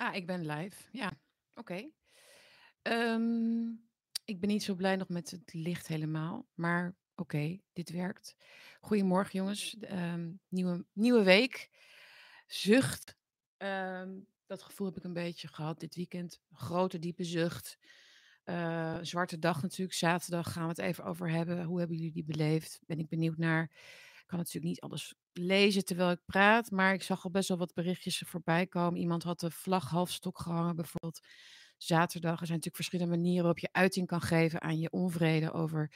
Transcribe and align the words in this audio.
Ah, 0.00 0.14
ik 0.14 0.26
ben 0.26 0.46
live. 0.46 0.88
Ja, 0.92 1.12
oké. 1.54 1.90
Ehm, 2.82 3.68
ik 4.24 4.40
ben 4.40 4.48
niet 4.48 4.62
zo 4.62 4.74
blij 4.74 4.96
nog 4.96 5.08
met 5.08 5.30
het 5.30 5.52
licht 5.52 5.86
helemaal, 5.86 6.48
maar 6.54 6.96
oké, 7.14 7.60
dit 7.72 7.90
werkt. 7.90 8.36
Goedemorgen 8.80 9.38
jongens, 9.38 9.78
ehm, 9.78 10.32
nieuwe, 10.48 10.84
nieuwe 10.92 11.22
week. 11.22 11.70
Zucht. 12.46 13.16
Ehm, 13.56 14.18
dat 14.46 14.62
gevoel 14.62 14.86
heb 14.86 14.96
ik 14.96 15.04
een 15.04 15.12
beetje 15.12 15.48
gehad 15.48 15.80
dit 15.80 15.94
weekend. 15.94 16.40
Grote, 16.52 16.98
diepe 16.98 17.24
zucht. 17.24 17.78
Uh, 18.44 18.98
zwarte 19.02 19.38
dag 19.38 19.62
natuurlijk, 19.62 19.98
zaterdag 19.98 20.52
gaan 20.52 20.62
we 20.62 20.68
het 20.68 20.78
even 20.78 21.04
over 21.04 21.30
hebben. 21.30 21.64
Hoe 21.64 21.78
hebben 21.78 21.96
jullie 21.96 22.12
die 22.12 22.24
beleefd? 22.24 22.80
Ben 22.86 22.98
ik 22.98 23.08
benieuwd 23.08 23.36
naar. 23.36 23.70
Kan 24.30 24.38
natuurlijk 24.38 24.66
niet 24.66 24.80
alles 24.80 25.14
lezen 25.32 25.84
terwijl 25.84 26.10
ik 26.10 26.20
praat, 26.26 26.70
maar 26.70 26.94
ik 26.94 27.02
zag 27.02 27.24
al 27.24 27.30
best 27.30 27.48
wel 27.48 27.58
wat 27.58 27.74
berichtjes 27.74 28.22
voorbij 28.26 28.66
komen. 28.66 29.00
Iemand 29.00 29.22
had 29.22 29.40
de 29.40 29.50
vlag 29.50 29.88
halfstok 29.88 30.40
gehangen, 30.40 30.76
bijvoorbeeld 30.76 31.20
zaterdag. 31.76 32.40
Er 32.40 32.46
zijn 32.46 32.58
natuurlijk 32.58 32.76
verschillende 32.76 33.16
manieren 33.16 33.42
waarop 33.42 33.58
je 33.58 33.68
uiting 33.72 34.06
kan 34.06 34.20
geven 34.20 34.60
aan 34.60 34.78
je 34.78 34.90
onvrede 34.90 35.52
over 35.52 35.92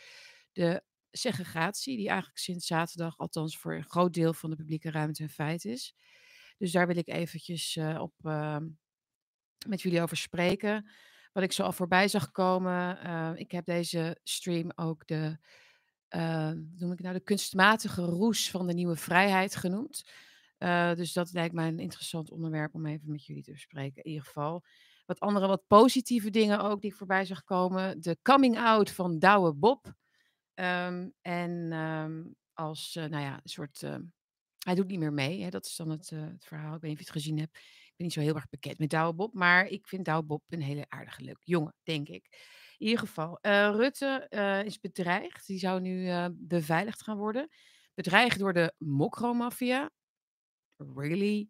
de 0.53 0.83
segregatie, 1.11 1.97
die 1.97 2.09
eigenlijk 2.09 2.39
sinds 2.39 2.67
zaterdag, 2.67 3.19
althans 3.19 3.59
voor 3.59 3.75
een 3.75 3.85
groot 3.85 4.15
deel 4.15 4.35
van 4.35 4.51
de 4.51 4.57
publieke 4.57 4.91
ruimte, 4.91 5.23
een 5.23 5.31
feit 5.31 5.65
is. 5.65 5.95
Dus 6.59 6.73
daar 6.73 6.87
wil 6.87 6.97
ik 6.97 7.09
eventjes 7.09 7.77
uh, 7.77 8.01
op 8.01 8.15
uh, 8.23 8.57
met 9.67 9.83
jullie 9.83 10.03
over 10.03 10.17
spreken. 10.17 10.91
Wat 11.33 11.43
ik 11.43 11.53
zo 11.53 11.63
al 11.63 11.73
voorbij 11.73 12.09
zag 12.09 12.31
komen. 12.31 13.07
Uh, 13.07 13.31
ik 13.35 13.51
heb 13.51 13.65
deze 13.65 14.21
stream 14.23 14.73
ook 14.75 15.07
de, 15.07 15.39
noem 16.77 16.93
ik 16.93 17.01
nou, 17.01 17.15
de 17.15 17.21
kunstmatige 17.21 18.03
roes 18.03 18.51
van 18.51 18.67
de 18.67 18.73
nieuwe 18.73 18.97
vrijheid 18.97 19.57
genoemd. 19.57 20.05
dus 20.97 21.13
dat 21.13 21.33
lijkt 21.33 21.55
mij 21.55 21.69
een 21.69 21.79
interessant 21.79 22.31
onderwerp 22.31 22.75
om 22.75 22.87
even 22.87 23.11
met 23.11 23.25
jullie 23.25 23.43
te 23.43 23.53
bespreken. 23.53 24.03
In 24.03 24.11
ieder 24.11 24.27
geval. 24.27 24.65
Wat 25.07 25.21
andere, 25.21 25.47
wat 25.47 25.67
positieve 25.67 26.31
dingen 26.31 26.61
ook 26.61 26.81
die 26.81 26.91
ik 26.91 26.97
voorbij 26.97 27.25
zag 27.25 27.45
komen. 27.45 28.01
De 28.01 28.19
coming 28.23 28.59
out 28.59 28.91
van 28.91 29.19
Douwe 29.19 29.55
Bob. 29.55 29.95
Um, 30.55 31.13
en 31.21 31.73
um, 31.73 32.35
als, 32.53 32.97
uh, 32.97 33.05
nou 33.05 33.23
ja, 33.23 33.35
een 33.35 33.51
soort. 33.51 33.81
Hij 34.59 34.75
doet 34.75 34.87
niet 34.87 34.99
meer 34.99 35.13
mee. 35.13 35.43
Hè? 35.43 35.51
Dat 35.51 35.67
is 35.67 35.77
dan 35.77 35.91
het, 35.91 36.11
uh, 36.11 36.21
het, 36.21 36.45
verhaal. 36.45 36.75
Ik 36.75 36.81
weet 36.81 36.91
niet 36.91 37.01
of 37.01 37.07
je 37.07 37.13
het 37.13 37.23
gezien 37.23 37.39
hebt. 37.39 37.57
Ik 37.57 37.93
ben 37.97 38.07
niet 38.07 38.13
zo 38.13 38.21
heel 38.21 38.35
erg 38.35 38.49
bekend 38.49 38.79
met 38.79 38.91
Douwe 38.91 39.15
Bob. 39.15 39.35
Maar 39.35 39.67
ik 39.67 39.87
vind 39.87 40.05
Douwe 40.05 40.23
Bob 40.23 40.43
een 40.49 40.63
hele 40.63 40.85
aardige, 40.89 41.23
leuk 41.23 41.41
jongen, 41.41 41.75
denk 41.83 42.09
ik. 42.09 42.29
In 42.79 42.87
ieder 42.87 42.99
geval, 42.99 43.39
Rutte 43.43 44.27
is 44.67 44.81
bedreigd. 44.81 45.47
Die 45.47 45.59
zou 45.59 45.81
nu 45.81 46.29
beveiligd 46.33 47.03
gaan 47.03 47.17
worden. 47.17 47.49
Bedreigd 47.95 48.39
door 48.39 48.53
de 48.53 48.75
mokromafia. 48.79 49.91
Really? 50.77 51.49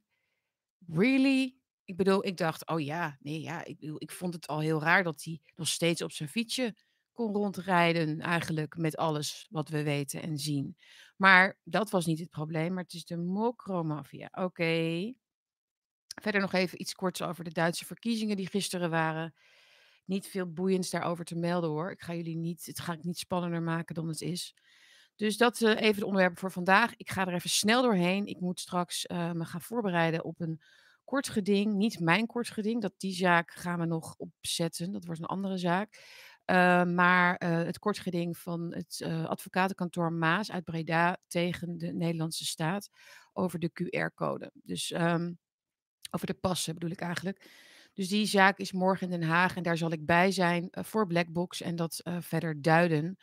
Really? 0.87 1.57
Ik 1.85 1.97
bedoel, 1.97 2.27
ik 2.27 2.37
dacht, 2.37 2.67
oh 2.67 2.81
ja, 2.81 3.17
nee, 3.21 3.41
ja, 3.41 3.65
ik, 3.65 3.81
ik 3.99 4.11
vond 4.11 4.35
het 4.35 4.47
al 4.47 4.61
heel 4.61 4.81
raar 4.81 5.03
dat 5.03 5.23
hij 5.23 5.41
nog 5.55 5.69
steeds 5.69 6.03
op 6.03 6.13
zijn 6.13 6.29
fietsje 6.29 6.77
kon 7.13 7.35
rondrijden, 7.35 8.21
eigenlijk 8.21 8.77
met 8.77 8.97
alles 8.97 9.47
wat 9.51 9.69
we 9.69 9.83
weten 9.83 10.23
en 10.23 10.39
zien. 10.39 10.77
Maar 11.17 11.59
dat 11.65 11.91
was 11.91 12.07
niet 12.07 12.19
het 12.19 12.31
probleem, 12.31 12.73
maar 12.75 12.83
het 12.83 12.93
is 12.93 13.05
de 13.05 13.17
mokromafia. 13.17 14.29
Oké. 14.33 15.13
Verder 16.23 16.41
nog 16.41 16.53
even 16.53 16.81
iets 16.81 16.95
korts 16.95 17.23
over 17.23 17.45
de 17.45 17.53
Duitse 17.53 17.85
verkiezingen 17.85 18.37
die 18.37 18.47
gisteren 18.49 18.91
waren. 18.91 19.35
Niet 20.05 20.27
veel 20.27 20.53
boeiends 20.53 20.91
daarover 20.91 21.25
te 21.25 21.37
melden 21.37 21.71
hoor. 21.71 21.91
Ik 21.91 22.03
ga 22.03 22.15
jullie 22.15 22.37
niet, 22.37 22.67
het 22.67 22.81
ga 22.81 22.93
ik 22.93 23.05
niet 23.05 23.19
spannender 23.19 23.63
maken 23.63 23.95
dan 23.95 24.09
het 24.09 24.21
is. 24.21 24.55
Dus 25.17 25.37
dat 25.37 25.61
uh, 25.61 25.81
even 25.81 26.01
de 26.01 26.07
onderwerpen 26.07 26.39
voor 26.39 26.53
vandaag. 26.53 26.97
Ik 26.97 27.11
ga 27.11 27.27
er 27.27 27.35
even 27.35 27.51
snel 27.51 27.83
doorheen. 27.83 28.27
Ik 28.27 28.41
moet 28.41 28.61
straks 28.61 29.07
uh, 29.07 29.33
me 29.33 29.45
gaan 29.45 29.61
voorbereiden 29.61 30.25
op 30.25 30.41
een 30.41 30.61
kort 31.05 31.29
geding. 31.29 31.75
Niet 31.75 32.01
mijn 32.01 32.27
kort 32.27 32.51
geding. 32.51 32.83
Dat, 32.83 32.95
die 32.97 33.15
zaak 33.15 33.51
gaan 33.51 33.79
we 33.79 33.87
nog 33.87 34.15
opzetten. 34.17 34.93
Dat 34.93 35.05
wordt 35.05 35.21
een 35.21 35.27
andere 35.27 35.59
zaak. 35.59 36.03
Uh, 36.51 36.85
maar 36.85 37.45
het 37.45 37.79
kort 37.79 37.99
geding 37.99 38.39
van 38.39 38.75
het 38.75 39.03
advocatenkantoor 39.27 40.13
Maas 40.13 40.51
uit 40.51 40.65
Breda 40.65 41.19
tegen 41.27 41.79
de 41.79 41.93
Nederlandse 41.93 42.45
staat 42.45 42.89
over 43.33 43.59
de 43.59 43.71
QR-code. 43.71 44.51
Dus 44.55 44.91
um, 44.91 45.39
over 46.11 46.27
de 46.27 46.35
passen 46.35 46.75
bedoel 46.75 46.91
ik 46.91 47.01
eigenlijk. 47.01 47.51
Dus 47.95 48.09
die 48.09 48.27
zaak 48.27 48.59
is 48.59 48.73
morgen 48.73 49.11
in 49.11 49.21
Den 49.21 49.29
Haag 49.29 49.57
en 49.57 49.63
daar 49.63 49.77
zal 49.77 49.93
ik 49.93 50.07
bij 50.07 50.31
zijn 50.33 50.69
uh, 50.71 50.85
voor 50.85 51.07
Blackbox 51.07 51.61
en 51.61 51.77
dat 51.77 52.01
uh, 52.05 52.17
verder 52.21 52.63
duiden. 52.63 53.17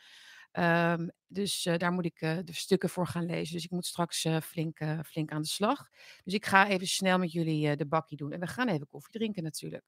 Um, 0.51 1.11
dus 1.27 1.65
uh, 1.65 1.77
daar 1.77 1.91
moet 1.91 2.05
ik 2.05 2.19
de 2.19 2.53
stukken 2.53 2.89
voor 2.89 3.07
gaan 3.07 3.25
lezen. 3.25 3.53
Dus 3.55 3.63
ik 3.63 3.71
moet 3.71 3.85
straks 3.85 4.27
flink, 4.43 4.79
flink 5.05 5.31
aan 5.31 5.41
de 5.41 5.47
slag. 5.47 5.89
Dus 6.23 6.33
ik 6.33 6.45
ga 6.45 6.67
even 6.67 6.87
snel 6.87 7.17
met 7.17 7.31
jullie 7.31 7.75
de 7.75 7.85
bakkie 7.85 8.17
doen. 8.17 8.31
En 8.31 8.39
we 8.39 8.47
gaan 8.47 8.67
even 8.67 8.87
koffie 8.87 9.11
drinken 9.11 9.43
natuurlijk. 9.43 9.83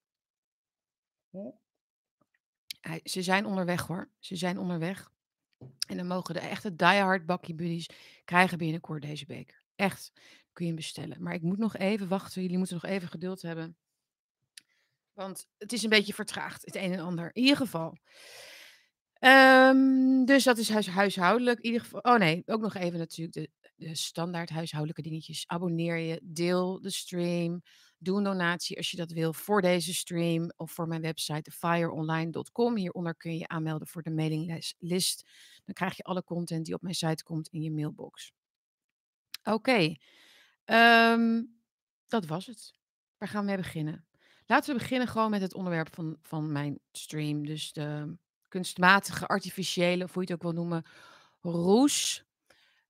Ze 3.04 3.22
zijn 3.22 3.46
onderweg 3.46 3.88
hoor. 3.88 4.10
Ze 4.20 4.36
zijn 4.36 4.58
onderweg. 4.58 5.12
En 5.88 5.98
dan 5.98 6.08
mogen 6.08 6.34
de 6.34 6.40
echte 6.40 6.76
diehard 6.76 7.26
bakkie 7.26 7.56
buddies 7.56 7.90
krijgen 8.26 8.58
binnenkort 8.58 9.02
deze 9.02 9.26
beker. 9.26 9.64
Echt, 9.76 10.12
kun 10.54 10.66
je 10.66 10.72
hem 10.72 10.76
bestellen. 10.76 11.24
Maar 11.24 11.34
ik 11.34 11.42
moet 11.42 11.58
nog 11.58 11.78
even 11.78 12.08
wachten. 12.08 12.42
Jullie 12.42 12.58
moeten 12.58 12.80
nog 12.82 12.92
even 12.92 13.08
geduld 13.08 13.42
hebben. 13.42 13.78
Want 15.14 15.48
het 15.58 15.74
is 15.74 15.84
een 15.84 15.90
beetje 15.90 16.14
vertraagd, 16.14 16.66
het 16.66 16.76
een 16.76 16.92
en 16.92 17.00
ander. 17.00 17.30
In 17.34 17.42
ieder 17.42 17.58
geval. 17.58 17.98
Um, 19.20 20.26
dus 20.26 20.44
dat 20.44 20.58
is 20.58 20.70
huis, 20.70 20.88
huishoudelijk. 20.88 21.60
In 21.60 21.66
ieder 21.66 21.82
geval. 21.82 22.00
Oh 22.00 22.18
nee, 22.18 22.44
ook 22.46 22.62
nog 22.62 22.76
even 22.76 23.00
natuurlijk 23.00 23.34
de, 23.34 23.50
de 23.76 23.96
standaard 23.96 24.50
huishoudelijke 24.50 25.02
dingetjes. 25.02 25.44
Abonneer 25.48 25.98
je, 25.98 26.20
deel 26.24 26.82
de 26.82 26.90
stream. 26.90 27.62
Doe 27.98 28.18
een 28.18 28.24
donatie 28.24 28.78
als 28.78 28.92
je 28.92 28.98
dat 28.98 29.12
wil 29.12 29.34
voor 29.34 29.62
deze 29.62 29.94
stream 29.94 30.52
of 30.56 30.72
voor 30.72 30.88
mijn 30.88 31.02
website 31.02 31.52
fireonline.com. 31.52 32.76
Hieronder 32.76 33.16
kun 33.16 33.32
je 33.32 33.38
je 33.38 33.48
aanmelden 33.48 33.88
voor 33.88 34.02
de 34.02 34.12
mailinglist. 34.12 35.30
Dan 35.66 35.74
krijg 35.74 35.98
je 35.98 36.04
alle 36.04 36.24
content 36.24 36.66
die 36.66 36.74
op 36.74 36.82
mijn 36.82 36.96
site 36.96 37.24
komt 37.24 37.48
in 37.48 37.62
je 37.62 37.72
mailbox. 37.72 38.32
Oké, 39.44 39.96
um, 40.66 41.60
dat 42.08 42.26
was 42.26 42.46
het. 42.46 42.74
Waar 43.18 43.30
gaan 43.30 43.42
we 43.42 43.48
mee 43.48 43.58
beginnen? 43.58 44.06
Laten 44.46 44.74
we 44.74 44.80
beginnen 44.80 45.08
gewoon 45.08 45.30
met 45.30 45.42
het 45.42 45.54
onderwerp 45.54 45.94
van, 45.94 46.18
van 46.22 46.52
mijn 46.52 46.80
stream. 46.92 47.46
Dus 47.46 47.74
de 47.74 48.18
kunstmatige, 48.48 49.28
artificiële, 49.28 50.08
hoe 50.12 50.24
je 50.24 50.32
het 50.32 50.32
ook 50.32 50.42
wil 50.42 50.64
noemen, 50.64 50.86
roes 51.42 52.26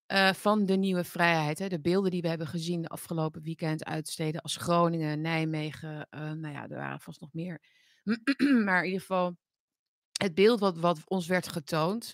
uh, 0.07 0.33
van 0.33 0.65
de 0.65 0.75
nieuwe 0.75 1.03
vrijheid. 1.03 1.59
Hè? 1.59 1.67
De 1.67 1.81
beelden 1.81 2.11
die 2.11 2.21
we 2.21 2.27
hebben 2.27 2.47
gezien 2.47 2.81
de 2.81 2.87
afgelopen 2.87 3.41
weekend 3.41 3.85
uit 3.85 4.07
steden 4.07 4.41
als 4.41 4.55
Groningen, 4.55 5.21
Nijmegen. 5.21 6.07
Uh, 6.11 6.31
nou 6.31 6.53
ja, 6.53 6.63
er 6.63 6.77
waren 6.77 6.99
vast 6.99 7.21
nog 7.21 7.33
meer. 7.33 7.61
maar 8.65 8.79
in 8.79 8.85
ieder 8.85 8.99
geval, 8.99 9.37
het 10.13 10.33
beeld 10.33 10.59
wat, 10.59 10.77
wat 10.77 11.01
ons 11.05 11.27
werd 11.27 11.47
getoond, 11.47 12.13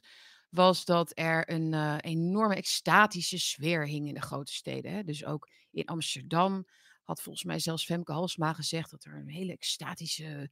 was 0.50 0.86
dat 0.86 1.12
er 1.14 1.52
een 1.52 1.74
uh, 1.74 1.96
enorme 2.00 2.56
extatische 2.56 3.40
sfeer 3.40 3.88
hing 3.88 4.08
in 4.08 4.14
de 4.14 4.22
grote 4.22 4.54
steden. 4.54 4.92
Hè? 4.92 5.04
Dus 5.04 5.26
ook 5.26 5.50
in 5.72 5.86
Amsterdam 5.86 6.66
had 7.10 7.22
volgens 7.22 7.44
mij 7.44 7.60
zelfs 7.60 7.86
Femke 7.86 8.12
Halsma 8.12 8.54
gezegd 8.54 8.92
dat 8.92 9.04
er 9.04 9.16
een 9.16 9.30
hele 9.30 9.52
extatische 9.52 10.50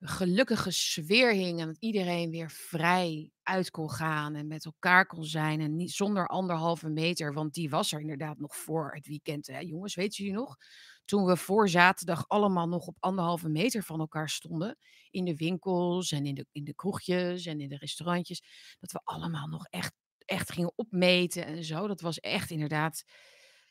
gelukkige 0.00 0.70
sfeer 0.70 1.32
hing 1.32 1.60
en 1.60 1.66
dat 1.66 1.76
iedereen 1.78 2.30
weer 2.30 2.50
vrij 2.50 3.30
uit 3.42 3.70
kon 3.70 3.90
gaan 3.90 4.34
en 4.34 4.46
met 4.46 4.64
elkaar 4.64 5.06
kon 5.06 5.24
zijn 5.24 5.60
en 5.60 5.76
niet 5.76 5.90
zonder 5.90 6.26
anderhalve 6.26 6.88
meter, 6.88 7.32
want 7.32 7.54
die 7.54 7.70
was 7.70 7.92
er 7.92 8.00
inderdaad 8.00 8.38
nog 8.38 8.56
voor 8.56 8.94
het 8.94 9.06
weekend. 9.06 9.46
Hè? 9.46 9.58
Jongens, 9.58 9.94
weet 9.94 10.16
jullie 10.16 10.32
nog? 10.32 10.56
Toen 11.04 11.24
we 11.24 11.36
voor 11.36 11.68
zaterdag 11.68 12.28
allemaal 12.28 12.68
nog 12.68 12.86
op 12.86 12.96
anderhalve 13.00 13.48
meter 13.48 13.82
van 13.82 14.00
elkaar 14.00 14.28
stonden, 14.28 14.78
in 15.10 15.24
de 15.24 15.36
winkels 15.36 16.12
en 16.12 16.26
in 16.26 16.34
de, 16.34 16.46
in 16.52 16.64
de 16.64 16.74
kroegjes 16.74 17.46
en 17.46 17.60
in 17.60 17.68
de 17.68 17.76
restaurantjes, 17.76 18.42
dat 18.80 18.92
we 18.92 19.00
allemaal 19.04 19.46
nog 19.46 19.66
echt, 19.66 19.92
echt 20.24 20.52
gingen 20.52 20.72
opmeten 20.76 21.46
en 21.46 21.64
zo. 21.64 21.86
Dat 21.86 22.00
was 22.00 22.18
echt 22.18 22.50
inderdaad, 22.50 23.04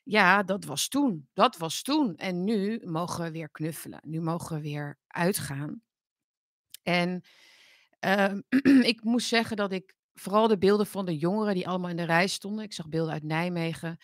ja, 0.07 0.43
dat 0.43 0.65
was 0.65 0.87
toen. 0.87 1.27
Dat 1.33 1.57
was 1.57 1.81
toen. 1.81 2.15
En 2.15 2.43
nu 2.43 2.81
mogen 2.83 3.23
we 3.23 3.31
weer 3.31 3.49
knuffelen. 3.49 4.01
Nu 4.03 4.21
mogen 4.21 4.55
we 4.55 4.61
weer 4.61 4.97
uitgaan. 5.07 5.81
En 6.83 7.21
uh, 8.05 8.33
ik 8.91 9.03
moest 9.03 9.27
zeggen 9.27 9.57
dat 9.57 9.71
ik 9.71 9.95
vooral 10.13 10.47
de 10.47 10.57
beelden 10.57 10.87
van 10.87 11.05
de 11.05 11.17
jongeren 11.17 11.53
die 11.53 11.67
allemaal 11.67 11.89
in 11.89 11.95
de 11.95 12.03
rij 12.03 12.27
stonden. 12.27 12.63
Ik 12.63 12.73
zag 12.73 12.89
beelden 12.89 13.13
uit 13.13 13.23
Nijmegen. 13.23 13.97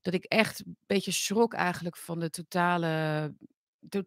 Dat 0.00 0.14
ik 0.14 0.24
echt 0.24 0.66
een 0.66 0.76
beetje 0.86 1.12
schrok 1.12 1.54
eigenlijk 1.54 1.96
van 1.96 2.20
de 2.20 2.30
totale. 2.30 3.34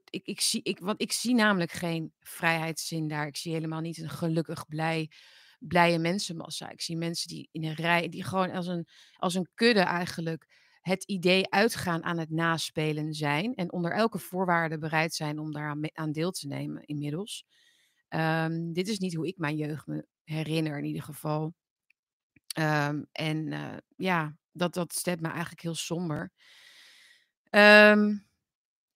Ik, 0.10 0.26
ik, 0.26 0.42
zie, 0.42 0.64
ik, 0.64 0.80
want 0.80 1.02
ik 1.02 1.12
zie 1.12 1.36
namelijk 1.36 1.72
geen 1.72 2.14
vrijheidszin 2.20 3.08
daar. 3.08 3.28
Ik 3.28 3.38
zie 3.38 3.54
helemaal 3.54 3.82
niet 3.82 3.98
een 3.98 4.10
gelukkig, 4.10 4.68
blij, 4.68 5.12
blije 5.60 6.00
mensenmassa. 6.00 6.70
Ik 6.70 6.82
zie 6.82 6.98
mensen 6.98 7.28
die 7.28 7.50
in 7.52 7.64
een 7.64 7.74
rij, 7.74 8.10
die 8.10 8.24
gewoon 8.24 8.52
als 8.52 8.68
een, 8.68 8.88
als 9.16 9.34
een 9.34 9.50
kudde 9.54 9.80
eigenlijk 9.80 10.67
het 10.88 11.04
idee 11.04 11.50
uitgaan 11.50 12.04
aan 12.04 12.18
het 12.18 12.30
naspelen 12.30 13.14
zijn. 13.14 13.56
En 13.56 13.72
onder 13.72 13.92
elke 13.92 14.20
voorwaarde 14.20 14.78
bereid 14.78 15.14
zijn 15.14 15.40
om 15.40 15.52
daaraan 15.52 15.90
aan 15.94 16.12
deel 16.12 16.32
te 16.32 16.48
nemen 16.48 16.86
inmiddels. 16.86 17.46
Um, 18.10 18.74
dit 18.74 18.88
is 18.88 19.00
niet 19.00 19.16
hoe 19.16 19.28
ik 19.28 19.38
mijn 19.38 19.56
jeugd 19.56 19.88
me 19.88 20.06
herinner 20.24 20.78
in 20.78 20.86
ieder 20.86 21.04
geval. 21.04 21.54
Um, 22.60 23.08
en 23.12 23.52
uh, 23.52 23.78
ja, 23.96 24.38
dat, 24.52 24.74
dat 24.74 24.94
stemt 24.94 25.22
me 25.22 25.28
eigenlijk 25.28 25.62
heel 25.62 25.76
somber. 25.76 26.32
Um, 27.50 28.28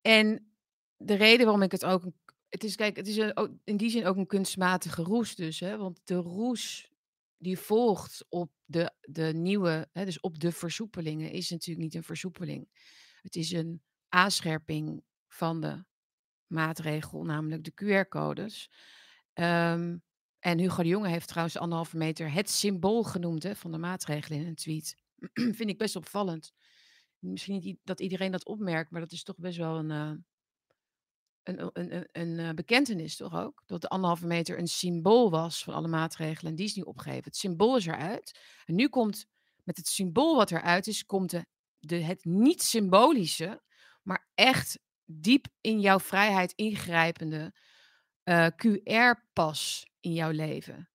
en 0.01 0.53
de 0.97 1.13
reden 1.13 1.45
waarom 1.45 1.61
ik 1.61 1.71
het 1.71 1.85
ook 1.85 2.03
het 2.49 2.63
is 2.63 2.75
kijk, 2.75 2.95
het 2.95 3.07
is 3.07 3.17
in 3.63 3.77
die 3.77 3.89
zin 3.89 4.05
ook 4.05 4.15
een 4.15 4.27
kunstmatige 4.27 5.03
roes 5.03 5.35
dus, 5.35 5.59
hè, 5.59 5.77
want 5.77 6.01
de 6.03 6.15
roes 6.15 6.91
die 7.37 7.59
volgt 7.59 8.25
op 8.29 8.51
de 8.71 8.93
de 9.01 9.33
nieuwe 9.33 9.89
hè, 9.91 10.05
dus 10.05 10.19
op 10.19 10.39
de 10.39 10.51
versoepelingen 10.51 11.31
is 11.31 11.49
natuurlijk 11.49 11.85
niet 11.85 11.95
een 11.95 12.03
versoepeling. 12.03 12.67
Het 13.21 13.35
is 13.35 13.51
een 13.51 13.81
aanscherping 14.09 15.03
van 15.27 15.61
de 15.61 15.83
maatregel, 16.47 17.23
namelijk 17.23 17.63
de 17.63 17.73
QR-codes. 17.73 18.69
Ehm, 19.33 19.97
en 20.39 20.59
Hugo 20.59 20.83
de 20.83 20.89
Jonge 20.89 21.07
heeft 21.07 21.27
trouwens 21.27 21.53
de 21.53 21.61
anderhalve 21.61 21.97
meter 21.97 22.31
het 22.31 22.49
symbool 22.49 23.03
genoemd 23.03 23.43
hè, 23.43 23.55
van 23.55 23.71
de 23.71 23.77
maatregelen 23.77 24.39
in 24.39 24.47
een 24.47 24.55
tweet. 24.55 24.95
Vind 25.57 25.69
ik 25.69 25.77
best 25.77 25.95
opvallend. 25.95 26.53
Misschien 27.19 27.59
niet 27.59 27.79
dat 27.83 27.99
iedereen 27.99 28.31
dat 28.31 28.45
opmerkt, 28.45 28.91
maar 28.91 29.01
dat 29.01 29.11
is 29.11 29.23
toch 29.23 29.37
best 29.37 29.57
wel 29.57 29.77
een, 29.77 29.91
eh, 29.91 30.11
een, 31.43 31.69
een, 31.73 32.07
een, 32.11 32.39
eh, 32.39 32.49
bekentenis, 32.49 33.15
toch 33.15 33.35
ook? 33.35 33.63
Dat 33.65 33.81
de 33.81 33.87
anderhalve 33.87 34.25
meter 34.25 34.59
een 34.59 34.67
symbool 34.67 35.29
was 35.29 35.63
van 35.63 35.73
alle 35.73 35.87
maatregelen 35.87 36.51
en 36.51 36.57
die 36.57 36.65
is 36.65 36.75
nu 36.75 36.81
opgegeven. 36.81 37.23
Het 37.23 37.35
symbool 37.35 37.77
is 37.77 37.85
eruit. 37.85 38.39
En 38.65 38.75
nu 38.75 38.87
komt 38.87 39.25
met 39.63 39.77
het 39.77 39.87
symbool 39.87 40.35
wat 40.35 40.51
eruit 40.51 40.87
is, 40.87 41.05
komt 41.05 41.35
de, 41.79 41.95
het 41.95 42.25
niet 42.25 42.61
symbolische, 42.61 43.61
maar 44.03 44.27
echt 44.35 44.79
diep 45.05 45.47
in 45.61 45.79
jouw 45.79 45.99
vrijheid 45.99 46.53
ingrijpende 46.55 47.53
eh, 48.23 48.47
QR-pas 48.47 49.89
in 49.99 50.13
jouw 50.13 50.31
leven. 50.31 50.89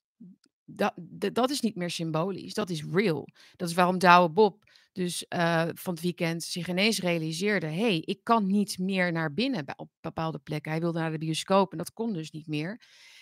Dat, 0.64 0.92
dat 1.32 1.50
is 1.50 1.60
niet 1.60 1.76
meer 1.76 1.90
symbolisch, 1.90 2.54
dat 2.54 2.70
is 2.70 2.84
real. 2.84 3.28
Dat 3.56 3.68
is 3.68 3.74
waarom 3.74 3.98
Douwe 3.98 4.30
Bob 4.30 4.64
dus 4.96 5.24
uh, 5.28 5.68
van 5.74 5.94
het 5.94 6.02
weekend 6.02 6.42
zich 6.42 6.68
ineens 6.68 7.00
realiseerde: 7.00 7.66
hé, 7.66 7.80
hey, 7.80 7.98
ik 7.98 8.20
kan 8.22 8.46
niet 8.46 8.78
meer 8.78 9.12
naar 9.12 9.34
binnen 9.34 9.64
op 9.76 9.90
bepaalde 10.00 10.38
plekken. 10.38 10.70
Hij 10.70 10.80
wilde 10.80 10.98
naar 10.98 11.10
de 11.10 11.18
bioscoop 11.18 11.72
en 11.72 11.78
dat 11.78 11.92
kon 11.92 12.12
dus 12.12 12.30
niet 12.30 12.46
meer. 12.46 12.80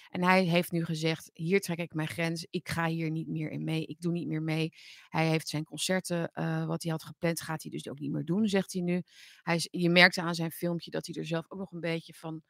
En 0.09 0.23
hij 0.23 0.45
heeft 0.45 0.73
nu 0.73 0.85
gezegd: 0.85 1.31
hier 1.33 1.61
trek 1.61 1.79
ik 1.79 1.95
mijn 1.95 2.09
grens. 2.09 2.47
Ik 2.51 2.69
ga 2.69 2.87
hier 2.87 3.11
niet 3.11 3.29
meer 3.29 3.51
in 3.51 3.65
mee. 3.65 3.87
Ik 3.87 4.01
doe 4.01 4.13
niet 4.13 4.27
meer 4.27 4.43
mee. 4.43 4.73
Hij 5.09 5.29
heeft 5.29 5.49
zijn 5.49 5.65
concerten, 5.65 6.31
uh, 6.35 6.67
wat 6.67 6.83
hij 6.83 6.93
had 6.93 7.05
gepland, 7.05 7.41
gaat 7.41 7.63
hij 7.63 7.71
dus 7.71 7.89
ook 7.89 7.99
niet 7.99 8.13
meer 8.13 8.25
doen, 8.25 8.47
zegt 8.49 8.73
hij 8.73 8.83
nu. 8.83 9.03
Hij 9.43 9.55
is, 9.55 9.69
je 9.71 9.91
merkte 9.91 10.23
aan 10.23 10.35
zijn 10.35 10.51
filmpje 10.51 10.91
dat 10.91 11.07
hij 11.07 11.15
er 11.15 11.27
zelf 11.27 11.45
ook 11.49 11.59
nog 11.59 11.73
een 11.73 11.81
beetje 11.81 12.15
van, 12.15 12.43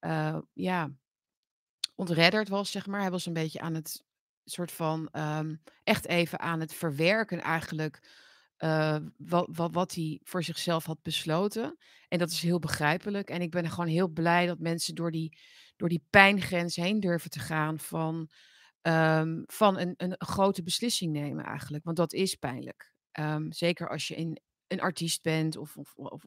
uh, 0.00 0.38
ja, 0.52 0.90
ontredderd 1.94 2.48
was, 2.48 2.70
zeg 2.70 2.86
maar. 2.86 3.00
Hij 3.00 3.10
was 3.10 3.26
een 3.26 3.32
beetje 3.32 3.60
aan 3.60 3.74
het 3.74 4.04
soort 4.44 4.72
van 4.72 5.08
um, 5.12 5.62
echt 5.84 6.06
even 6.06 6.40
aan 6.40 6.60
het 6.60 6.74
verwerken 6.74 7.40
eigenlijk 7.40 8.00
uh, 8.64 8.96
wat, 9.16 9.48
wat, 9.50 9.72
wat 9.72 9.94
hij 9.94 10.20
voor 10.22 10.42
zichzelf 10.42 10.84
had 10.84 11.02
besloten. 11.02 11.76
En 12.08 12.18
dat 12.18 12.30
is 12.30 12.42
heel 12.42 12.58
begrijpelijk. 12.58 13.30
En 13.30 13.42
ik 13.42 13.50
ben 13.50 13.70
gewoon 13.70 13.86
heel 13.86 14.08
blij 14.08 14.46
dat 14.46 14.58
mensen 14.58 14.94
door 14.94 15.10
die, 15.10 15.38
door 15.76 15.88
die 15.88 16.04
pijngrens 16.10 16.76
heen 16.76 17.00
durven 17.00 17.30
te 17.30 17.38
gaan 17.38 17.78
van, 17.78 18.30
um, 18.82 19.42
van 19.46 19.78
een, 19.78 19.94
een 19.96 20.14
grote 20.18 20.62
beslissing 20.62 21.12
nemen 21.12 21.44
eigenlijk. 21.44 21.84
Want 21.84 21.96
dat 21.96 22.12
is 22.12 22.34
pijnlijk. 22.34 22.92
Um, 23.12 23.52
zeker 23.52 23.88
als 23.88 24.08
je 24.08 24.14
in, 24.14 24.40
een 24.66 24.80
artiest 24.80 25.22
bent 25.22 25.56
of, 25.56 25.76
of, 25.76 25.94
of, 25.94 26.24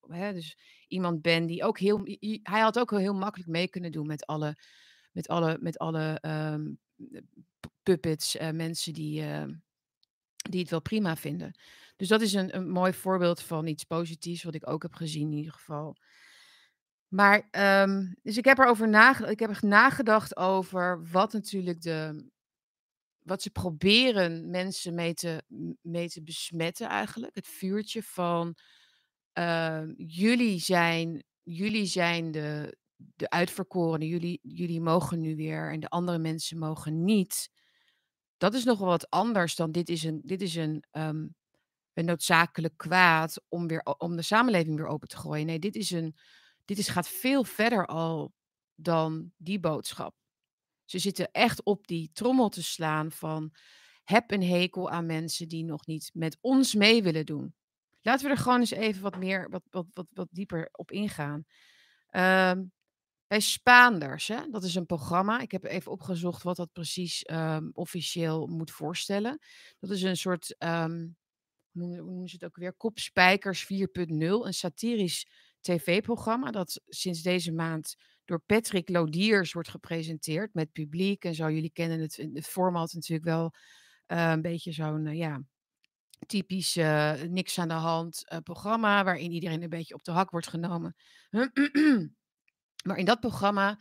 hè, 0.00 0.32
dus 0.32 0.58
iemand 0.88 1.22
bent 1.22 1.48
die 1.48 1.64
ook 1.64 1.78
heel... 1.78 2.00
Hij 2.42 2.60
had 2.60 2.78
ook 2.78 2.90
heel 2.90 3.14
makkelijk 3.14 3.50
mee 3.50 3.68
kunnen 3.68 3.92
doen 3.92 4.06
met 4.06 4.26
alle 4.26 4.56
met 5.12 5.28
alle, 5.28 5.58
met 5.60 5.78
alle 5.78 6.18
um, 6.54 6.78
puppets, 7.82 8.36
uh, 8.36 8.50
mensen 8.50 8.92
die, 8.92 9.24
die 10.50 10.60
het 10.60 10.70
wel 10.70 10.82
prima 10.82 11.16
vinden. 11.16 11.58
Dus 11.96 12.08
dat 12.08 12.20
is 12.20 12.32
een, 12.32 12.56
een 12.56 12.68
mooi 12.68 12.92
voorbeeld 12.92 13.42
van 13.42 13.66
iets 13.66 13.84
positiefs, 13.84 14.42
wat 14.42 14.54
ik 14.54 14.70
ook 14.70 14.82
heb 14.82 14.94
gezien 14.94 15.30
in 15.30 15.36
ieder 15.36 15.52
geval. 15.52 15.96
Maar, 17.08 17.48
um, 17.82 18.16
dus 18.22 18.36
ik 18.36 18.44
heb 18.44 18.58
erover 18.58 18.88
nagedacht, 18.88 19.32
ik 19.32 19.38
heb 19.38 19.50
er 19.50 19.68
nagedacht 19.68 20.36
over 20.36 21.10
wat 21.10 21.32
natuurlijk 21.32 21.80
de, 21.80 22.28
wat 23.22 23.42
ze 23.42 23.50
proberen 23.50 24.50
mensen 24.50 24.94
mee 24.94 25.14
te, 25.14 25.42
mee 25.80 26.08
te 26.08 26.22
besmetten 26.22 26.88
eigenlijk. 26.88 27.34
Het 27.34 27.46
vuurtje 27.46 28.02
van, 28.02 28.56
uh, 29.38 29.82
jullie 29.96 30.58
zijn, 30.58 31.24
jullie 31.42 31.86
zijn 31.86 32.30
de, 32.30 32.76
de 32.96 33.30
uitverkorenen, 33.30 34.08
jullie, 34.08 34.38
jullie 34.42 34.80
mogen 34.80 35.20
nu 35.20 35.36
weer 35.36 35.72
en 35.72 35.80
de 35.80 35.88
andere 35.88 36.18
mensen 36.18 36.58
mogen 36.58 37.04
niet. 37.04 37.50
Dat 38.38 38.54
is 38.54 38.64
nog 38.64 38.78
wel 38.78 38.88
wat 38.88 39.10
anders 39.10 39.56
dan 39.56 39.72
dit 39.72 39.88
is 39.88 40.02
een, 40.04 40.20
dit 40.24 40.42
is 40.42 40.54
een, 40.54 40.84
um, 40.92 41.34
een 41.92 42.04
noodzakelijk 42.04 42.76
kwaad 42.76 43.42
om, 43.48 43.66
weer, 43.66 43.82
om 43.82 44.16
de 44.16 44.22
samenleving 44.22 44.76
weer 44.76 44.86
open 44.86 45.08
te 45.08 45.16
gooien. 45.16 45.46
Nee, 45.46 45.58
dit, 45.58 45.76
is 45.76 45.90
een, 45.90 46.16
dit 46.64 46.78
is, 46.78 46.88
gaat 46.88 47.08
veel 47.08 47.44
verder 47.44 47.86
al 47.86 48.32
dan 48.74 49.32
die 49.36 49.60
boodschap. 49.60 50.14
Ze 50.84 50.98
zitten 50.98 51.30
echt 51.32 51.62
op 51.62 51.86
die 51.86 52.10
trommel 52.12 52.48
te 52.48 52.62
slaan 52.62 53.12
van 53.12 53.54
heb 54.04 54.30
een 54.30 54.42
hekel 54.42 54.90
aan 54.90 55.06
mensen 55.06 55.48
die 55.48 55.64
nog 55.64 55.86
niet 55.86 56.10
met 56.12 56.38
ons 56.40 56.74
mee 56.74 57.02
willen 57.02 57.26
doen. 57.26 57.54
Laten 58.00 58.24
we 58.24 58.30
er 58.30 58.38
gewoon 58.38 58.60
eens 58.60 58.70
even 58.70 59.02
wat 59.02 59.16
meer, 59.16 59.50
wat, 59.50 59.62
wat, 59.70 59.86
wat, 59.92 60.06
wat 60.10 60.28
dieper 60.30 60.68
op 60.72 60.90
ingaan. 60.90 61.44
Um, 62.10 62.72
bij 63.28 63.40
Spaanders, 63.40 64.28
hè? 64.28 64.48
dat 64.50 64.64
is 64.64 64.74
een 64.74 64.86
programma. 64.86 65.40
Ik 65.40 65.52
heb 65.52 65.64
even 65.64 65.92
opgezocht 65.92 66.42
wat 66.42 66.56
dat 66.56 66.72
precies 66.72 67.30
um, 67.30 67.70
officieel 67.72 68.46
moet 68.46 68.70
voorstellen. 68.70 69.38
Dat 69.78 69.90
is 69.90 70.02
een 70.02 70.16
soort, 70.16 70.56
um, 70.58 71.16
hoe 71.72 71.86
noemen 71.86 72.28
ze 72.28 72.34
het 72.34 72.44
ook 72.44 72.56
weer? 72.56 72.72
Kopspijkers 72.72 73.64
4.0. 73.64 73.68
Een 74.08 74.54
satirisch 74.54 75.28
tv-programma 75.60 76.50
dat 76.50 76.80
sinds 76.86 77.22
deze 77.22 77.52
maand 77.52 77.96
door 78.24 78.40
Patrick 78.40 78.88
Lodiers 78.88 79.52
wordt 79.52 79.68
gepresenteerd 79.68 80.54
met 80.54 80.72
publiek 80.72 81.24
en 81.24 81.34
zo. 81.34 81.50
Jullie 81.50 81.72
kennen 81.72 82.00
het, 82.00 82.16
het 82.16 82.46
format 82.46 82.92
natuurlijk 82.92 83.28
wel 83.28 83.54
uh, 84.06 84.30
een 84.30 84.42
beetje 84.42 84.72
zo'n, 84.72 85.06
uh, 85.06 85.16
ja, 85.16 85.42
typisch 86.26 86.76
uh, 86.76 87.22
niks 87.22 87.58
aan 87.58 87.68
de 87.68 87.74
hand 87.74 88.24
programma 88.42 89.04
waarin 89.04 89.32
iedereen 89.32 89.62
een 89.62 89.68
beetje 89.68 89.94
op 89.94 90.04
de 90.04 90.10
hak 90.10 90.30
wordt 90.30 90.48
genomen. 90.48 90.96
Maar 92.84 92.96
in 92.96 93.04
dat 93.04 93.20
programma 93.20 93.78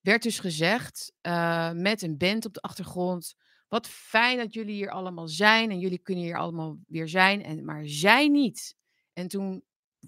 werd 0.00 0.22
dus 0.22 0.38
gezegd, 0.38 1.12
uh, 1.22 1.72
met 1.72 2.02
een 2.02 2.16
band 2.16 2.46
op 2.46 2.54
de 2.54 2.60
achtergrond. 2.60 3.34
Wat 3.68 3.86
fijn 3.86 4.36
dat 4.38 4.54
jullie 4.54 4.74
hier 4.74 4.90
allemaal 4.90 5.28
zijn 5.28 5.70
en 5.70 5.78
jullie 5.78 5.98
kunnen 5.98 6.24
hier 6.24 6.38
allemaal 6.38 6.78
weer 6.86 7.08
zijn, 7.08 7.42
en, 7.42 7.64
maar 7.64 7.82
zij 7.86 8.28
niet. 8.28 8.76
En 9.12 9.28
toen 9.28 9.62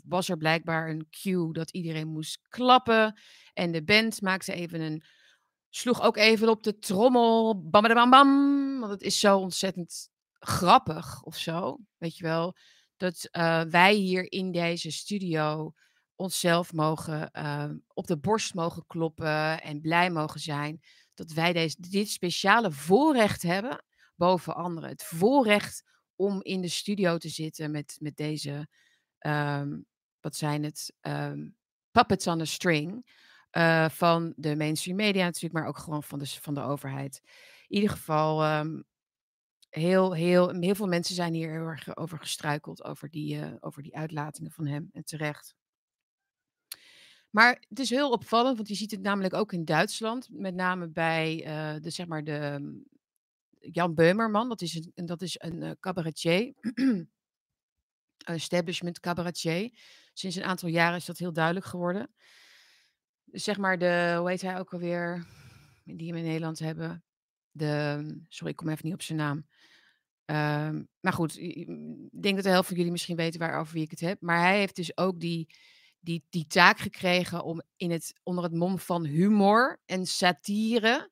was 0.05 0.29
er 0.29 0.37
blijkbaar 0.37 0.89
een 0.89 1.07
cue 1.11 1.53
dat 1.53 1.71
iedereen 1.71 2.09
moest 2.09 2.41
klappen. 2.49 3.21
En 3.53 3.73
de 3.73 3.85
band 3.85 4.21
maakte 4.21 4.53
even 4.53 4.81
een. 4.81 5.03
sloeg 5.69 6.03
ook 6.03 6.17
even 6.17 6.49
op 6.49 6.63
de 6.63 6.79
trommel. 6.79 7.63
Bam, 7.71 7.83
bam, 7.83 8.11
bam. 8.11 8.81
Want 8.81 8.93
het 8.93 9.03
is 9.03 9.21
zo 9.21 9.39
ontzettend 9.39 10.09
grappig 10.33 11.23
of 11.23 11.37
zo. 11.37 11.79
Weet 11.97 12.17
je 12.17 12.25
wel. 12.25 12.57
Dat 12.97 13.29
uh, 13.33 13.63
wij 13.63 13.95
hier 13.95 14.33
in 14.33 14.53
deze 14.53 14.91
studio 14.91 15.73
onszelf 16.21 16.73
mogen 16.73 17.31
uh, 17.33 17.71
op 17.95 18.07
de 18.07 18.19
borst 18.19 18.55
mogen 18.55 18.87
kloppen 18.87 19.63
en 19.63 19.81
blij 19.81 20.11
mogen 20.11 20.41
zijn 20.41 20.81
dat 21.15 21.33
wij 21.33 21.53
deze, 21.53 21.77
dit 21.79 22.09
speciale 22.09 22.73
voorrecht 22.73 23.43
hebben 23.43 23.85
boven 24.15 24.55
anderen. 24.55 24.89
Het 24.89 25.03
voorrecht 25.03 25.85
om 26.17 26.43
in 26.43 26.61
de 26.61 26.69
studio 26.69 27.17
te 27.19 27.29
zitten 27.29 27.71
met, 27.71 27.97
met 28.01 28.17
deze, 28.17 28.69
um, 29.27 29.87
wat 30.21 30.37
zijn 30.37 30.65
het, 30.65 30.95
um, 31.01 31.57
puppets 31.91 32.27
on 32.27 32.41
a 32.41 32.45
string. 32.45 33.19
Uh, 33.53 33.89
van 33.89 34.33
de 34.37 34.57
mainstream 34.57 34.97
media 34.97 35.25
natuurlijk, 35.25 35.55
maar 35.55 35.67
ook 35.67 35.79
gewoon 35.79 36.03
van 36.03 36.19
de, 36.19 36.27
van 36.27 36.55
de 36.55 36.61
overheid. 36.61 37.21
In 37.69 37.77
ieder 37.77 37.91
geval, 37.91 38.65
heel, 39.69 40.15
heel, 40.15 40.51
heel 40.51 40.75
veel 40.75 40.87
mensen 40.87 41.15
zijn 41.15 41.35
hier 41.35 41.51
heel 41.51 41.67
erg 41.67 41.97
over 41.97 42.19
gestruikeld, 42.19 42.85
over 42.85 43.11
die, 43.11 43.37
uh, 43.37 43.53
over 43.61 43.83
die 43.83 43.97
uitlatingen 43.97 44.51
van 44.51 44.67
hem. 44.67 44.89
En 44.93 45.05
terecht. 45.05 45.55
Maar 47.31 47.65
het 47.69 47.79
is 47.79 47.91
heel 47.91 48.11
opvallend, 48.11 48.57
want 48.57 48.69
je 48.69 48.75
ziet 48.75 48.91
het 48.91 49.03
namelijk 49.03 49.35
ook 49.35 49.53
in 49.53 49.65
Duitsland. 49.65 50.29
Met 50.31 50.55
name 50.55 50.89
bij 50.89 51.47
uh, 51.47 51.83
de, 51.83 51.91
zeg 51.91 52.07
maar 52.07 52.25
de, 52.25 52.57
mm, 52.61 52.85
Jan 53.61 53.95
Beumerman. 53.95 54.49
Dat 54.49 54.61
is 54.61 54.87
een, 54.95 55.07
dat 55.07 55.23
is 55.23 55.35
een 55.39 55.63
uh, 55.63 55.71
cabaretier. 55.81 56.55
establishment 58.25 59.01
cabaretier. 59.01 59.71
Sinds 60.13 60.37
een 60.37 60.45
aantal 60.45 60.69
jaren 60.69 60.97
is 60.97 61.05
dat 61.05 61.19
heel 61.19 61.33
duidelijk 61.33 61.67
geworden. 61.67 62.11
Dus 63.25 63.45
zeg 63.45 63.59
maar 63.59 63.79
de, 63.79 64.15
hoe 64.19 64.29
heet 64.29 64.41
hij 64.41 64.59
ook 64.59 64.73
alweer? 64.73 65.27
Die 65.85 66.13
we 66.13 66.19
in 66.19 66.25
Nederland 66.25 66.59
hebben. 66.59 67.05
De, 67.51 67.97
mm, 68.01 68.27
sorry, 68.29 68.51
ik 68.51 68.57
kom 68.57 68.69
even 68.69 68.85
niet 68.85 68.95
op 68.95 69.03
zijn 69.03 69.19
naam. 69.19 69.47
Uh, 70.27 70.83
maar 71.01 71.13
goed, 71.13 71.39
ik 71.39 71.67
denk 72.23 72.35
dat 72.35 72.45
de 72.45 72.51
helft 72.51 72.69
van 72.69 72.77
jullie 72.77 72.93
misschien 72.93 73.17
weten 73.17 73.41
waarover 73.41 73.75
wie 73.75 73.83
ik 73.83 73.91
het 73.91 74.01
heb. 74.01 74.21
Maar 74.21 74.41
hij 74.41 74.59
heeft 74.59 74.77
dus 74.77 74.97
ook 74.97 75.21
die 75.21 75.49
die, 76.01 76.25
die 76.31 76.47
taak 76.47 76.79
gekregen 76.79 77.45
om 77.45 77.63
in 77.77 77.91
het, 77.91 78.21
onder 78.23 78.45
het 78.45 78.55
mom 78.55 78.79
van 78.79 79.05
humor 79.05 79.81
en 79.87 80.07
satire. 80.07 81.11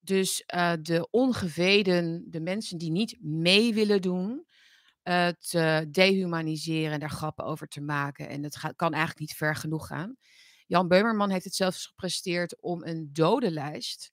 Dus 0.00 0.44
uh, 0.54 0.72
de 0.82 1.08
ongeveden, 1.10 2.24
de 2.30 2.40
mensen 2.40 2.78
die 2.78 2.90
niet 2.90 3.16
mee 3.20 3.74
willen 3.74 4.02
doen, 4.02 4.46
uh, 5.04 5.28
te 5.28 5.86
dehumaniseren 5.90 6.92
en 6.92 7.00
daar 7.00 7.10
grappen 7.10 7.44
over 7.44 7.68
te 7.68 7.80
maken. 7.80 8.28
En 8.28 8.52
gaat, 8.52 8.76
kan 8.76 8.92
eigenlijk 8.92 9.20
niet 9.20 9.36
ver 9.36 9.56
genoeg 9.56 9.86
gaan. 9.86 10.16
Jan 10.66 10.88
Beumerman 10.88 11.30
heeft 11.30 11.44
het 11.44 11.54
zelfs 11.54 11.86
gepresteerd 11.86 12.60
om 12.60 12.84
een 12.84 13.10
dodenlijst 13.12 14.12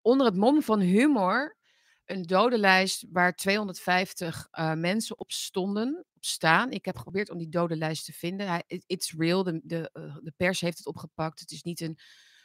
onder 0.00 0.26
het 0.26 0.36
mom 0.36 0.62
van 0.62 0.80
humor 0.80 1.56
een 2.04 2.22
dodenlijst 2.22 3.04
waar 3.10 3.34
250 3.34 4.48
uh, 4.52 4.72
mensen 4.74 5.18
op 5.18 5.30
stonden, 5.30 6.04
staan. 6.26 6.70
Ik 6.70 6.84
heb 6.84 6.96
geprobeerd 6.96 7.30
om 7.30 7.38
die 7.38 7.48
dodenlijst 7.48 8.04
te 8.04 8.12
vinden. 8.12 8.64
It's 8.86 9.14
real. 9.16 9.42
De, 9.42 9.60
de, 9.64 9.90
uh, 9.92 10.16
de 10.22 10.32
pers 10.36 10.60
heeft 10.60 10.78
het 10.78 10.86
opgepakt. 10.86 11.40
Het 11.40 11.50
is 11.50 11.62
niet 11.62 11.80
een, 11.80 11.98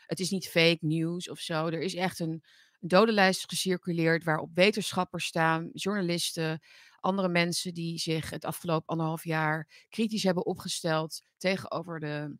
het 0.05 0.19
is 0.19 0.29
niet 0.29 0.47
fake 0.47 0.85
news 0.85 1.29
of 1.29 1.39
zo. 1.39 1.65
Er 1.67 1.81
is 1.81 1.95
echt 1.95 2.19
een, 2.19 2.43
een 2.79 2.87
dodenlijst 2.87 3.49
gecirculeerd 3.49 4.23
waarop 4.23 4.49
wetenschappers 4.53 5.25
staan, 5.25 5.69
journalisten, 5.73 6.59
andere 6.99 7.29
mensen 7.29 7.73
die 7.73 7.97
zich 7.97 8.29
het 8.29 8.45
afgelopen 8.45 8.87
anderhalf 8.87 9.23
jaar 9.23 9.85
kritisch 9.89 10.23
hebben 10.23 10.45
opgesteld 10.45 11.21
tegenover 11.37 11.99
de, 11.99 12.37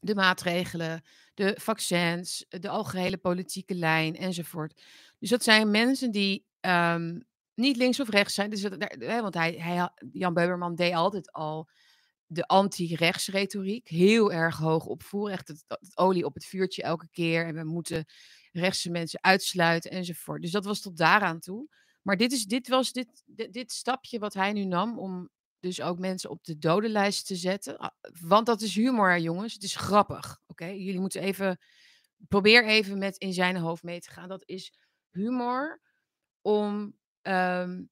de 0.00 0.14
maatregelen, 0.14 1.02
de 1.34 1.56
vaccins, 1.60 2.46
de 2.48 2.68
algehele 2.68 3.16
politieke 3.16 3.74
lijn 3.74 4.16
enzovoort. 4.16 4.82
Dus 5.18 5.30
dat 5.30 5.42
zijn 5.42 5.70
mensen 5.70 6.10
die 6.10 6.46
um, 6.60 7.26
niet 7.58 7.76
links 7.76 8.00
of 8.00 8.08
rechts 8.08 8.34
zijn. 8.34 8.50
Dus 8.50 8.62
hè, 8.62 9.22
want 9.22 9.34
hij, 9.34 9.52
hij, 9.52 9.90
Jan 10.12 10.34
Beuberman 10.34 10.74
deed 10.74 10.94
altijd 10.94 11.32
al 11.32 11.68
de 12.26 12.46
anti-rechtsretoriek 12.46 13.88
heel 13.88 14.32
erg 14.32 14.56
hoog 14.56 14.86
opvoeren. 14.86 15.32
Echt 15.32 15.48
het, 15.48 15.64
het, 15.66 15.96
olie 15.96 16.24
op 16.24 16.34
het 16.34 16.44
vuurtje 16.44 16.82
elke 16.82 17.08
keer. 17.10 17.46
En 17.46 17.54
we 17.54 17.64
moeten 17.64 18.04
rechtse 18.52 18.90
mensen 18.90 19.22
uitsluiten 19.22 19.90
enzovoort. 19.90 20.42
Dus 20.42 20.50
dat 20.50 20.64
was 20.64 20.80
tot 20.80 20.96
daaraan 20.96 21.40
toe. 21.40 21.68
Maar 22.02 22.16
dit, 22.16 22.32
is, 22.32 22.44
dit 22.44 22.68
was 22.68 22.92
dit, 22.92 23.22
dit, 23.26 23.52
dit 23.52 23.72
stapje 23.72 24.18
wat 24.18 24.34
hij 24.34 24.52
nu 24.52 24.64
nam 24.64 24.98
om 24.98 25.30
dus 25.60 25.80
ook 25.80 25.98
mensen 25.98 26.30
op 26.30 26.44
de 26.44 26.58
dodenlijst 26.58 27.26
te 27.26 27.36
zetten. 27.36 27.78
Ah, 27.78 27.90
want 28.20 28.46
dat 28.46 28.60
is 28.60 28.74
humor, 28.74 29.18
jongens. 29.18 29.52
Het 29.52 29.62
is 29.62 29.76
grappig. 29.76 30.40
Oké, 30.46 30.66
jullie 30.66 31.00
moeten 31.00 31.22
even. 31.22 31.58
Probeer 32.28 32.66
even 32.66 32.98
met 32.98 33.16
in 33.16 33.32
zijn 33.32 33.56
hoofd 33.56 33.82
mee 33.82 34.00
te 34.00 34.10
gaan. 34.10 34.28
Dat 34.28 34.42
is 34.46 34.72
humor 35.10 35.80
om. 36.40 36.96
Um, 37.28 37.90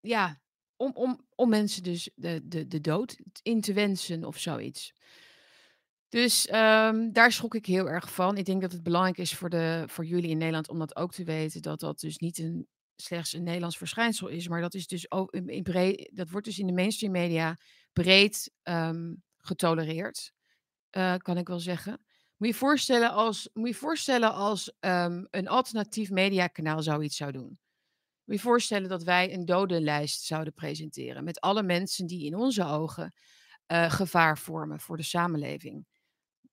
ja, 0.00 0.40
om, 0.76 0.90
om, 0.94 1.26
om 1.34 1.48
mensen 1.48 1.82
dus 1.82 2.10
de, 2.14 2.40
de, 2.44 2.66
de 2.66 2.80
dood 2.80 3.16
in 3.42 3.60
te 3.60 3.72
wensen 3.72 4.24
of 4.24 4.38
zoiets. 4.38 4.92
Dus 6.08 6.48
um, 6.48 7.12
daar 7.12 7.32
schrok 7.32 7.54
ik 7.54 7.66
heel 7.66 7.88
erg 7.88 8.12
van. 8.12 8.36
Ik 8.36 8.44
denk 8.44 8.60
dat 8.60 8.72
het 8.72 8.82
belangrijk 8.82 9.18
is 9.18 9.34
voor, 9.34 9.50
de, 9.50 9.84
voor 9.86 10.04
jullie 10.04 10.30
in 10.30 10.38
Nederland 10.38 10.68
om 10.68 10.78
dat 10.78 10.96
ook 10.96 11.12
te 11.12 11.24
weten. 11.24 11.62
Dat 11.62 11.80
dat 11.80 12.00
dus 12.00 12.18
niet 12.18 12.38
een, 12.38 12.68
slechts 12.96 13.32
een 13.32 13.42
Nederlands 13.42 13.76
verschijnsel 13.76 14.28
is. 14.28 14.48
Maar 14.48 14.60
dat, 14.60 14.74
is 14.74 14.86
dus 14.86 15.10
ook 15.10 15.32
in, 15.32 15.62
breed, 15.62 16.10
dat 16.14 16.30
wordt 16.30 16.46
dus 16.46 16.58
in 16.58 16.66
de 16.66 16.72
mainstream 16.72 17.12
media 17.12 17.58
breed 17.92 18.50
um, 18.62 19.22
getolereerd. 19.38 20.32
Uh, 20.96 21.14
kan 21.16 21.38
ik 21.38 21.48
wel 21.48 21.60
zeggen. 21.60 22.04
Moet 22.36 22.48
je 22.48 22.54
voorstellen 22.54 23.10
als, 23.10 23.48
moet 23.52 23.68
je 23.68 23.74
voorstellen 23.74 24.32
als 24.32 24.72
een 24.80 25.48
alternatief 25.48 26.10
mediakanaal 26.10 26.82
zoiets 26.82 27.16
zou 27.16 27.32
doen. 27.32 27.58
Moet 28.24 28.36
je 28.36 28.42
voorstellen 28.42 28.88
dat 28.88 29.02
wij 29.02 29.34
een 29.34 29.44
dodenlijst 29.44 30.22
zouden 30.22 30.52
presenteren. 30.52 31.24
Met 31.24 31.40
alle 31.40 31.62
mensen 31.62 32.06
die 32.06 32.26
in 32.26 32.36
onze 32.36 32.64
ogen 32.64 33.14
uh, 33.72 33.90
gevaar 33.90 34.38
vormen 34.38 34.80
voor 34.80 34.96
de 34.96 35.02
samenleving. 35.02 35.86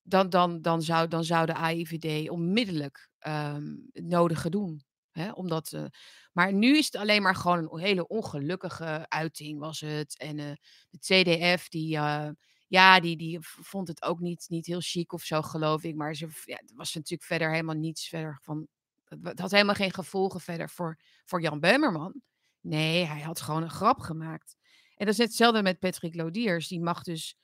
Dan, 0.02 0.30
dan, 0.30 0.62
dan, 0.62 0.82
zou, 0.82 1.08
dan 1.08 1.24
zou 1.24 1.46
de 1.46 1.54
AIVD 1.54 2.30
onmiddellijk 2.30 3.10
um, 3.28 3.90
het 3.92 4.06
nodige 4.06 4.50
doen. 4.50 4.84
Hè, 5.12 5.32
omdat, 5.32 5.72
uh, 5.72 5.86
maar 6.32 6.54
nu 6.54 6.78
is 6.78 6.86
het 6.86 6.96
alleen 6.96 7.22
maar 7.22 7.36
gewoon 7.36 7.74
een 7.74 7.80
hele 7.80 8.08
ongelukkige 8.08 9.06
uiting 9.10 9.60
was 9.60 9.80
het. 9.80 10.18
En 10.18 10.38
uh, 10.38 10.52
de 10.90 11.00
CDF 11.00 11.70
die, 11.70 11.98
ja, 12.68 13.00
die, 13.00 13.18
die 13.18 13.38
vond 13.42 13.88
het 13.88 14.02
ook 14.04 14.20
niet, 14.20 14.46
niet 14.48 14.66
heel 14.66 14.82
chic 14.82 15.14
of 15.14 15.24
zo 15.24 15.42
geloof 15.42 15.84
ik. 15.84 15.96
Maar 15.96 16.16
ze, 16.16 16.28
ja, 16.46 16.62
was 16.76 16.94
natuurlijk 16.94 17.24
verder 17.24 17.52
helemaal 17.52 17.76
niets 17.76 18.08
verder 18.08 18.40
van 18.42 18.68
het 19.22 19.40
had 19.40 19.52
helemaal 19.52 19.76
geen 19.76 19.94
gevolgen 19.94 20.42
verder 20.42 20.70
voor, 20.70 21.00
voor 21.26 21.42
Jan 21.42 21.60
Beumerman. 21.60 22.22
Nee, 22.62 23.06
hij 23.06 23.22
had 23.22 23.42
gewoon 23.42 23.64
een 23.64 23.70
grap 23.70 24.00
gemaakt. 24.00 24.56
En 24.96 25.06
dat 25.06 25.14
is 25.14 25.24
hetzelfde 25.26 25.62
met 25.62 25.80
Patrick 25.80 26.16
Lodiers. 26.16 26.68
Die 26.68 26.82
mag 26.82 27.04
dus 27.04 27.36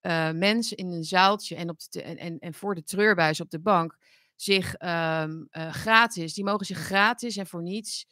uh, 0.00 0.30
mensen 0.30 0.76
in 0.76 0.90
een 0.90 1.04
zaaltje 1.04 1.56
en, 1.56 1.68
op 1.68 1.80
de 1.88 2.02
en, 2.02 2.16
en, 2.16 2.38
en 2.38 2.54
voor 2.54 2.74
de 2.74 2.82
treurbuis 2.82 3.40
op 3.40 3.50
de 3.50 3.60
bank 3.60 3.98
zich 4.36 4.82
um, 4.82 5.48
uh, 5.50 5.72
gratis, 5.72 6.34
die 6.34 6.44
mogen 6.44 6.66
zich 6.66 6.78
gratis 6.78 7.36
en 7.36 7.46
voor 7.46 7.62
niets 7.62 8.06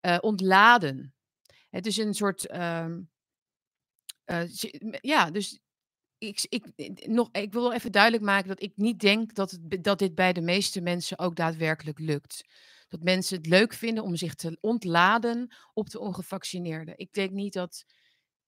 uh, 0.00 0.18
ontladen. 0.20 1.14
Het 1.70 1.86
is 1.86 1.96
een 1.96 2.14
soort, 2.14 2.54
um, 2.54 3.10
ja, 5.00 5.30
dus 5.30 5.60
ik, 6.18 6.46
ik, 6.48 7.06
nog, 7.06 7.28
ik 7.32 7.52
wil 7.52 7.72
even 7.72 7.92
duidelijk 7.92 8.22
maken 8.22 8.48
dat 8.48 8.62
ik 8.62 8.72
niet 8.76 9.00
denk 9.00 9.34
dat, 9.34 9.50
het, 9.50 9.84
dat 9.84 9.98
dit 9.98 10.14
bij 10.14 10.32
de 10.32 10.40
meeste 10.40 10.80
mensen 10.80 11.18
ook 11.18 11.36
daadwerkelijk 11.36 11.98
lukt. 11.98 12.44
Dat 12.88 13.02
mensen 13.02 13.36
het 13.36 13.46
leuk 13.46 13.72
vinden 13.72 14.04
om 14.04 14.16
zich 14.16 14.34
te 14.34 14.58
ontladen 14.60 15.54
op 15.72 15.90
de 15.90 15.98
ongevaccineerden. 15.98 16.98
Ik 16.98 17.12
denk 17.12 17.30
niet 17.30 17.52
dat 17.52 17.84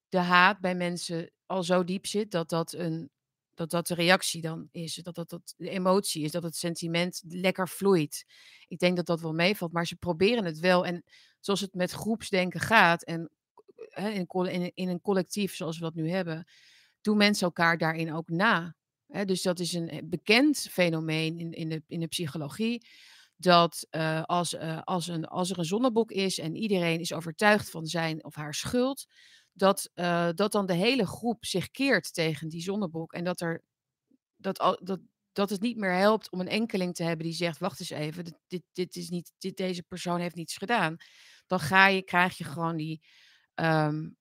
de 0.09 0.19
haat 0.19 0.61
bij 0.61 0.75
mensen 0.75 1.31
al 1.47 1.63
zo 1.63 1.85
diep 1.85 2.07
zit 2.07 2.31
dat 2.31 2.49
dat, 2.49 2.73
een, 2.73 3.11
dat, 3.55 3.71
dat 3.71 3.87
de 3.87 3.95
reactie 3.95 4.41
dan 4.41 4.69
is. 4.73 4.95
Dat 4.95 5.15
dat, 5.15 5.31
dat 5.31 5.55
de 5.57 5.71
emotie 5.71 6.25
is, 6.25 6.31
dat 6.31 6.43
het 6.43 6.57
sentiment 6.57 7.23
lekker 7.27 7.69
vloeit. 7.69 8.25
Ik 8.69 8.79
denk 8.79 8.97
dat 8.97 9.07
dat 9.07 9.21
wel 9.21 9.33
meevalt, 9.33 9.73
maar 9.73 9.87
ze 9.87 9.97
proberen 9.97 10.45
het 10.45 10.59
wel. 10.59 10.87
En 10.87 11.05
zoals 11.41 11.61
het 11.61 11.75
met 11.75 11.91
groepsdenken 11.91 12.61
gaat 12.61 13.03
en 13.03 13.31
in, 13.95 14.27
in, 14.27 14.71
in 14.75 14.89
een 14.89 15.01
collectief 15.01 15.55
zoals 15.55 15.79
we 15.79 15.85
dat 15.85 15.95
nu 15.95 16.11
hebben 16.11 16.47
doen 17.01 17.17
mensen 17.17 17.47
elkaar 17.47 17.79
daarin 17.79 18.13
ook 18.13 18.29
na. 18.29 18.75
Dus 19.25 19.43
dat 19.43 19.61
is 19.61 19.73
een 19.73 20.01
bekend 20.05 20.59
fenomeen 20.71 21.39
in, 21.39 21.53
in, 21.53 21.69
de, 21.69 21.83
in 21.87 22.01
de 22.01 22.07
psychologie. 22.07 22.87
Dat 23.37 23.87
uh, 23.91 24.23
als, 24.23 24.55
uh, 24.55 24.83
als, 24.83 25.09
een, 25.09 25.25
als 25.25 25.51
er 25.51 25.59
een 25.59 25.65
zonnebok 25.65 26.11
is 26.11 26.39
en 26.39 26.57
iedereen 26.57 27.01
is 27.01 27.13
overtuigd 27.13 27.71
van 27.71 27.87
zijn 27.87 28.25
of 28.25 28.35
haar 28.35 28.55
schuld, 28.55 29.07
dat, 29.53 29.91
dat 30.35 30.53
dan 30.53 30.67
de 30.67 30.75
hele 30.75 31.07
groep 31.07 31.45
zich 31.45 31.71
keert 31.71 32.15
tegen 32.15 32.49
die 32.49 32.63
zonnebok. 32.63 33.13
En 33.13 33.25
dat, 33.25 33.41
er, 33.41 33.63
dat, 34.37 34.79
dat, 34.83 35.01
dat 35.33 35.51
het 35.51 35.61
niet 35.61 35.77
meer 35.77 35.95
helpt 35.95 36.31
om 36.31 36.41
een 36.41 36.49
enkeling 36.49 36.95
te 36.95 37.03
hebben 37.03 37.27
die 37.27 37.35
zegt: 37.35 37.59
Wacht 37.59 37.81
eens 37.81 37.91
even, 37.91 38.41
dit, 38.47 38.63
dit 38.73 38.97
is 38.97 39.09
niet, 39.09 39.33
dit, 39.39 39.57
deze 39.57 39.83
persoon 39.83 40.21
heeft 40.21 40.35
niets 40.35 40.57
gedaan. 40.57 40.97
Dan 41.47 41.61
ga 41.61 41.87
je, 41.87 42.03
krijg 42.03 42.39
je 42.39 42.45
gewoon 42.45 42.77
die, 42.77 43.03
Um, 43.61 44.17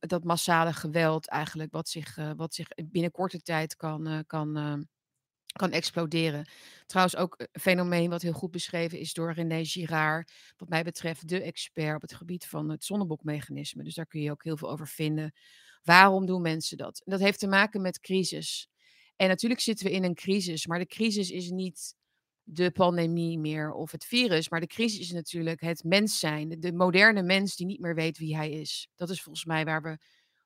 dat 0.00 0.24
massale 0.24 0.72
geweld 0.72 1.28
eigenlijk, 1.28 1.72
wat 1.72 1.88
zich, 1.88 2.16
uh, 2.16 2.30
wat 2.36 2.54
zich 2.54 2.68
binnen 2.84 3.10
korte 3.10 3.42
tijd 3.42 3.76
kan, 3.76 4.08
uh, 4.08 4.18
kan, 4.26 4.58
uh, 4.58 4.74
kan 5.52 5.70
exploderen. 5.70 6.48
Trouwens 6.86 7.16
ook 7.16 7.34
een 7.38 7.60
fenomeen 7.60 8.10
wat 8.10 8.22
heel 8.22 8.32
goed 8.32 8.50
beschreven 8.50 8.98
is 8.98 9.12
door 9.12 9.32
René 9.32 9.64
Girard, 9.64 10.32
wat 10.56 10.68
mij 10.68 10.82
betreft 10.82 11.28
de 11.28 11.42
expert 11.42 11.94
op 11.94 12.00
het 12.02 12.14
gebied 12.14 12.46
van 12.46 12.68
het 12.68 12.84
zonnebokmechanisme. 12.84 13.84
Dus 13.84 13.94
daar 13.94 14.06
kun 14.06 14.20
je 14.20 14.30
ook 14.30 14.44
heel 14.44 14.56
veel 14.56 14.70
over 14.70 14.88
vinden. 14.88 15.32
Waarom 15.82 16.26
doen 16.26 16.42
mensen 16.42 16.76
dat? 16.76 17.02
Dat 17.04 17.20
heeft 17.20 17.38
te 17.38 17.46
maken 17.46 17.80
met 17.80 18.00
crisis. 18.00 18.68
En 19.16 19.28
natuurlijk 19.28 19.60
zitten 19.60 19.86
we 19.86 19.92
in 19.92 20.04
een 20.04 20.14
crisis, 20.14 20.66
maar 20.66 20.78
de 20.78 20.86
crisis 20.86 21.30
is 21.30 21.50
niet 21.50 21.94
de 22.44 22.70
pandemie 22.70 23.38
meer 23.38 23.72
of 23.72 23.90
het 23.90 24.04
virus. 24.04 24.48
Maar 24.48 24.60
de 24.60 24.66
crisis 24.66 24.98
is 24.98 25.12
natuurlijk 25.12 25.60
het 25.60 25.84
mens 25.84 26.18
zijn. 26.18 26.60
De 26.60 26.72
moderne 26.72 27.22
mens 27.22 27.56
die 27.56 27.66
niet 27.66 27.80
meer 27.80 27.94
weet 27.94 28.18
wie 28.18 28.36
hij 28.36 28.50
is. 28.50 28.88
Dat 28.96 29.10
is 29.10 29.22
volgens 29.22 29.44
mij 29.44 29.64
waar 29.64 29.82
we 29.82 29.98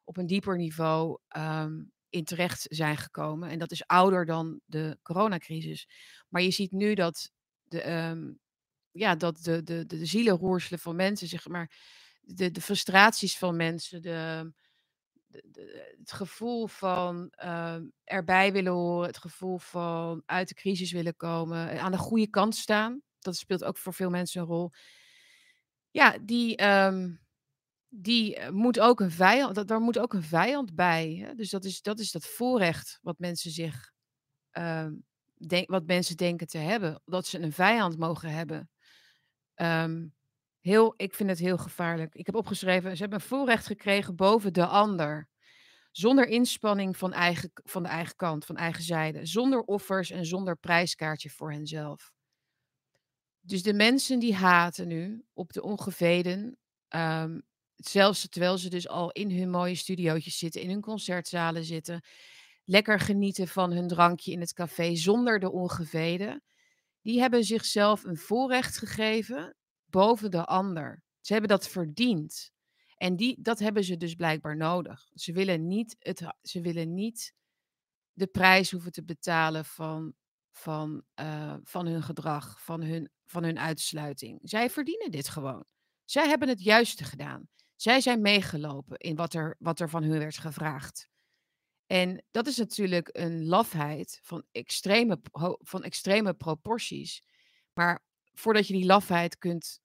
op 0.05 0.17
een 0.17 0.27
dieper 0.27 0.57
niveau 0.57 1.19
um, 1.37 1.93
in 2.09 2.25
terecht 2.25 2.67
zijn 2.69 2.97
gekomen. 2.97 3.51
En 3.51 3.59
dat 3.59 3.71
is 3.71 3.87
ouder 3.87 4.27
dan 4.27 4.61
de 4.65 4.99
coronacrisis. 5.03 5.89
Maar 6.29 6.43
je 6.43 6.51
ziet 6.51 6.73
nu 6.73 6.95
dat 6.95 7.31
de, 7.63 7.93
um, 7.93 8.39
ja, 8.91 9.15
dat 9.15 9.43
de, 9.43 9.63
de, 9.63 9.87
de 9.87 10.07
zielenroerselen 10.07 10.79
van 10.79 10.97
mensen, 10.97 11.29
zeg 11.29 11.49
maar, 11.49 11.71
de, 12.21 12.51
de 12.51 12.61
frustraties 12.61 13.39
van 13.39 13.57
mensen, 13.57 14.03
de, 14.03 14.53
het 15.99 16.13
gevoel 16.13 16.67
van 16.67 17.33
uh, 17.45 17.77
erbij 18.05 18.53
willen 18.53 18.73
horen, 18.73 19.07
het 19.07 19.19
gevoel 19.19 19.59
van 19.59 20.23
uit 20.27 20.49
de 20.49 20.55
crisis 20.55 20.93
willen 20.93 21.17
komen, 21.17 21.81
aan 21.81 21.93
de 21.93 21.99
goede 21.99 22.29
kant 22.29 22.55
staan. 22.55 23.03
Dat 23.19 23.37
speelt 23.37 23.65
ook 23.65 23.79
voor 23.79 23.95
veel 23.95 24.11
mensen 24.11 24.41
een 24.41 24.47
rol. 24.47 24.71
Ja, 25.91 26.19
die, 26.23 26.67
um, 26.67 27.27
die 27.89 28.51
moet 28.51 28.81
ook 28.81 29.01
een 29.01 29.11
vijand, 29.11 29.55
dat, 29.55 29.69
daar 29.69 29.81
moet 29.81 29.99
ook 29.99 30.15
een 30.15 30.23
vijand 30.23 30.75
bij. 30.75 31.15
Hè? 31.15 31.35
Dus 31.35 31.51
dat 31.51 31.65
is, 31.65 31.83
dat 31.83 31.99
is 31.99 32.11
dat 32.11 32.27
voorrecht 32.27 32.99
wat 33.03 33.19
mensen 33.19 33.51
zich, 33.51 33.93
uh, 34.53 34.87
denk, 35.47 35.71
wat 35.71 35.87
mensen 35.87 36.17
denken 36.17 36.47
te 36.47 36.59
hebben, 36.59 37.03
dat 37.05 37.27
ze 37.27 37.39
een 37.39 37.53
vijand 37.53 37.99
mogen 37.99 38.31
hebben. 38.31 38.71
Heel, 40.67 40.95
ik 40.97 41.15
vind 41.15 41.29
het 41.29 41.39
heel 41.39 41.59
gevaarlijk. 41.59 42.15
Ik 42.15 42.27
heb 42.27 42.35
opgeschreven, 42.35 42.97
ze 42.97 43.01
hebben 43.03 43.21
een 43.21 43.27
voorrecht 43.27 43.67
gekregen 43.67 44.17
boven 44.17 44.53
de 44.53 44.67
ander. 44.67 45.29
Zonder 45.91 46.27
inspanning 46.27 46.97
van, 46.97 47.13
eigen, 47.13 47.51
van 47.55 47.83
de 47.83 47.89
eigen 47.89 48.17
kant, 48.17 48.45
van 48.45 48.57
eigen 48.57 48.83
zijde. 48.83 49.27
Zonder 49.27 49.61
offers 49.61 50.11
en 50.11 50.27
zonder 50.27 50.57
prijskaartje 50.57 51.31
voor 51.31 51.53
henzelf. 51.53 52.13
Dus 53.41 53.63
de 53.63 53.73
mensen 53.73 54.19
die 54.19 54.35
haten 54.35 54.89
nu 54.89 55.25
op 55.33 55.53
de 55.53 55.63
ongeveden, 55.63 56.59
um, 56.89 57.43
zelfs 57.77 58.29
terwijl 58.29 58.59
ze 58.59 58.69
dus 58.69 58.89
al 58.89 59.11
in 59.11 59.39
hun 59.39 59.51
mooie 59.51 59.75
studiootjes 59.75 60.39
zitten, 60.39 60.61
in 60.61 60.71
hun 60.71 60.81
concertzalen 60.81 61.65
zitten, 61.65 62.05
lekker 62.65 63.01
genieten 63.01 63.49
van 63.49 63.73
hun 63.73 63.89
drankje 63.89 64.33
in 64.33 64.41
het 64.41 64.53
café 64.53 64.95
zonder 64.95 65.39
de 65.39 65.51
ongeveden, 65.51 66.43
die 67.03 67.21
hebben 67.21 67.45
zichzelf 67.45 68.05
een 68.05 68.17
voorrecht 68.17 68.79
gegeven 68.79 69.57
boven 69.97 70.31
de 70.31 70.45
ander. 70.45 71.03
Ze 71.21 71.33
hebben 71.33 71.51
dat 71.51 71.69
verdiend. 71.69 72.51
En 72.97 73.17
die, 73.17 73.43
dat 73.43 73.59
hebben 73.59 73.85
ze 73.85 73.97
dus 73.97 74.15
blijkbaar 74.15 74.57
nodig. 74.57 75.11
Ze 75.15 75.33
willen 75.33 75.67
niet, 75.67 75.97
het, 75.99 76.23
ze 76.43 76.61
willen 76.61 76.95
niet 76.95 77.35
de 78.13 78.27
prijs 78.27 78.71
hoeven 78.71 78.93
te 78.93 79.05
betalen 79.05 79.65
van, 79.65 80.15
van, 80.53 81.03
eh, 81.15 81.55
van 81.63 81.87
hun 81.87 82.03
gedrag, 82.03 82.63
van 82.63 82.83
hun, 82.83 83.11
van 83.25 83.45
hun 83.45 83.59
uitsluiting. 83.59 84.41
Zij 84.43 84.71
verdienen 84.71 85.11
dit 85.11 85.29
gewoon. 85.29 85.65
Zij 86.05 86.29
hebben 86.29 86.49
het 86.49 86.63
juiste 86.63 87.05
gedaan. 87.05 87.49
Zij 87.77 88.01
zijn 88.01 88.21
meegelopen 88.21 88.97
in 88.97 89.17
wat 89.17 89.35
er, 89.35 89.57
wat 89.59 89.81
er 89.81 89.89
van 89.89 90.03
hun 90.03 90.19
werd 90.19 90.39
gevraagd. 90.39 91.09
En 91.87 92.25
dat 92.31 92.47
is 92.47 92.57
natuurlijk 92.57 93.09
een 93.13 93.47
lafheid 93.47 94.19
van 94.23 94.45
extreme, 94.53 95.21
van 95.59 95.83
extreme 95.83 96.35
proporties. 96.35 97.23
Maar 97.73 98.05
voordat 98.39 98.67
je 98.67 98.73
die 98.73 98.87
lafheid 98.87 99.39
kunt. 99.39 99.81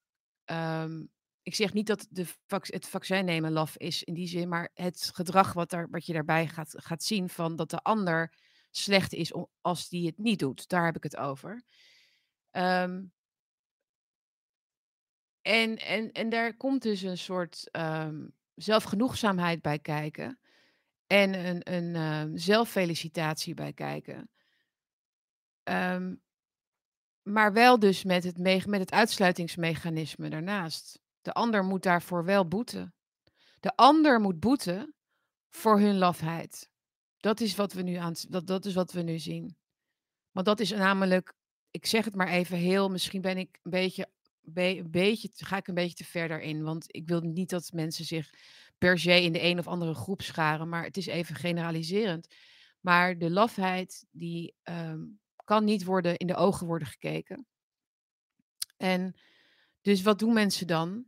Ehm, 0.52 1.04
ik 1.42 1.56
zeg 1.56 1.74
niet 1.74 1.88
dat 1.88 2.08
de 2.10 2.26
het 2.50 2.88
vaccin 2.88 3.26
nemen 3.26 3.52
laf 3.52 3.78
is 3.78 4.04
in 4.04 4.14
die 4.14 4.28
zin, 4.28 4.50
maar 4.50 4.70
het 4.74 5.10
gedrag 5.14 5.54
wat, 5.54 5.72
wat 5.90 6.06
je 6.06 6.14
daarbij 6.14 6.48
gaat, 6.48 6.74
gaat 6.78 7.04
zien 7.04 7.30
van 7.30 7.56
dat 7.56 7.70
de 7.70 7.82
ander 7.82 8.34
slecht 8.72 9.14
is 9.14 9.34
als 9.62 9.90
die 9.90 10.06
het 10.06 10.18
niet 10.18 10.40
doet. 10.40 10.68
Daar 10.68 10.86
heb 10.86 10.96
ik 10.96 11.04
het 11.04 11.18
over. 11.18 11.64
Ehm, 12.52 13.04
en, 15.42 15.78
en, 15.78 16.12
en 16.12 16.30
daar 16.30 16.58
komt 16.58 16.82
dus 16.82 17.02
een 17.02 17.18
soort 17.18 17.70
um, 17.72 18.34
zelfgenoegzaamheid 18.56 19.62
bij 19.62 19.80
kijken. 19.80 20.40
En 21.08 21.46
een, 21.46 21.74
een 21.74 22.40
zelffelicitatie 22.40 23.54
bij 23.54 23.74
kijken. 23.74 24.30
Um, 25.64 26.22
maar 27.24 27.54
wel 27.54 27.80
dus 27.80 28.04
met 28.04 28.24
het, 28.24 28.38
met 28.68 28.80
het 28.80 28.92
uitsluitingsmechanisme 28.92 30.30
daarnaast. 30.30 31.00
De 31.22 31.34
ander 31.34 31.64
moet 31.64 31.84
daarvoor 31.84 32.26
wel 32.26 32.48
boeten. 32.48 32.94
De 33.60 33.76
ander 33.76 34.20
moet 34.20 34.40
boeten 34.40 34.96
voor 35.50 35.80
hun 35.80 35.98
lafheid. 35.98 36.70
Dat 37.18 37.40
is 37.40 37.56
wat 37.56 37.74
we 37.74 37.82
nu, 37.82 37.96
aan, 37.96 38.14
dat, 38.30 38.48
dat 38.48 38.66
is 38.66 38.74
wat 38.74 38.92
we 38.92 39.02
nu 39.02 39.20
zien. 39.20 39.56
Want 40.32 40.46
dat 40.46 40.60
is 40.60 40.72
namelijk, 40.72 41.34
ik 41.72 41.86
zeg 41.86 42.06
het 42.06 42.16
maar 42.16 42.28
even 42.28 42.58
heel, 42.58 42.90
misschien 42.90 43.22
ben 43.22 43.38
ik 43.38 43.60
een 43.62 43.72
beetje, 43.72 44.10
een 44.54 44.92
beetje, 44.92 45.30
ga 45.34 45.58
ik 45.58 45.68
een 45.68 45.74
beetje 45.74 45.96
te 45.96 46.06
ver 46.06 46.42
in. 46.42 46.64
Want 46.64 46.86
ik 46.88 47.08
wil 47.08 47.22
niet 47.22 47.50
dat 47.50 47.72
mensen 47.72 48.06
zich 48.06 48.30
per 48.78 49.00
se 49.00 49.24
in 49.24 49.34
de 49.34 49.44
een 49.44 49.60
of 49.60 49.68
andere 49.68 49.94
groep 49.94 50.22
scharen, 50.22 50.70
maar 50.70 50.84
het 50.84 50.98
is 50.98 51.06
even 51.06 51.36
generaliserend. 51.36 52.36
Maar 52.80 53.18
de 53.18 53.30
lafheid, 53.30 54.06
die 54.12 54.56
ehm, 54.64 55.00
kan 55.52 55.64
niet 55.64 55.84
worden 55.84 56.18
in 56.18 56.28
de 56.28 56.36
ogen 56.36 56.68
worden 56.68 56.88
gekeken. 56.88 57.48
En 58.78 59.16
dus 59.82 60.02
wat 60.02 60.20
doen 60.20 60.34
mensen 60.34 60.68
dan? 60.68 61.06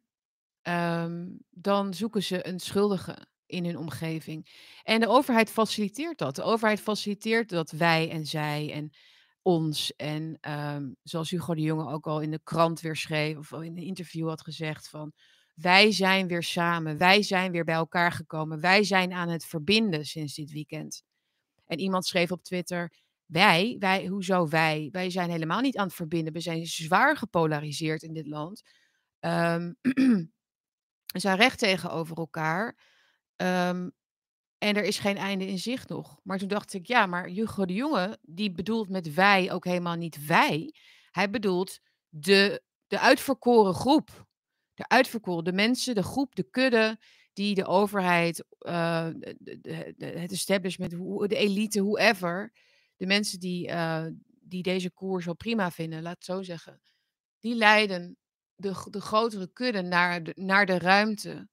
Ehm, 0.61 1.27
dan 1.49 1.93
zoeken 1.93 2.23
ze 2.23 2.47
een 2.47 2.59
schuldige 2.59 3.27
in 3.45 3.65
hun 3.65 3.77
omgeving. 3.77 4.49
En 4.83 4.99
de 4.99 5.07
overheid 5.07 5.49
faciliteert 5.49 6.17
dat. 6.17 6.35
De 6.35 6.43
overheid 6.43 6.79
faciliteert 6.79 7.49
dat 7.49 7.71
wij 7.71 8.09
en 8.09 8.25
zij 8.25 8.71
en 8.73 8.93
ons. 9.41 9.95
En 9.95 10.37
ehm, 10.41 10.91
zoals 11.03 11.29
Hugo 11.29 11.55
de 11.55 11.61
Jonge 11.61 11.91
ook 11.91 12.07
al 12.07 12.21
in 12.21 12.31
de 12.31 12.41
krant 12.43 12.81
weer 12.81 12.95
schreef, 12.95 13.37
of 13.37 13.51
in 13.51 13.77
een 13.77 13.83
interview 13.83 14.27
had 14.27 14.41
gezegd 14.41 14.89
van. 14.89 15.13
Wij 15.55 15.91
zijn 15.91 16.27
weer 16.27 16.43
samen. 16.43 16.97
Wij 16.97 17.21
zijn 17.21 17.51
weer 17.51 17.63
bij 17.63 17.75
elkaar 17.75 18.11
gekomen. 18.11 18.59
Wij 18.59 18.83
zijn 18.83 19.13
aan 19.13 19.29
het 19.29 19.45
verbinden 19.45 20.05
sinds 20.05 20.33
dit 20.33 20.51
weekend. 20.51 21.03
En 21.65 21.79
iemand 21.79 22.05
schreef 22.05 22.31
op 22.31 22.43
Twitter: 22.43 23.02
Wij, 23.33 23.75
wij, 23.79 24.05
hoezo 24.05 24.47
wij? 24.47 24.89
Wij 24.91 25.09
zijn 25.09 25.29
helemaal 25.29 25.61
niet 25.61 25.77
aan 25.77 25.85
het 25.85 25.95
verbinden. 25.95 26.33
We 26.33 26.39
zijn 26.39 26.65
zwaar 26.65 27.17
gepolariseerd 27.17 28.03
in 28.03 28.13
dit 28.13 28.27
land. 28.27 28.61
Um, 29.19 29.77
we 31.13 31.19
zijn 31.19 31.37
recht 31.37 31.59
tegenover 31.59 32.17
elkaar. 32.17 32.77
Um, 33.35 33.91
en 34.57 34.75
er 34.75 34.83
is 34.83 34.99
geen 34.99 35.17
einde 35.17 35.47
in 35.47 35.59
zicht 35.59 35.89
nog. 35.89 36.19
Maar 36.23 36.37
toen 36.37 36.47
dacht 36.47 36.73
ik, 36.73 36.87
ja, 36.87 37.05
maar 37.05 37.27
Hugo 37.27 37.65
de 37.65 37.73
Jonge, 37.73 38.17
die 38.21 38.51
bedoelt 38.51 38.89
met 38.89 39.13
wij 39.13 39.51
ook 39.51 39.65
helemaal 39.65 39.95
niet 39.95 40.25
wij. 40.25 40.75
Hij 41.11 41.29
bedoelt 41.29 41.79
de, 42.09 42.63
de 42.87 42.99
uitverkoren 42.99 43.73
groep. 43.73 44.27
De 44.73 44.87
uitverkoren, 44.87 45.43
de 45.43 45.53
mensen, 45.53 45.95
de 45.95 46.03
groep, 46.03 46.35
de 46.35 46.49
kudde, 46.49 46.99
die 47.33 47.55
de 47.55 47.65
overheid, 47.65 48.45
de, 48.59 49.37
de, 49.97 50.05
het 50.05 50.31
establishment, 50.31 50.91
de 51.29 51.35
elite, 51.35 51.81
whoever, 51.83 52.53
de 53.03 53.09
mensen 53.09 53.39
die, 53.39 53.67
uh, 53.67 54.05
die 54.41 54.63
deze 54.63 54.91
koers 54.91 55.25
wel 55.25 55.35
prima 55.35 55.71
vinden, 55.71 56.01
laat 56.01 56.15
het 56.15 56.25
zo 56.25 56.43
zeggen, 56.43 56.81
die 57.39 57.55
leiden 57.55 58.17
de, 58.55 58.87
de 58.89 59.01
grotere 59.01 59.47
kudde 59.47 59.81
naar 59.81 60.23
de, 60.23 60.31
naar 60.35 60.65
de 60.65 60.77
ruimte 60.77 61.49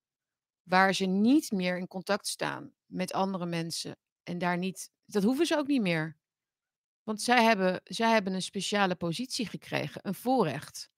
waar 0.63 0.95
ze 0.95 1.07
niet 1.07 1.51
meer 1.51 1.79
in 1.79 1.87
contact 1.87 2.27
staan 2.27 2.73
met 2.87 3.13
andere 3.13 3.47
mensen. 3.47 3.97
En 4.23 4.39
daar 4.39 4.59
niet, 4.59 4.91
dat 5.05 5.23
hoeven 5.23 5.47
ze 5.47 5.57
ook 5.57 5.67
niet 5.67 5.81
meer. 5.83 6.17
Want 7.03 7.23
zij 7.23 7.45
hebben, 7.45 7.81
zij 7.85 8.13
hebben 8.13 8.33
een 8.33 8.43
speciale 8.43 8.95
positie 8.95 9.47
gekregen, 9.47 10.01
een 10.05 10.15
voorrecht. 10.15 10.91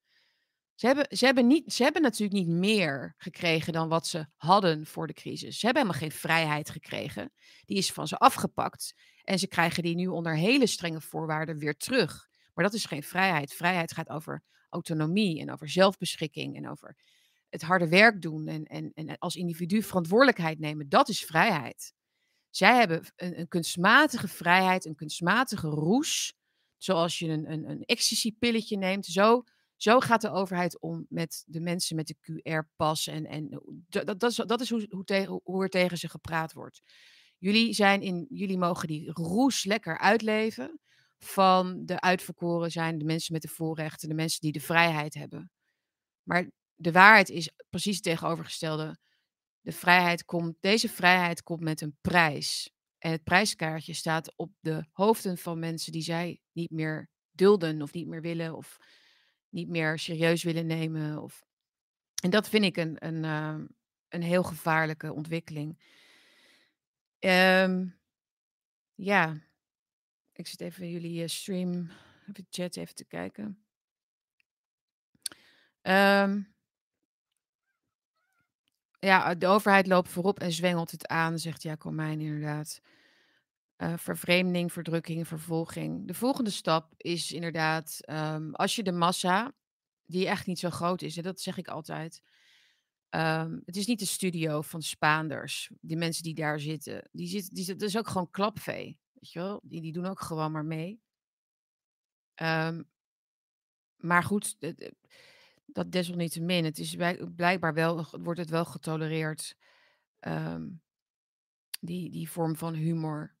Ze 0.75 0.85
hebben, 0.85 1.17
ze, 1.17 1.25
hebben 1.25 1.47
niet, 1.47 1.73
ze 1.73 1.83
hebben 1.83 2.01
natuurlijk 2.01 2.39
niet 2.39 2.57
meer 2.57 3.13
gekregen 3.17 3.73
dan 3.73 3.89
wat 3.89 4.07
ze 4.07 4.25
hadden 4.35 4.85
voor 4.85 5.07
de 5.07 5.13
crisis. 5.13 5.59
Ze 5.59 5.65
hebben 5.65 5.83
helemaal 5.83 6.09
geen 6.09 6.19
vrijheid 6.19 6.69
gekregen. 6.69 7.31
Die 7.65 7.77
is 7.77 7.91
van 7.91 8.07
ze 8.07 8.17
afgepakt. 8.17 8.93
En 9.23 9.39
ze 9.39 9.47
krijgen 9.47 9.83
die 9.83 9.95
nu 9.95 10.07
onder 10.07 10.35
hele 10.35 10.67
strenge 10.67 11.01
voorwaarden 11.01 11.57
weer 11.57 11.77
terug. 11.77 12.27
Maar 12.53 12.65
dat 12.65 12.73
is 12.73 12.85
geen 12.85 13.03
vrijheid. 13.03 13.53
Vrijheid 13.53 13.93
gaat 13.93 14.09
over 14.09 14.43
autonomie 14.69 15.39
en 15.39 15.51
over 15.51 15.69
zelfbeschikking 15.69 16.55
en 16.55 16.69
over 16.69 16.95
het 17.49 17.61
harde 17.61 17.87
werk 17.87 18.21
doen 18.21 18.47
en, 18.47 18.63
en, 18.65 18.91
en 18.93 19.17
als 19.17 19.35
individu 19.35 19.81
verantwoordelijkheid 19.83 20.59
nemen. 20.59 20.89
Dat 20.89 21.09
is 21.09 21.25
vrijheid. 21.25 21.93
Zij 22.49 22.77
hebben 22.77 23.13
een, 23.15 23.39
een 23.39 23.47
kunstmatige 23.47 24.27
vrijheid, 24.27 24.85
een 24.85 24.95
kunstmatige 24.95 25.67
roes. 25.67 26.33
Zoals 26.77 27.19
je 27.19 27.27
een, 27.27 27.51
een, 27.51 27.69
een 27.69 27.83
ecstasy-pilletje 27.83 28.77
neemt. 28.77 29.05
Zo, 29.05 29.43
zo 29.75 29.99
gaat 29.99 30.21
de 30.21 30.31
overheid 30.31 30.79
om 30.79 31.05
met 31.09 31.43
de 31.47 31.59
mensen 31.59 31.95
met 31.95 32.07
de 32.07 32.15
QR-pas. 32.15 33.07
En, 33.07 33.25
en 33.25 33.61
dat, 33.89 34.19
dat, 34.19 34.31
is, 34.31 34.35
dat 34.35 34.61
is 34.61 34.69
hoe, 34.69 34.87
hoe, 34.89 35.03
tegen, 35.03 35.41
hoe 35.43 35.63
er 35.63 35.69
tegen 35.69 35.97
ze 35.97 36.09
gepraat 36.09 36.53
wordt. 36.53 36.81
Jullie, 37.43 37.73
zijn 37.73 38.01
in, 38.01 38.25
jullie 38.29 38.57
mogen 38.57 38.87
die 38.87 39.11
roes 39.11 39.63
lekker 39.63 39.97
uitleven 39.97 40.79
van 41.19 41.85
de 41.85 42.01
uitverkoren 42.01 42.71
zijn, 42.71 42.97
de 42.97 43.05
mensen 43.05 43.33
met 43.33 43.41
de 43.41 43.47
voorrechten, 43.47 44.09
de 44.09 44.15
mensen 44.15 44.41
die 44.41 44.51
de 44.51 44.59
vrijheid 44.59 45.13
hebben. 45.13 45.51
Maar 46.23 46.51
de 46.75 46.91
waarheid 46.91 47.29
is 47.29 47.51
precies 47.69 47.95
het 47.95 48.03
tegenovergestelde. 48.03 48.97
De 49.61 49.71
vrijheid 49.71 50.25
komt, 50.25 50.55
deze 50.59 50.89
vrijheid 50.89 51.43
komt 51.43 51.59
met 51.59 51.81
een 51.81 51.97
prijs. 52.01 52.71
En 52.97 53.11
het 53.11 53.23
prijskaartje 53.23 53.93
staat 53.93 54.33
op 54.35 54.51
de 54.59 54.85
hoofden 54.91 55.37
van 55.37 55.59
mensen 55.59 55.91
die 55.91 56.01
zij 56.01 56.39
niet 56.51 56.71
meer 56.71 57.09
dulden 57.31 57.81
of 57.81 57.93
niet 57.93 58.07
meer 58.07 58.21
willen 58.21 58.55
of 58.55 58.77
niet 59.49 59.69
meer 59.69 59.99
serieus 59.99 60.43
willen 60.43 60.65
nemen. 60.65 61.21
Of... 61.21 61.43
En 62.23 62.29
dat 62.29 62.49
vind 62.49 62.65
ik 62.65 62.77
een, 62.77 63.05
een, 63.05 63.23
uh, 63.23 63.65
een 64.09 64.23
heel 64.23 64.43
gevaarlijke 64.43 65.13
ontwikkeling. 65.13 66.01
Um, 67.25 67.99
ja, 68.95 69.37
ik 70.33 70.47
zit 70.47 70.61
even 70.61 70.89
jullie 70.89 71.21
uh, 71.21 71.27
stream, 71.27 71.89
even 72.29 72.47
chat 72.49 72.75
even 72.75 72.95
te 72.95 73.05
kijken. 73.05 73.63
Um, 75.81 76.53
ja, 78.99 79.35
de 79.35 79.47
overheid 79.47 79.87
loopt 79.87 80.09
voorop 80.09 80.39
en 80.39 80.51
zwengelt 80.51 80.91
het 80.91 81.07
aan, 81.07 81.39
zegt 81.39 81.61
Jacomijn 81.61 82.21
inderdaad. 82.21 82.81
Uh, 83.77 83.97
vervreemding, 83.97 84.71
verdrukking, 84.71 85.27
vervolging. 85.27 86.07
De 86.07 86.13
volgende 86.13 86.49
stap 86.49 86.93
is 86.97 87.31
inderdaad, 87.31 87.99
um, 88.09 88.55
als 88.55 88.75
je 88.75 88.83
de 88.83 88.91
massa, 88.91 89.53
die 90.05 90.27
echt 90.27 90.45
niet 90.45 90.59
zo 90.59 90.69
groot 90.69 91.01
is, 91.01 91.17
en 91.17 91.23
dat 91.23 91.41
zeg 91.41 91.57
ik 91.57 91.67
altijd. 91.67 92.21
Um, 93.15 93.61
het 93.65 93.75
is 93.75 93.85
niet 93.85 93.99
de 93.99 94.05
studio 94.05 94.61
van 94.61 94.81
Spaanders, 94.81 95.71
die 95.81 95.97
mensen 95.97 96.23
die 96.23 96.33
daar 96.33 96.59
zitten. 96.59 97.09
Die 97.11 97.27
zitten, 97.27 97.53
die, 97.53 97.65
dat 97.65 97.81
is 97.81 97.97
ook 97.97 98.07
gewoon 98.07 98.29
klapvee. 98.29 98.99
Weet 99.13 99.31
je 99.31 99.39
wel? 99.39 99.61
Die, 99.63 99.81
die 99.81 99.91
doen 99.91 100.05
ook 100.05 100.21
gewoon 100.21 100.51
maar 100.51 100.65
mee. 100.65 101.01
Um, 102.41 102.89
maar 103.97 104.23
goed, 104.23 104.57
dat 105.65 105.91
desalniettemin. 105.91 106.65
Het 106.65 106.79
is 106.79 106.95
blijkbaar 107.35 107.73
wel, 107.73 108.05
wordt 108.11 108.39
het 108.39 108.49
wel 108.49 108.65
getolereerd. 108.65 109.55
Um, 110.19 110.81
die, 111.79 112.09
die 112.09 112.29
vorm 112.29 112.55
van 112.55 112.73
humor. 112.73 113.35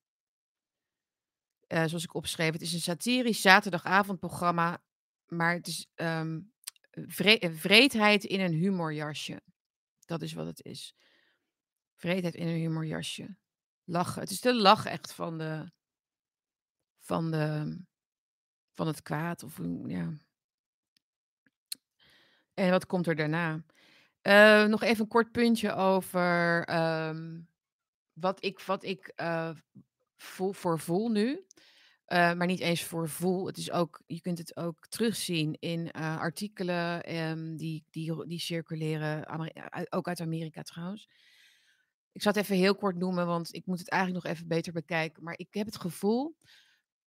Uh, 1.67 1.85
zoals 1.85 2.03
ik 2.03 2.13
opschreef, 2.13 2.51
het 2.51 2.61
is 2.61 2.73
een 2.73 2.79
satirisch 2.79 3.41
zaterdagavondprogramma. 3.41 4.83
Maar 5.25 5.53
het 5.53 5.67
is 5.67 5.87
vre 6.91 7.51
vreedheid 7.53 8.23
in 8.23 8.39
een 8.39 8.53
humorjasje. 8.53 9.41
Dat 10.05 10.21
is 10.21 10.33
wat 10.33 10.45
het 10.45 10.63
is. 10.63 10.95
Vreedheid 11.95 12.35
in 12.35 12.47
een 12.47 12.59
humorjasje 12.59 13.37
lachen. 13.83 14.21
Het 14.21 14.31
is 14.31 14.41
de 14.41 14.55
lach 14.55 14.85
echt 14.85 15.13
van 15.13 15.37
de, 15.37 15.71
van, 16.99 17.31
de, 17.31 17.77
van 18.73 18.87
het 18.87 19.01
kwaad. 19.01 19.43
Of, 19.43 19.59
ja. 19.85 20.13
En 22.53 22.69
wat 22.69 22.85
komt 22.85 23.07
er 23.07 23.15
daarna? 23.15 23.63
Eh, 24.21 24.65
nog 24.65 24.81
even 24.81 25.01
een 25.01 25.07
kort 25.07 25.31
puntje 25.31 25.73
over 25.73 26.63
ehm, 26.65 27.41
wat 28.13 28.43
ik, 28.43 28.59
wat 28.59 28.83
ik 28.83 29.07
eh, 29.07 29.49
voel, 30.15 30.53
voor 30.53 30.79
voel 30.79 31.09
nu. 31.09 31.45
Eh, 32.05 32.33
maar 32.33 32.47
niet 32.47 32.59
eens 32.59 32.83
voor 32.83 33.09
voel. 33.09 33.45
Het 33.45 33.57
is 33.57 33.71
ook, 33.71 34.01
je 34.05 34.21
kunt 34.21 34.37
het 34.37 34.57
ook 34.57 34.87
terugzien 34.87 35.55
in 35.59 35.91
eh, 35.91 36.17
artikelen 36.19 37.03
ehm, 37.03 37.55
die, 37.55 37.85
die, 37.89 38.27
die 38.27 38.39
circuleren, 38.39 39.27
uit- 39.71 39.91
ook 39.91 40.07
uit 40.07 40.19
Amerika 40.21 40.61
trouwens. 40.61 41.09
Ik 42.11 42.21
zal 42.21 42.31
het 42.33 42.41
even 42.41 42.55
heel 42.55 42.75
kort 42.75 42.95
noemen, 42.97 43.25
want 43.27 43.53
ik 43.53 43.65
moet 43.65 43.79
het 43.79 43.89
eigenlijk 43.89 44.23
nog 44.23 44.33
even 44.33 44.47
beter 44.47 44.73
bekijken. 44.73 45.23
Maar 45.23 45.37
ik 45.37 45.47
heb 45.53 45.65
het 45.65 45.77
gevoel 45.77 46.35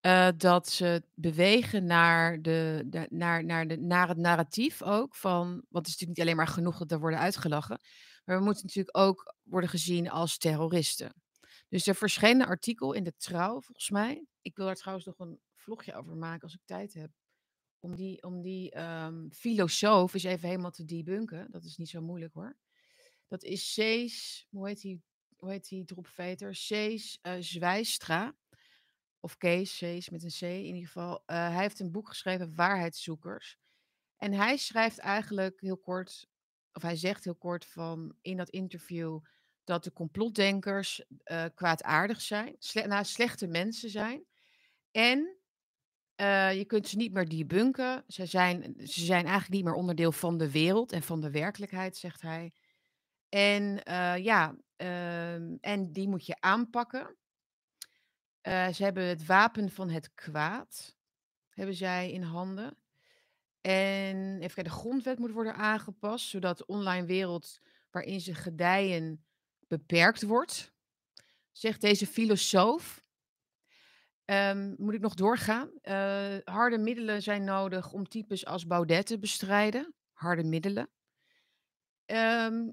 eh, 0.01 0.29
dat 0.37 0.69
ze 0.69 1.03
bewegen 1.15 1.85
naar, 1.85 2.43
de, 2.43 2.83
de- 2.87 3.07
naar, 3.11 3.45
naar, 3.45 3.69
de, 3.69 3.77
naar 3.77 4.09
het 4.09 4.19
narratief 4.19 4.83
ook 4.83 5.15
van. 5.15 5.47
Want 5.49 5.87
het 5.87 5.87
is 5.87 5.93
natuurlijk 5.93 6.09
niet 6.19 6.21
alleen 6.21 6.37
maar 6.37 6.47
genoeg 6.55 6.79
dat 6.79 6.93
er 6.93 7.01
worden 7.01 7.19
uitgelachen. 7.19 7.81
Maar 8.25 8.39
we 8.39 8.45
moeten 8.45 8.65
natuurlijk 8.67 8.97
ook 8.99 9.35
worden 9.43 9.71
gezien 9.71 10.11
als 10.11 10.39
terroristen. 10.39 11.13
Dus 11.69 11.87
er 11.87 11.95
verscheen 11.95 12.41
een 12.41 12.47
artikel 12.47 12.93
in 12.93 13.05
de 13.05 13.17
trouw, 13.17 13.61
volgens 13.61 13.91
mij. 13.91 14.27
Ik 14.41 14.57
wil 14.57 14.67
daar 14.67 14.75
trouwens 14.75 15.07
nog 15.07 15.19
een 15.19 15.41
vlogje 15.55 15.95
over 15.95 16.17
maken 16.17 16.43
als 16.43 16.55
ik 16.55 16.61
tijd 16.65 16.95
heb. 16.95 17.11
Om 17.81 17.97
die, 17.97 18.23
om 18.23 18.43
die 18.43 18.71
ehm, 18.71 19.29
filosoof 19.31 20.15
eens 20.15 20.25
even 20.25 20.49
helemaal 20.49 20.71
te 20.71 20.85
debunken. 20.85 21.51
Dat 21.51 21.65
is 21.65 21.77
niet 21.77 21.89
zo 21.89 22.01
moeilijk 22.01 22.35
hoor. 22.35 22.57
Dat 23.29 23.43
is 23.43 23.73
Cees, 23.73 24.47
hoe 24.51 24.69
heet 24.69 24.81
die, 24.81 25.03
hoe 25.37 25.51
heet 25.51 25.69
die 25.69 25.85
dropveter? 25.85 26.55
Cees 26.55 27.19
eh, 27.23 27.35
Zwijstra. 27.39 28.37
Of 29.21 29.37
Kees, 29.37 29.77
Cees 29.77 30.09
met 30.09 30.23
een 30.23 30.31
C 30.39 30.43
in 30.43 30.65
ieder 30.65 30.87
geval. 30.87 31.23
Eh, 31.27 31.37
hij 31.37 31.63
heeft 31.63 31.81
een 31.81 31.93
boek 31.93 32.09
geschreven, 32.09 32.55
Waarheidszoekers. 32.55 33.59
En 34.17 34.33
hij 34.33 34.57
schrijft 34.57 34.99
eigenlijk 34.99 35.61
heel 35.61 35.79
kort, 35.79 36.29
of 36.73 36.83
hij 36.83 36.97
zegt 36.97 37.25
heel 37.25 37.35
kort 37.35 37.67
van 37.67 38.17
in 38.21 38.37
dat 38.37 38.49
interview 38.49 39.21
dat 39.67 39.85
de 39.85 39.93
complotdenkers 39.93 41.05
eh, 41.25 41.45
kwaadaardig 41.55 42.21
zijn, 42.21 42.57
sle 42.59 43.05
slechte 43.05 43.47
mensen 43.47 43.91
zijn. 43.91 44.25
En 44.91 45.37
eh, 46.15 46.57
je 46.57 46.65
kunt 46.65 46.89
ze 46.89 46.97
niet 46.97 47.13
meer 47.13 47.29
debunken. 47.29 48.05
Ze 48.09 48.27
zijn, 48.27 48.75
ze 48.79 49.05
zijn 49.05 49.25
eigenlijk 49.25 49.55
niet 49.55 49.65
meer 49.65 49.75
onderdeel 49.75 50.13
van 50.13 50.39
de 50.39 50.51
wereld 50.51 50.93
en 50.93 51.03
van 51.03 51.21
de 51.21 51.31
werkelijkheid, 51.31 51.97
zegt 51.97 52.23
hij. 52.23 52.53
En 53.29 53.83
eh, 53.83 54.17
ja, 54.17 54.57
ehm, 54.77 55.57
en 55.61 55.93
die 55.93 56.09
moet 56.09 56.27
je 56.27 56.41
aanpakken. 56.41 57.17
Ze 58.47 58.85
hebben 58.85 59.05
het 59.05 59.27
wapen 59.27 59.71
van 59.71 59.91
het 59.91 60.15
kwaad, 60.15 60.97
hebben 61.49 61.75
zij 61.75 62.13
in 62.13 62.23
handen. 62.23 62.79
En 63.61 64.35
even 64.35 64.39
kijken, 64.39 64.65
de 64.65 64.71
grondwet 64.71 65.19
moet 65.19 65.31
worden 65.31 65.55
aangepast, 65.55 66.29
zodat 66.29 66.59
de 66.59 66.67
online 66.67 67.07
wereld 67.07 67.61
waarin 67.91 68.21
ze 68.21 68.35
gedijen 68.35 69.26
beperkt 69.67 70.23
wordt. 70.23 70.73
Zegt 71.53 71.81
deze 71.81 72.07
filosoof. 72.07 73.05
Ehm, 74.25 74.75
moet 74.79 74.95
ik 74.95 75.01
nog 75.01 75.15
doorgaan? 75.15 75.71
Eh, 75.81 76.37
harde 76.45 76.79
middelen 76.79 77.23
zijn 77.23 77.45
nodig 77.45 77.93
om 77.93 78.09
types 78.09 78.47
als 78.47 78.67
Baudet 78.67 79.07
te 79.07 79.19
bestrijden. 79.19 79.95
Harde 80.13 80.45
middelen. 80.45 80.91
Ehm, 82.05 82.71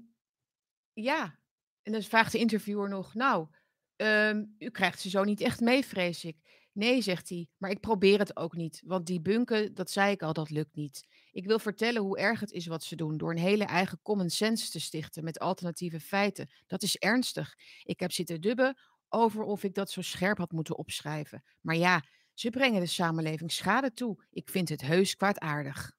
ja, 0.92 1.38
en 1.82 1.92
dan 1.92 2.02
vraagt 2.02 2.32
de 2.32 2.38
interviewer 2.38 2.88
nog, 2.88 3.14
nou, 3.14 3.48
ehm, 3.96 4.44
u 4.58 4.70
krijgt 4.70 5.00
ze 5.00 5.10
zo 5.10 5.24
niet 5.24 5.40
echt 5.40 5.60
mee, 5.60 5.84
vrees 5.84 6.24
ik. 6.24 6.68
Nee, 6.72 7.02
zegt 7.02 7.28
hij, 7.28 7.48
maar 7.56 7.70
ik 7.70 7.80
probeer 7.80 8.18
het 8.18 8.36
ook 8.36 8.56
niet, 8.56 8.82
want 8.84 9.06
die 9.06 9.20
bunken, 9.20 9.74
dat 9.74 9.90
zei 9.90 10.12
ik 10.12 10.22
al, 10.22 10.32
dat 10.32 10.50
lukt 10.50 10.74
niet. 10.74 11.06
Ik 11.34 11.46
wil 11.46 11.58
vertellen 11.58 12.02
hoe 12.02 12.18
erg 12.18 12.40
het 12.40 12.52
is 12.52 12.66
wat 12.66 12.84
ze 12.84 12.96
doen, 12.96 13.16
door 13.16 13.30
een 13.30 13.38
hele 13.38 13.64
eigen 13.64 13.98
common 14.02 14.30
sense 14.30 14.70
te 14.70 14.80
stichten 14.80 15.24
met 15.24 15.38
alternatieve 15.38 16.00
feiten. 16.00 16.50
Dat 16.66 16.82
is 16.82 16.96
ernstig. 16.96 17.54
Ik 17.82 18.00
heb 18.00 18.12
zitten 18.12 18.40
dubben 18.40 18.76
over 19.08 19.42
of 19.42 19.62
ik 19.62 19.74
dat 19.74 19.90
zo 19.90 20.02
scherp 20.02 20.38
had 20.38 20.52
moeten 20.52 20.76
opschrijven. 20.78 21.44
Maar 21.60 21.76
ja, 21.76 22.04
ze 22.34 22.50
brengen 22.50 22.80
de 22.80 22.86
samenleving 22.86 23.52
schade 23.52 23.92
toe. 23.92 24.24
Ik 24.30 24.48
vind 24.48 24.68
het 24.68 24.80
heus 24.80 25.16
kwaadaardig. 25.16 25.92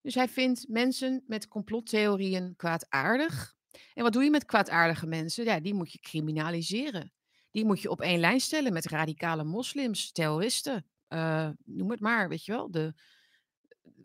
Dus 0.00 0.14
hij 0.14 0.28
vindt 0.28 0.68
mensen 0.68 1.24
met 1.26 1.48
complottheorieën 1.48 2.56
kwaadaardig. 2.56 3.54
En 3.94 4.02
wat 4.02 4.12
doe 4.12 4.24
je 4.24 4.30
met 4.30 4.44
kwaadaardige 4.44 5.06
mensen? 5.06 5.44
Ja, 5.44 5.60
die 5.60 5.74
moet 5.74 5.92
je 5.92 5.98
criminaliseren. 5.98 7.12
Die 7.50 7.64
moet 7.64 7.80
je 7.80 7.90
op 7.90 8.00
één 8.00 8.20
lijn 8.20 8.40
stellen 8.40 8.72
met 8.72 8.86
radicale 8.86 9.44
moslims, 9.44 10.12
terroristen. 10.12 10.86
eh, 11.08 11.48
noem 11.64 11.90
het 11.90 12.00
maar, 12.00 12.28
weet 12.28 12.44
je 12.44 12.52
wel. 12.52 12.70
De, 12.70 12.94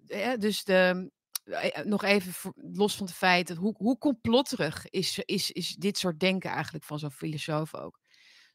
eh, 0.09 0.33
dus 0.39 0.63
de, 0.63 1.11
eh, 1.43 1.83
nog 1.85 2.03
even 2.03 2.53
los 2.55 2.95
van 2.95 3.05
het 3.05 3.15
feit 3.15 3.49
hoe, 3.55 3.75
hoe 3.77 3.97
complotterig 3.97 4.89
is, 4.89 5.19
is, 5.25 5.51
is 5.51 5.75
dit 5.75 5.97
soort 5.97 6.19
denken 6.19 6.49
eigenlijk 6.51 6.83
van 6.85 6.99
zo'n 6.99 7.11
filosoof 7.11 7.75
ook. 7.75 7.99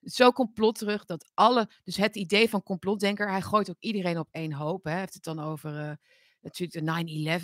Zo 0.03 0.33
complotterig 0.33 1.05
dat 1.05 1.31
alle. 1.35 1.71
Dus 1.85 1.97
het 1.97 2.17
idee 2.17 2.49
van 2.49 2.63
complotdenker, 2.63 3.31
hij 3.31 3.43
gooit 3.43 3.71
ook 3.71 3.77
iedereen 3.81 4.19
op 4.19 4.29
één 4.31 4.53
hoop. 4.53 4.85
Hè. 4.85 4.91
Hij 4.91 5.01
heeft 5.01 5.15
het 5.15 5.25
dan 5.25 5.41
over. 5.41 5.79
eh, 5.79 5.93
natuurlijk 6.41 6.87
de 6.87 6.93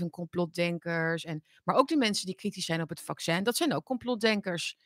9-11 0.07 0.11
complotdenkers. 0.11 1.25
En, 1.25 1.45
maar 1.65 1.77
ook 1.77 1.89
de 1.89 1.97
mensen 1.97 2.27
die 2.27 2.35
kritisch 2.35 2.65
zijn 2.65 2.83
op 2.83 2.89
het 2.89 3.01
vaccin, 3.01 3.43
dat 3.45 3.57
zijn 3.57 3.75
ook 3.75 3.85
complotdenkers. 3.85 4.77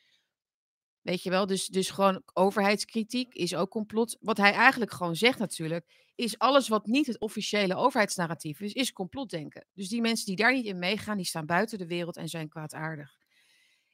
Weet 1.05 1.23
je 1.23 1.29
wel, 1.29 1.45
dus, 1.45 1.67
dus 1.67 1.89
gewoon 1.89 2.21
overheidskritiek 2.33 3.33
is 3.33 3.55
ook 3.55 3.69
complot. 3.69 4.17
Wat 4.19 4.37
hij 4.37 4.51
eigenlijk 4.51 4.91
gewoon 4.93 5.15
zegt 5.15 5.39
natuurlijk, 5.39 5.85
is 6.15 6.37
alles 6.39 6.67
wat 6.67 6.85
niet 6.85 7.07
het 7.07 7.19
officiële 7.19 7.75
overheidsnarratief 7.75 8.59
is, 8.59 8.73
is 8.73 8.93
complotdenken. 8.93 9.67
Dus 9.73 9.89
die 9.89 10.01
mensen 10.01 10.25
die 10.25 10.35
daar 10.35 10.53
niet 10.53 10.65
in 10.65 10.79
meegaan, 10.79 11.17
die 11.17 11.25
staan 11.25 11.45
buiten 11.45 11.77
de 11.77 11.87
wereld 11.87 12.17
en 12.17 12.27
zijn 12.27 12.49
kwaadaardig. 12.49 13.17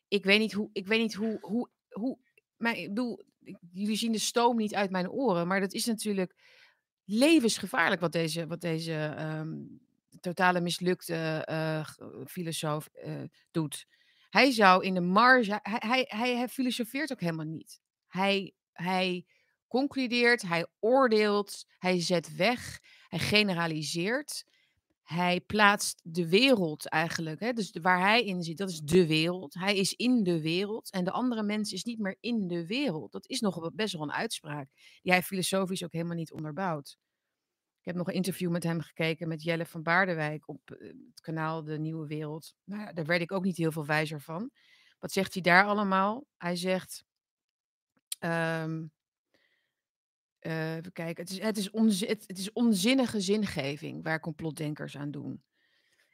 Ik 0.07 0.23
weet 0.23 0.39
niet 0.39 0.53
hoe, 0.53 0.69
ik 0.73 0.87
weet 0.87 1.01
niet 1.01 1.13
hoe, 1.13 1.37
hoe, 1.41 1.69
hoe, 1.89 2.17
maar 2.57 2.77
ik 2.77 2.87
bedoel, 2.87 3.23
jullie 3.71 3.95
zien 3.95 4.11
de 4.11 4.19
stoom 4.19 4.57
niet 4.57 4.75
uit 4.75 4.91
mijn 4.91 5.09
oren, 5.09 5.47
maar 5.47 5.59
dat 5.59 5.73
is 5.73 5.85
natuurlijk 5.85 6.35
levensgevaarlijk 7.05 8.01
wat 8.01 8.11
deze, 8.11 8.47
wat 8.47 8.61
deze 8.61 9.13
ehm, 9.17 9.53
totale 10.19 10.61
mislukte 10.61 11.43
eh, 11.45 11.85
filosoof 12.25 12.87
eh, 12.87 13.21
doet. 13.51 13.85
Hij 14.31 14.51
zou 14.51 14.83
in 14.83 14.93
de 14.93 15.01
marge, 15.01 15.59
hij, 15.61 16.05
hij, 16.07 16.35
hij, 16.37 16.47
filosofeert 16.47 17.11
ook 17.11 17.19
helemaal 17.19 17.45
niet. 17.45 17.81
Hij, 18.07 18.53
hij 18.71 19.25
concludeert, 19.67 20.41
hij 20.41 20.67
oordeelt, 20.79 21.65
hij 21.77 22.01
zet 22.01 22.35
weg, 22.35 22.79
hij 23.07 23.19
generaliseert. 23.19 24.43
Hij 25.03 25.41
plaatst 25.41 26.01
de 26.03 26.29
wereld 26.29 26.89
eigenlijk, 26.89 27.39
hè, 27.39 27.53
dus 27.53 27.71
waar 27.81 27.99
hij 27.99 28.23
in 28.23 28.43
zit, 28.43 28.57
dat 28.57 28.69
is 28.69 28.79
de 28.79 29.07
wereld. 29.07 29.53
Hij 29.53 29.77
is 29.77 29.93
in 29.93 30.23
de 30.23 30.41
wereld 30.41 30.91
en 30.91 31.03
de 31.03 31.11
andere 31.11 31.43
mens 31.43 31.71
is 31.71 31.83
niet 31.83 31.99
meer 31.99 32.17
in 32.19 32.47
de 32.47 32.65
wereld. 32.65 33.11
Dat 33.11 33.27
is 33.27 33.39
nog 33.39 33.71
best 33.73 33.93
wel 33.93 34.01
een 34.01 34.11
uitspraak 34.11 34.69
die 35.01 35.11
hij 35.11 35.23
filosofisch 35.23 35.83
ook 35.83 35.91
helemaal 35.91 36.15
niet 36.15 36.31
onderbouwt. 36.31 36.97
Ik 37.81 37.87
heb 37.87 37.95
nog 37.95 38.07
een 38.07 38.13
interview 38.13 38.51
met 38.51 38.63
hem 38.63 38.81
gekeken 38.81 39.27
met 39.27 39.43
Jelle 39.43 39.65
van 39.65 39.83
Baardewijk 39.83 40.47
op 40.47 40.71
eh, 40.71 40.87
het 40.87 41.21
kanaal 41.21 41.63
De 41.63 41.79
Nieuwe 41.79 42.07
Wereld. 42.07 42.53
Nou, 42.63 42.93
daar 42.93 43.05
werd 43.05 43.21
ik 43.21 43.31
ook 43.31 43.43
niet 43.43 43.57
heel 43.57 43.71
veel 43.71 43.85
wijzer 43.85 44.21
van. 44.21 44.51
Wat 44.99 45.11
zegt 45.11 45.33
hij 45.33 45.41
daar 45.41 45.65
allemaal? 45.65 46.25
Hij 46.37 46.55
zegt, 46.55 47.03
eh, 48.19 48.65
even 50.39 50.91
kijken, 50.91 51.23
het 51.23 51.29
is, 51.29 51.39
het, 51.39 51.57
is 51.57 51.69
onzi- 51.69 52.07
het, 52.07 52.37
is 52.37 52.51
onzinnige 52.51 53.21
zingeving 53.21 54.03
waar 54.03 54.19
complotdenkers 54.19 54.97
aan 54.97 55.11
doen. 55.11 55.43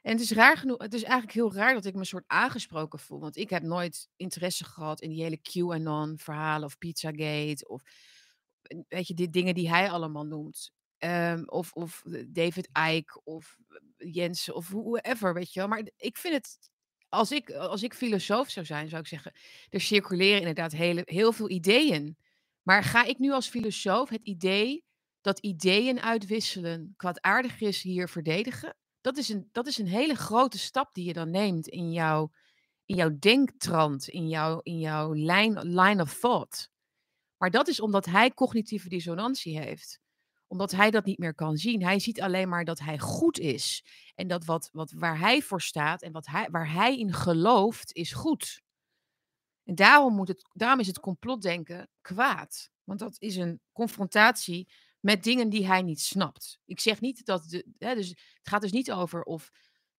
En 0.00 0.12
het 0.12 0.20
is 0.20 0.30
raar 0.30 0.56
genoeg, 0.56 0.78
het 0.78 0.94
is 0.94 1.02
eigenlijk 1.02 1.32
heel 1.32 1.54
raar 1.54 1.74
dat 1.74 1.84
ik 1.84 1.94
me 1.94 2.04
soort 2.04 2.24
aangesproken 2.26 2.98
voel. 2.98 3.20
Want 3.20 3.36
ik 3.36 3.50
heb 3.50 3.62
nooit 3.62 4.08
interesse 4.16 4.64
gehad 4.64 5.00
in 5.00 5.10
die 5.10 5.22
hele 5.22 5.40
QAnon-verhalen 5.40 6.66
of 6.66 6.78
Pizzagate. 6.78 7.68
Of 7.68 7.82
weet 8.88 9.06
je, 9.06 9.14
die 9.14 9.30
dingen 9.30 9.54
die 9.54 9.68
hij 9.68 9.90
allemaal 9.90 10.24
noemt. 10.24 10.72
Ehm, 10.98 11.42
of, 11.46 11.72
of 11.72 12.02
eh, 12.04 12.24
David 12.28 12.68
Icke 12.92 13.20
of 13.24 13.58
eh, 13.68 14.14
Jensen 14.14 14.54
of 14.54 14.68
whoever, 14.68 15.34
weet 15.34 15.52
je 15.52 15.60
wel. 15.60 15.68
Maar 15.68 15.88
ik 15.96 16.16
vind 16.16 16.34
het, 16.34 16.58
als 17.08 17.32
ik, 17.32 17.50
als 17.50 17.82
ik 17.82 17.94
filosoof 17.94 18.50
zou 18.50 18.66
zijn, 18.66 18.88
zou 18.88 19.00
ik 19.00 19.08
zeggen, 19.08 19.32
er 19.68 19.80
circuleren 19.80 20.38
inderdaad 20.38 20.72
hele, 20.72 21.02
heel 21.04 21.32
veel 21.32 21.50
ideeën. 21.50 22.16
Maar 22.62 22.84
ga 22.84 23.04
ik 23.04 23.18
nu 23.18 23.32
als 23.32 23.48
filosoof 23.48 24.08
het 24.08 24.22
idee 24.22 24.84
dat 25.20 25.38
ideeën 25.38 26.00
uitwisselen 26.00 26.94
kwaadaardig 26.96 27.60
is 27.60 27.82
hier 27.82 28.08
verdedigen? 28.08 28.76
Dat 29.00 29.16
is, 29.16 29.28
een, 29.28 29.48
dat 29.52 29.66
is 29.66 29.78
een 29.78 29.88
hele 29.88 30.14
grote 30.14 30.58
stap 30.58 30.94
die 30.94 31.04
je 31.04 31.12
dan 31.12 31.30
neemt 31.30 31.68
in 31.68 31.92
jouw, 31.92 32.32
in 32.84 32.96
jouw 32.96 33.18
denktrand, 33.18 34.08
in 34.08 34.28
jouw, 34.28 34.60
in 34.62 34.78
jouw 34.78 35.12
line 35.62 36.02
of 36.02 36.18
thought. 36.18 36.70
Maar 37.36 37.50
dat 37.50 37.68
is 37.68 37.80
omdat 37.80 38.06
hij 38.06 38.30
cognitieve 38.30 38.88
dissonantie 38.88 39.58
heeft. 39.58 40.00
Omdat 40.48 40.70
hij 40.70 40.90
dat 40.90 41.04
niet 41.04 41.18
meer 41.18 41.34
kan 41.34 41.56
zien. 41.56 41.82
Hij 41.82 41.98
ziet 41.98 42.20
alleen 42.20 42.48
maar 42.48 42.64
dat 42.64 42.78
hij 42.78 42.98
goed 42.98 43.38
is. 43.38 43.84
En 44.14 44.28
dat 44.28 44.44
wat, 44.44 44.68
wat, 44.72 44.92
waar 44.96 45.18
hij 45.18 45.42
voor 45.42 45.62
staat 45.62 46.02
en 46.02 46.12
wat 46.12 46.26
hij, 46.26 46.48
waar 46.50 46.72
hij 46.72 46.98
in 46.98 47.12
gelooft, 47.12 47.92
is 47.92 48.12
goed. 48.12 48.62
En 49.64 49.74
daarom, 49.74 50.14
moet 50.14 50.28
het, 50.28 50.48
daarom 50.52 50.80
is 50.80 50.86
het 50.86 51.00
complotdenken 51.00 51.88
kwaad. 52.00 52.70
Want 52.84 52.98
dat 52.98 53.16
is 53.18 53.36
een 53.36 53.60
confrontatie 53.72 54.68
met 55.00 55.24
dingen 55.24 55.48
die 55.48 55.66
hij 55.66 55.82
niet 55.82 56.00
snapt. 56.00 56.58
Ik 56.64 56.80
zeg 56.80 57.00
niet 57.00 57.24
dat. 57.24 57.48
De, 57.48 57.66
hè, 57.78 57.94
dus 57.94 58.08
het 58.08 58.48
gaat 58.48 58.60
dus 58.60 58.72
niet 58.72 58.92
over 58.92 59.22
of 59.22 59.50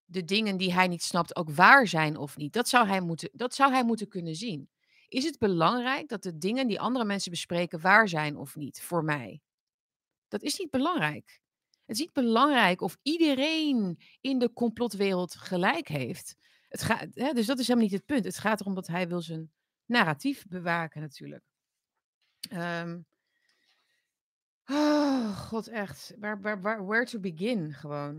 de 0.05 0.23
dingen 0.23 0.57
die 0.57 0.73
hij 0.73 0.87
niet 0.87 1.03
snapt 1.03 1.35
ook 1.35 1.49
waar 1.49 1.87
zijn 1.87 2.17
of 2.17 2.37
niet. 2.37 2.53
Dat 2.53 2.69
zou 2.69 2.87
hij 2.87 3.01
moeten, 3.01 3.29
dat 3.33 3.55
zou 3.55 3.71
hij 3.71 3.83
moeten 3.83 4.07
kunnen 4.07 4.35
zien. 4.35 4.69
Is 5.07 5.23
het 5.23 5.37
belangrijk 5.37 6.07
dat 6.07 6.23
de 6.23 6.37
dingen 6.37 6.67
die 6.67 6.79
andere 6.79 7.05
mensen 7.05 7.31
bespreken 7.31 7.81
waar 7.81 8.07
zijn 8.07 8.37
of 8.37 8.55
niet 8.55 8.81
voor 8.81 9.03
mij? 9.03 9.41
Dat 10.29 10.41
is 10.41 10.59
niet 10.59 10.69
belangrijk. 10.69 11.41
Het 11.85 11.97
is 11.97 11.99
niet 11.99 12.13
belangrijk 12.13 12.81
of 12.81 12.97
iedereen 13.01 13.99
in 14.21 14.39
de 14.39 14.53
complotwereld 14.53 15.35
gelijk 15.35 15.87
heeft. 15.87 16.35
Het 16.67 16.81
gaat, 16.81 17.07
hè, 17.13 17.33
dus 17.33 17.45
dat 17.45 17.59
is 17.59 17.67
helemaal 17.67 17.89
niet 17.89 17.97
het 17.97 18.05
punt. 18.05 18.25
Het 18.25 18.37
gaat 18.37 18.61
erom 18.61 18.75
dat 18.75 18.87
hij 18.87 19.07
wil 19.07 19.21
zijn 19.21 19.51
narratief 19.85 20.45
bewaken 20.47 21.01
natuurlijk. 21.01 21.43
Um, 22.53 23.05
oh, 24.65 25.37
god 25.37 25.67
echt. 25.67 26.13
Waar, 26.19 26.41
waar, 26.41 26.61
waar, 26.61 26.85
where 26.85 27.05
to 27.05 27.19
begin 27.19 27.73
gewoon. 27.73 28.13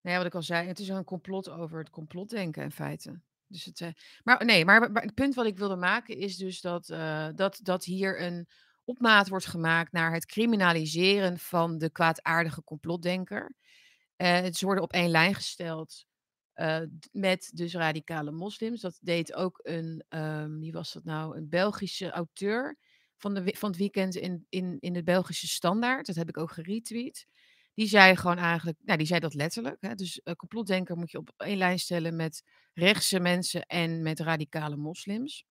Nou 0.00 0.14
ja, 0.14 0.16
wat 0.16 0.26
ik 0.26 0.34
al 0.34 0.42
zei, 0.42 0.68
het 0.68 0.78
is 0.78 0.88
een 0.88 1.04
complot 1.04 1.48
over 1.48 1.78
het 1.78 1.90
complotdenken 1.90 2.62
in 2.62 2.72
feite. 2.72 3.20
Dus 3.46 3.64
het, 3.64 3.80
uh, 3.80 3.88
maar 4.22 4.44
nee, 4.44 4.64
maar, 4.64 4.90
het 4.92 5.14
punt 5.14 5.34
wat 5.34 5.46
ik 5.46 5.58
wilde 5.58 5.76
maken 5.76 6.16
is 6.16 6.36
dus 6.36 6.60
dat, 6.60 6.88
uh, 6.88 7.28
dat, 7.34 7.60
dat 7.62 7.84
hier 7.84 8.22
een 8.22 8.48
opmaat 8.90 9.28
wordt 9.28 9.46
gemaakt 9.46 9.92
naar 9.92 10.12
het 10.12 10.26
criminaliseren 10.26 11.38
van 11.38 11.78
de 11.78 11.90
kwaadaardige 11.90 12.64
complotdenker. 12.64 13.54
Uh, 14.16 14.44
ze 14.50 14.64
worden 14.64 14.84
op 14.84 14.92
één 14.92 15.10
lijn 15.10 15.34
gesteld 15.34 16.04
uh, 16.54 16.80
met 17.12 17.50
dus 17.54 17.74
radicale 17.74 18.30
moslims. 18.30 18.80
Dat 18.80 18.98
deed 19.00 19.34
ook 19.34 19.60
een, 19.62 20.04
um, 20.08 20.60
wie 20.60 20.72
was 20.72 20.92
dat 20.92 21.04
nou, 21.04 21.36
een 21.36 21.48
Belgische 21.48 22.10
auteur 22.10 22.78
van, 23.16 23.34
de, 23.34 23.54
van 23.56 23.68
het 23.70 23.78
weekend 23.78 24.14
in, 24.14 24.46
in, 24.48 24.76
in 24.80 24.92
de 24.92 25.02
Belgische 25.02 25.48
Standaard. 25.48 26.06
Dat 26.06 26.16
heb 26.16 26.28
ik 26.28 26.38
ook 26.38 26.52
geretweet. 26.52 27.26
Die 27.74 27.88
zei 27.88 28.16
gewoon 28.16 28.38
eigenlijk, 28.38 28.78
nou 28.82 28.98
die 28.98 29.06
zei 29.06 29.20
dat 29.20 29.34
letterlijk. 29.34 29.76
Hè? 29.80 29.94
Dus 29.94 30.20
complotdenker 30.36 30.96
moet 30.96 31.10
je 31.10 31.18
op 31.18 31.32
één 31.36 31.56
lijn 31.56 31.78
stellen 31.78 32.16
met 32.16 32.42
rechtse 32.72 33.20
mensen 33.20 33.66
en 33.66 34.02
met 34.02 34.20
radicale 34.20 34.76
moslims. 34.76 35.44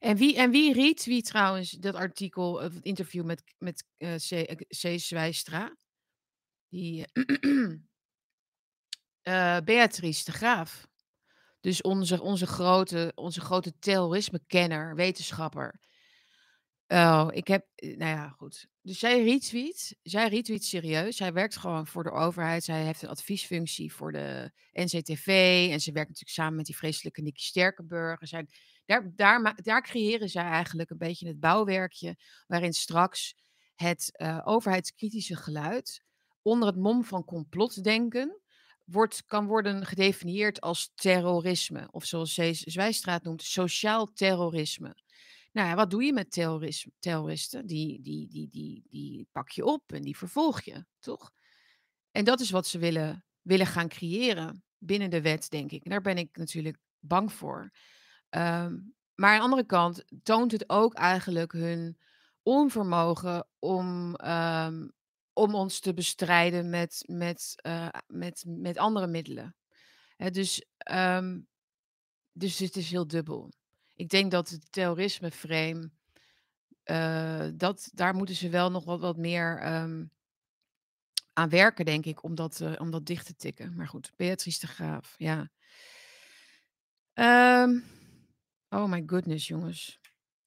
En 0.00 0.16
wie, 0.16 0.36
en 0.36 0.50
wie 0.50 0.72
retweet 0.72 1.24
trouwens 1.24 1.70
dat 1.70 1.94
artikel, 1.94 2.60
het 2.60 2.74
interview 2.82 3.24
met, 3.24 3.42
met 3.58 3.84
uh, 3.98 4.14
C. 4.14 4.64
C. 4.68 5.00
Zwijstra? 5.00 5.76
Die, 6.68 7.04
uh, 9.22 9.60
Beatrice 9.64 10.24
de 10.24 10.32
Graaf. 10.32 10.88
Dus 11.60 11.82
onze, 11.82 12.22
onze, 12.22 12.46
grote, 12.46 13.12
onze 13.14 13.40
grote 13.40 13.78
terrorisme-kenner, 13.78 14.94
wetenschapper. 14.94 15.80
Oh, 16.86 17.28
ik 17.30 17.46
heb, 17.46 17.66
eh, 17.74 17.96
nou 17.96 18.10
ja, 18.10 18.28
goed. 18.28 18.66
Dus 18.82 18.98
zij 18.98 19.24
retweet, 19.24 19.98
zij 20.02 20.28
retweet 20.28 20.64
serieus. 20.64 21.16
Zij 21.16 21.32
werkt 21.32 21.56
gewoon 21.56 21.86
voor 21.86 22.02
de 22.02 22.10
overheid. 22.10 22.64
Zij 22.64 22.84
heeft 22.84 23.02
een 23.02 23.08
adviesfunctie 23.08 23.92
voor 23.92 24.12
de 24.12 24.52
NCTV. 24.72 25.26
En 25.70 25.80
ze 25.80 25.92
werkt 25.92 26.08
natuurlijk 26.08 26.36
samen 26.36 26.56
met 26.56 26.66
die 26.66 26.76
vreselijke 26.76 27.22
Nicky 27.22 27.42
Sterkenburg. 27.42 28.18
Zij, 28.22 28.46
daar, 28.90 29.12
daar, 29.14 29.62
daar 29.62 29.82
creëren 29.82 30.28
zij 30.28 30.44
eigenlijk 30.44 30.90
een 30.90 30.98
beetje 30.98 31.26
het 31.26 31.40
bouwwerkje. 31.40 32.16
Waarin 32.46 32.72
straks 32.72 33.34
het 33.74 34.10
uh, 34.16 34.40
overheidskritische 34.44 35.36
geluid 35.36 36.02
onder 36.42 36.68
het 36.68 36.76
mom 36.76 37.04
van 37.04 37.24
complotdenken 37.24 38.40
wordt, 38.84 39.24
kan 39.24 39.46
worden 39.46 39.86
gedefinieerd 39.86 40.60
als 40.60 40.92
terrorisme. 40.94 41.88
Of 41.90 42.04
zoals 42.04 42.34
Zwijstraat 42.50 43.22
noemt, 43.22 43.42
sociaal 43.42 44.12
terrorisme. 44.12 44.96
Nou 45.52 45.68
ja, 45.68 45.74
wat 45.74 45.90
doe 45.90 46.04
je 46.04 46.12
met 46.12 46.30
terroristen? 46.98 47.66
Die, 47.66 48.02
die, 48.02 48.28
die, 48.28 48.48
die, 48.48 48.82
die 48.90 49.28
pak 49.32 49.50
je 49.50 49.64
op 49.64 49.92
en 49.92 50.02
die 50.02 50.16
vervolg 50.16 50.60
je, 50.60 50.84
toch? 50.98 51.30
En 52.10 52.24
dat 52.24 52.40
is 52.40 52.50
wat 52.50 52.66
ze 52.66 52.78
willen, 52.78 53.24
willen 53.42 53.66
gaan 53.66 53.88
creëren 53.88 54.64
binnen 54.78 55.10
de 55.10 55.20
wet, 55.20 55.50
denk 55.50 55.70
ik. 55.70 55.84
En 55.84 55.90
daar 55.90 56.00
ben 56.00 56.18
ik 56.18 56.36
natuurlijk 56.36 56.78
bang 56.98 57.32
voor. 57.32 57.72
Um, 58.30 58.94
maar 59.14 59.30
aan 59.30 59.36
de 59.36 59.44
andere 59.44 59.64
kant 59.64 60.04
toont 60.22 60.52
het 60.52 60.68
ook 60.68 60.94
eigenlijk 60.94 61.52
hun 61.52 61.98
onvermogen 62.42 63.46
om 63.58 64.16
um, 64.24 64.92
om 65.32 65.54
ons 65.54 65.80
te 65.80 65.94
bestrijden 65.94 66.70
met, 66.70 67.04
met, 67.06 67.54
uh, 67.66 67.88
met, 68.06 68.44
met 68.46 68.78
andere 68.78 69.06
middelen. 69.06 69.56
Dus, 70.16 70.64
um, 70.92 71.48
dus 72.32 72.58
het 72.58 72.76
is 72.76 72.90
heel 72.90 73.06
dubbel. 73.06 73.52
Ik 73.94 74.08
denk 74.08 74.30
dat 74.30 74.48
het 74.48 74.72
terrorisme-frame, 74.72 75.90
uh, 76.84 77.48
dat, 77.54 77.90
daar 77.92 78.14
moeten 78.14 78.34
ze 78.34 78.48
wel 78.48 78.70
nog 78.70 78.84
wat, 78.84 79.00
wat 79.00 79.16
meer 79.16 79.60
aan 81.32 81.48
werken, 81.48 81.84
denk 81.84 82.04
ik, 82.06 82.22
om 82.22 82.34
dat, 82.34 82.60
uh, 82.60 82.72
om 82.78 82.90
dat 82.90 83.06
dicht 83.06 83.26
te 83.26 83.36
tikken. 83.36 83.74
Maar 83.74 83.88
goed, 83.88 84.12
Beatrice 84.16 84.60
de 84.60 84.66
Graaf, 84.66 85.14
ja. 85.18 85.50
Oh 88.70 88.88
my 88.88 89.02
goodness, 89.06 89.46
jongens. 89.46 90.00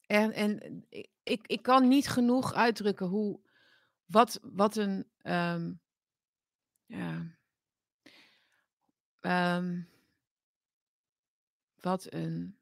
En, 0.05 0.31
en 0.31 0.85
ik, 1.23 1.47
ik 1.47 1.61
kan 1.61 1.87
niet 1.87 2.07
genoeg 2.07 2.53
uitdrukken 2.53 3.07
hoe, 3.07 3.39
wat, 4.05 4.39
wat 4.41 4.75
een. 4.75 5.07
Um, 5.23 5.81
ja. 6.85 7.37
Um, 9.57 9.89
wat 11.79 12.13
een. 12.13 12.57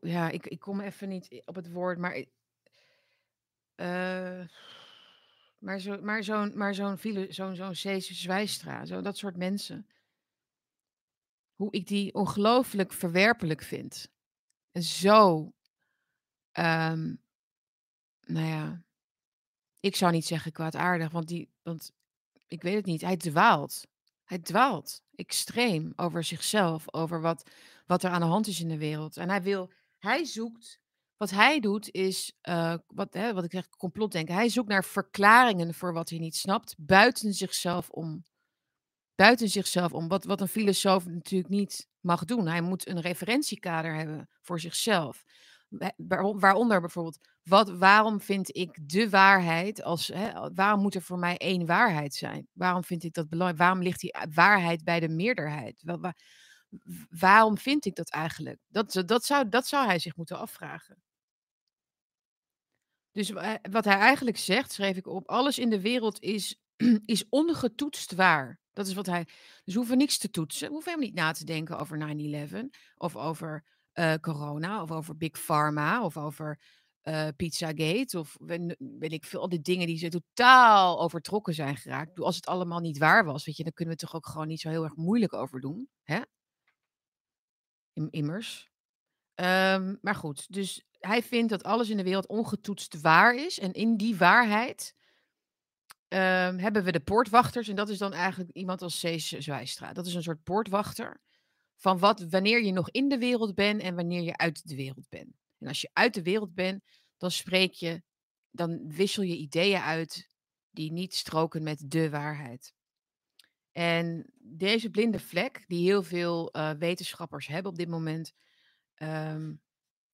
Ja, 0.00 0.30
ik, 0.30 0.46
ik 0.46 0.60
kom 0.60 0.80
even 0.80 1.08
niet 1.08 1.42
op 1.44 1.54
het 1.54 1.72
woord, 1.72 1.98
maar. 1.98 2.24
Uh, 3.76 4.46
maar 5.58 5.80
zo'n 5.80 6.04
maar 6.04 6.24
zo'n 6.24 6.52
maar 6.56 6.74
zo'n 6.74 6.98
zo'n 7.28 7.54
zo'n 7.54 7.74
Zwijstra, 8.00 8.84
zo 8.84 9.00
dat 9.00 9.16
soort 9.16 9.36
mensen. 9.36 9.86
Hoe 11.54 11.72
ik 11.72 11.86
die 11.86 12.14
ongelooflijk 12.14 12.92
verwerpelijk 12.92 13.62
vind. 13.62 14.08
En 14.72 14.82
zo. 14.82 15.52
Um, 16.52 17.22
nou 18.26 18.46
ja 18.46 18.84
ik 19.84 19.96
zou 19.96 20.12
niet 20.12 20.26
zeggen 20.26 20.52
kwaadaardig, 20.52 21.10
want, 21.10 21.28
die, 21.28 21.50
want 21.62 21.92
ik 22.46 22.62
weet 22.62 22.74
het 22.74 22.86
niet. 22.86 23.00
Hij 23.00 23.16
dwaalt. 23.16 23.86
Hij 24.24 24.38
dwaalt 24.38 25.02
extreem 25.14 25.92
over 25.96 26.24
zichzelf, 26.24 26.94
over 26.94 27.20
wat, 27.20 27.50
wat 27.86 28.02
er 28.02 28.10
aan 28.10 28.20
de 28.20 28.26
hand 28.26 28.46
is 28.46 28.60
in 28.60 28.68
de 28.68 28.78
wereld. 28.78 29.16
En 29.16 29.28
hij 29.28 29.42
wil, 29.42 29.72
hij 29.98 30.24
zoekt, 30.24 30.80
wat 31.16 31.30
hij 31.30 31.60
doet 31.60 31.90
is, 31.90 32.32
uh, 32.48 32.74
wat, 32.86 33.14
hè, 33.14 33.34
wat 33.34 33.44
ik 33.44 33.50
zeg, 33.50 33.68
complotdenken. 33.68 34.34
Hij 34.34 34.48
zoekt 34.48 34.68
naar 34.68 34.84
verklaringen 34.84 35.74
voor 35.74 35.92
wat 35.92 36.08
hij 36.08 36.18
niet 36.18 36.36
snapt, 36.36 36.74
buiten 36.78 37.34
zichzelf 37.34 37.90
om. 37.90 38.24
Buiten 39.14 39.48
zichzelf 39.48 39.92
om, 39.92 40.08
wat, 40.08 40.24
wat 40.24 40.40
een 40.40 40.48
filosoof 40.48 41.06
natuurlijk 41.06 41.50
niet 41.50 41.88
mag 42.00 42.24
doen. 42.24 42.46
Hij 42.46 42.60
moet 42.60 42.88
een 42.88 43.00
referentiekader 43.00 43.94
hebben 43.94 44.28
voor 44.40 44.60
zichzelf 44.60 45.24
waaronder 46.38 46.80
bijvoorbeeld, 46.80 47.18
wat, 47.42 47.70
waarom 47.70 48.20
vind 48.20 48.56
ik 48.56 48.78
de 48.90 49.10
waarheid 49.10 49.82
als, 49.82 50.08
hè, 50.08 50.54
waarom 50.54 50.80
moet 50.80 50.94
er 50.94 51.02
voor 51.02 51.18
mij 51.18 51.36
één 51.36 51.66
waarheid 51.66 52.14
zijn? 52.14 52.48
Waarom 52.52 52.84
vind 52.84 53.04
ik 53.04 53.12
dat 53.12 53.28
belangrijk? 53.28 53.60
Waarom 53.60 53.82
ligt 53.82 54.00
die 54.00 54.14
waarheid 54.34 54.84
bij 54.84 55.00
de 55.00 55.08
meerderheid? 55.08 55.82
Waarom 57.10 57.58
vind 57.58 57.84
ik 57.84 57.94
dat 57.94 58.10
eigenlijk? 58.10 58.58
Dat, 58.68 59.02
dat, 59.06 59.24
zou, 59.24 59.48
dat 59.48 59.66
zou 59.66 59.86
hij 59.86 59.98
zich 59.98 60.16
moeten 60.16 60.38
afvragen. 60.38 61.02
Dus 63.12 63.30
wat 63.70 63.84
hij 63.84 63.98
eigenlijk 63.98 64.36
zegt, 64.36 64.72
schreef 64.72 64.96
ik 64.96 65.06
op, 65.06 65.28
alles 65.28 65.58
in 65.58 65.70
de 65.70 65.80
wereld 65.80 66.20
is, 66.20 66.60
is 67.04 67.28
ongetoetst 67.28 68.14
waar. 68.14 68.60
Dat 68.74 68.86
is 68.86 68.94
wat 68.94 69.06
hij. 69.06 69.24
Dus 69.64 69.72
we 69.72 69.78
hoeven 69.78 69.98
niks 69.98 70.18
te 70.18 70.30
toetsen. 70.30 70.66
We 70.66 70.72
hoeven 70.72 70.92
helemaal 70.92 71.12
niet 71.12 71.24
na 71.24 71.32
te 71.32 71.44
denken 71.44 71.78
over 71.78 71.98
9-11 72.48 72.56
of 72.96 73.16
over 73.16 73.64
uh, 73.94 74.14
corona 74.14 74.82
of 74.82 74.90
over 74.90 75.16
Big 75.16 75.38
Pharma 75.38 76.04
of 76.04 76.16
over 76.16 76.60
uh, 77.02 77.28
Pizzagate 77.36 78.18
of 78.18 78.36
weet, 78.40 79.12
ik 79.12 79.24
veel, 79.24 79.40
al 79.40 79.48
die 79.48 79.60
dingen 79.60 79.86
die 79.86 79.98
ze 79.98 80.08
totaal 80.08 81.00
overtrokken 81.00 81.54
zijn 81.54 81.76
geraakt. 81.76 82.20
Als 82.20 82.36
het 82.36 82.46
allemaal 82.46 82.80
niet 82.80 82.98
waar 82.98 83.24
was, 83.24 83.44
weet 83.44 83.56
je, 83.56 83.62
dan 83.62 83.72
kunnen 83.72 83.94
we 83.94 84.00
toch 84.00 84.14
ook 84.14 84.26
gewoon 84.26 84.46
niet 84.46 84.60
zo 84.60 84.68
heel 84.68 84.84
erg 84.84 84.96
moeilijk 84.96 85.32
over 85.32 85.60
doen, 85.60 85.88
hè? 86.02 86.20
Immers. 88.10 88.70
Um, 89.34 89.98
maar 90.00 90.14
goed, 90.14 90.52
dus 90.52 90.84
hij 90.98 91.22
vindt 91.22 91.50
dat 91.50 91.62
alles 91.62 91.88
in 91.88 91.96
de 91.96 92.02
wereld 92.02 92.26
ongetoetst 92.26 93.00
waar 93.00 93.34
is. 93.34 93.58
En 93.58 93.72
in 93.72 93.96
die 93.96 94.16
waarheid 94.16 94.94
um, 96.08 96.58
hebben 96.58 96.84
we 96.84 96.92
de 96.92 97.00
poortwachters. 97.00 97.68
En 97.68 97.76
dat 97.76 97.88
is 97.88 97.98
dan 97.98 98.12
eigenlijk 98.12 98.50
iemand 98.50 98.82
als 98.82 98.98
Cees 98.98 99.28
Zwijstra. 99.28 99.92
Dat 99.92 100.06
is 100.06 100.14
een 100.14 100.22
soort 100.22 100.42
poortwachter 100.42 101.20
van 101.76 101.98
wat, 101.98 102.20
wanneer 102.20 102.64
je 102.64 102.72
nog 102.72 102.90
in 102.90 103.08
de 103.08 103.18
wereld 103.18 103.54
bent 103.54 103.82
en 103.82 103.94
wanneer 103.94 104.22
je 104.22 104.36
uit 104.36 104.68
de 104.68 104.76
wereld 104.76 105.08
bent. 105.08 105.36
En 105.58 105.68
als 105.68 105.80
je 105.80 105.90
uit 105.92 106.14
de 106.14 106.22
wereld 106.22 106.54
bent, 106.54 106.84
dan 107.16 107.30
spreek 107.30 107.72
je, 107.72 108.02
dan 108.50 108.92
wissel 108.92 109.22
je 109.22 109.36
ideeën 109.36 109.80
uit 109.80 110.28
die 110.70 110.92
niet 110.92 111.14
stroken 111.14 111.62
met 111.62 111.84
de 111.90 112.10
waarheid. 112.10 112.72
En 113.72 114.32
deze 114.38 114.90
blinde 114.90 115.20
vlek, 115.20 115.64
die 115.66 115.84
heel 115.84 116.02
veel 116.02 116.56
uh, 116.56 116.70
wetenschappers 116.70 117.46
hebben 117.46 117.70
op 117.70 117.78
dit 117.78 117.88
moment, 117.88 118.32
um, 118.96 119.62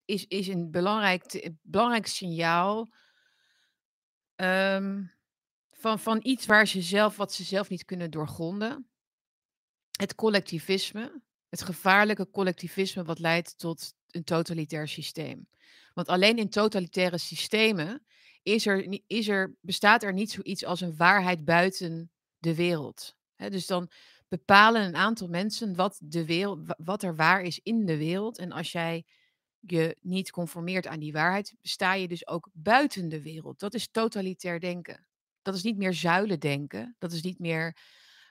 is, 0.05 0.26
is 0.26 0.48
een 0.48 0.70
belangrijk, 0.70 1.50
belangrijk 1.62 2.07
signaal 2.07 2.88
Ehm, 4.40 5.03
van 5.81 5.99
van 5.99 6.21
iets 6.23 6.47
waar 6.47 6.66
ze 6.66 6.83
zelf 6.83 7.16
wat 7.16 7.33
ze 7.33 7.45
zelf 7.45 7.69
niet 7.69 7.85
kunnen 7.85 8.11
doorgronden. 8.11 8.88
Het 9.90 10.14
collectivisme, 10.14 11.23
het 11.49 11.62
gevaarlijke 11.62 12.31
collectivisme 12.31 13.05
wat 13.05 13.19
leidt 13.19 13.59
tot 13.59 13.95
een 14.11 14.25
totalitair 14.25 14.88
systeem. 14.88 15.49
Want 15.95 16.09
alleen 16.09 16.38
in 16.38 16.49
totalitaire 16.49 17.19
systemen 17.19 18.05
is 18.43 18.66
er 18.66 19.01
is 19.07 19.29
er 19.29 19.55
bestaat 19.61 20.03
er 20.03 20.12
niet 20.12 20.31
zoiets 20.31 20.64
als 20.64 20.81
een 20.81 20.97
waarheid 20.97 21.45
buiten 21.45 22.11
de 22.38 22.55
wereld. 22.55 23.16
Dus 23.37 23.66
dan 23.66 23.90
bepalen 24.29 24.83
een 24.83 24.97
aantal 24.97 25.29
mensen 25.29 25.77
wat 25.77 25.99
de 26.03 26.25
wereld 26.25 26.66
wa 26.66 26.77
wat 26.79 27.03
er 27.03 27.16
waar 27.16 27.43
is 27.43 27.61
in 27.62 27.87
de 27.87 27.97
wereld. 27.97 28.38
En 28.38 28.53
als 28.53 28.73
jij 28.73 29.05
je 29.61 29.97
niet 30.01 30.31
conformeert 30.31 30.87
aan 30.87 31.01
die 31.01 31.12
waarheid, 31.12 31.55
sta 31.62 31.95
je 31.95 32.09
dus 32.09 32.27
ook 32.27 32.49
buiten 32.53 33.09
de 33.09 33.23
wereld. 33.23 33.59
Dat 33.59 33.75
is 33.75 33.88
totalitair 33.90 34.61
denken. 34.61 35.10
Dat 35.42 35.55
is 35.55 35.62
niet 35.62 35.76
meer 35.76 35.94
zuilendenken. 35.94 36.96
Dat 36.98 37.12
is 37.12 37.22
niet 37.22 37.38
meer, 37.38 37.76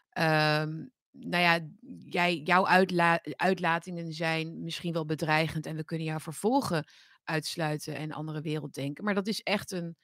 ehm, 0.10 0.86
nou 1.12 1.44
ja, 1.44 1.60
jij 1.98 2.38
jouw 2.38 2.68
uitla 2.68 3.20
uitlatingen 3.36 4.14
zijn 4.14 4.64
misschien 4.64 4.94
wel 4.94 5.06
bedreigend 5.06 5.66
en 5.66 5.76
we 5.76 5.84
kunnen 5.84 6.08
jou 6.08 6.22
vervolgen 6.22 6.86
uitsluiten 7.24 7.96
en 7.96 8.12
andere 8.12 8.42
wereld 8.42 8.74
denken. 8.74 9.04
Maar 9.04 9.14
dat 9.14 9.28
is 9.28 9.42
echt 9.42 9.72
een 9.72 9.98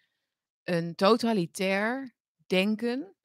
een 0.65 0.95
totalitair 0.95 2.15
denken 2.47 3.15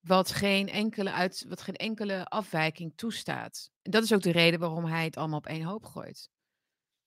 wat 0.00 0.30
geen 0.30 0.68
enkele 0.68 1.12
uit 1.12 1.44
wat 1.48 1.62
geen 1.62 1.76
enkele 1.76 2.24
afwijking 2.24 2.92
toestaat. 2.96 3.70
En 3.82 3.90
dat 3.90 4.02
is 4.02 4.12
ook 4.12 4.22
de 4.22 4.30
reden 4.32 4.60
waarom 4.60 4.84
hij 4.84 5.04
het 5.04 5.16
allemaal 5.16 5.38
op 5.38 5.46
één 5.46 5.62
hoop 5.62 5.84
gooit. 5.84 6.30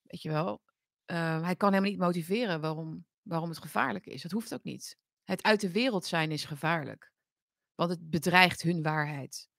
Weet 0.04 0.22
je 0.22 0.30
wel? 0.30 0.62
Ehm, 1.06 1.44
hij 1.44 1.56
kan 1.56 1.70
helemaal 1.70 1.92
niet 1.92 2.00
motiveren 2.00 2.62
waarom 2.62 3.06
waarom 3.22 3.50
het 3.50 3.62
gevaarlijk 3.62 4.06
is. 4.06 4.22
Dat 4.22 4.32
hoeft 4.32 4.54
ook 4.54 4.64
niet. 4.64 4.98
Het 5.24 5.44
uit 5.44 5.62
de 5.62 5.72
wereld 5.72 6.06
zijn 6.06 6.32
is 6.32 6.46
gevaarlijk, 6.46 7.12
want 7.76 7.90
het 7.90 8.10
bedreigt 8.10 8.62
hun 8.62 8.82
waarheid. 8.82 9.50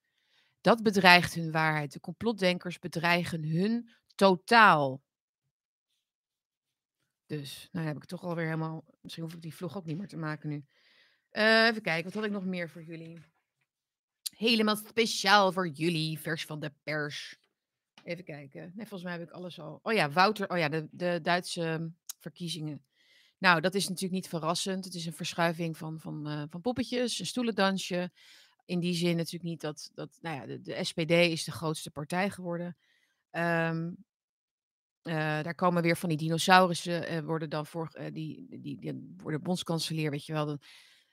Dat 0.60 0.82
bedreigt 0.82 1.34
hun 1.34 1.50
waarheid. 1.50 1.92
De 1.92 2.00
complotdenkers 2.00 2.78
bedreigen 2.78 3.44
hun 3.44 3.90
totaal. 4.14 5.02
Dus, 7.26 7.68
nou 7.72 7.86
heb 7.86 7.96
ik 7.96 8.04
toch 8.04 8.22
alweer 8.22 8.44
helemaal 8.44 8.84
misschien 9.00 9.24
hoef 9.24 9.34
ik 9.34 9.42
die 9.42 9.54
vlog 9.54 9.76
ook 9.76 9.84
niet 9.84 9.98
meer 9.98 10.08
te 10.08 10.16
maken 10.16 10.48
nu. 10.48 10.64
Eh, 11.30 11.66
even 11.66 11.82
kijken, 11.82 12.04
wat 12.04 12.14
had 12.14 12.24
ik 12.24 12.30
nog 12.30 12.44
meer 12.44 12.70
voor 12.70 12.82
jullie? 12.82 13.20
Helemaal 14.36 14.76
speciaal 14.76 15.52
voor 15.52 15.68
jullie, 15.68 16.18
vers 16.18 16.44
van 16.44 16.60
de 16.60 16.72
pers. 16.82 17.36
Even 18.04 18.24
kijken. 18.24 18.60
Nee, 18.60 18.86
volgens 18.86 19.02
mij 19.02 19.12
heb 19.12 19.28
ik 19.28 19.30
alles 19.30 19.60
al. 19.60 19.80
Oh 19.82 19.92
ja, 19.92 20.10
Wouter. 20.10 20.50
Oh 20.50 20.58
ja, 20.58 20.68
de, 20.68 20.88
de 20.90 21.18
Duitse 21.22 21.76
mm, 21.80 21.96
verkiezingen. 22.18 22.84
Nou, 23.44 23.60
dat 23.60 23.74
is 23.74 23.88
natuurlijk 23.88 24.12
niet 24.12 24.28
verrassend. 24.28 24.84
Het 24.84 24.94
is 24.94 25.06
een 25.06 25.12
verschuiving 25.12 25.76
van, 25.76 26.00
van, 26.00 26.28
eh, 26.28 26.42
van 26.48 26.60
poppetjes, 26.60 27.18
een 27.18 27.26
stoelendansje. 27.26 28.10
In 28.64 28.80
die 28.80 28.94
zin 28.94 29.16
natuurlijk 29.16 29.44
niet 29.44 29.60
dat, 29.60 29.90
dat 29.94 30.18
nou 30.20 30.36
ja, 30.36 30.46
de, 30.46 30.60
de 30.60 30.84
SPD 30.84 31.10
is 31.10 31.44
de 31.44 31.52
grootste 31.52 31.90
partij 31.90 32.30
geworden. 32.30 32.76
Ehm, 33.30 33.92
eh, 35.02 35.42
daar 35.42 35.54
komen 35.54 35.82
weer 35.82 35.96
van 35.96 36.08
die 36.08 36.18
dinosaurussen, 36.18 37.06
eh, 37.06 37.20
worden 37.20 37.50
dan 37.50 37.66
voor, 37.66 38.10
die, 38.12 38.46
die, 38.60 38.78
die 38.78 39.14
worden 39.16 39.42
bondskanselier, 39.42 40.10
weet 40.10 40.26
je 40.26 40.32
wel. 40.32 40.46
Nou 40.46 40.58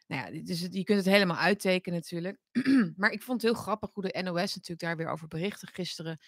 ja, 0.07 0.43
dus 0.43 0.59
je 0.59 0.83
kunt 0.83 0.97
het 0.97 1.13
helemaal 1.13 1.37
uittekenen 1.37 1.99
natuurlijk. 1.99 2.37
maar 2.97 3.11
ik 3.11 3.21
vond 3.21 3.41
het 3.41 3.51
heel 3.51 3.61
grappig 3.61 3.89
hoe 3.93 4.03
de 4.03 4.21
NOS 4.21 4.55
natuurlijk 4.55 4.79
daar 4.79 4.97
weer 4.97 5.09
over 5.09 5.27
berichtte 5.27 5.67
gisteren. 5.67 6.19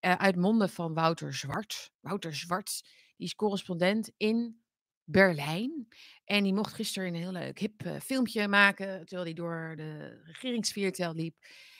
uit 0.00 0.36
monden 0.36 0.68
van 0.68 0.94
Wouter 0.94 1.34
Zwart. 1.34 1.90
Wouter 2.00 2.34
Zwart, 2.34 2.82
die 3.16 3.26
is 3.26 3.34
correspondent 3.34 4.10
in 4.16 4.61
Berlijn. 5.04 5.88
En 6.24 6.42
die 6.42 6.54
mocht 6.54 6.72
gisteren 6.72 7.08
een 7.08 7.20
heel 7.20 7.32
leuk 7.32 7.58
hip 7.58 7.82
eh, 7.82 8.00
filmpje 8.00 8.48
maken, 8.48 8.98
terwijl 8.98 9.24
hij 9.24 9.34
door 9.34 9.74
de 9.76 10.20
regeringsviertel 10.24 11.14
liep. 11.14 11.36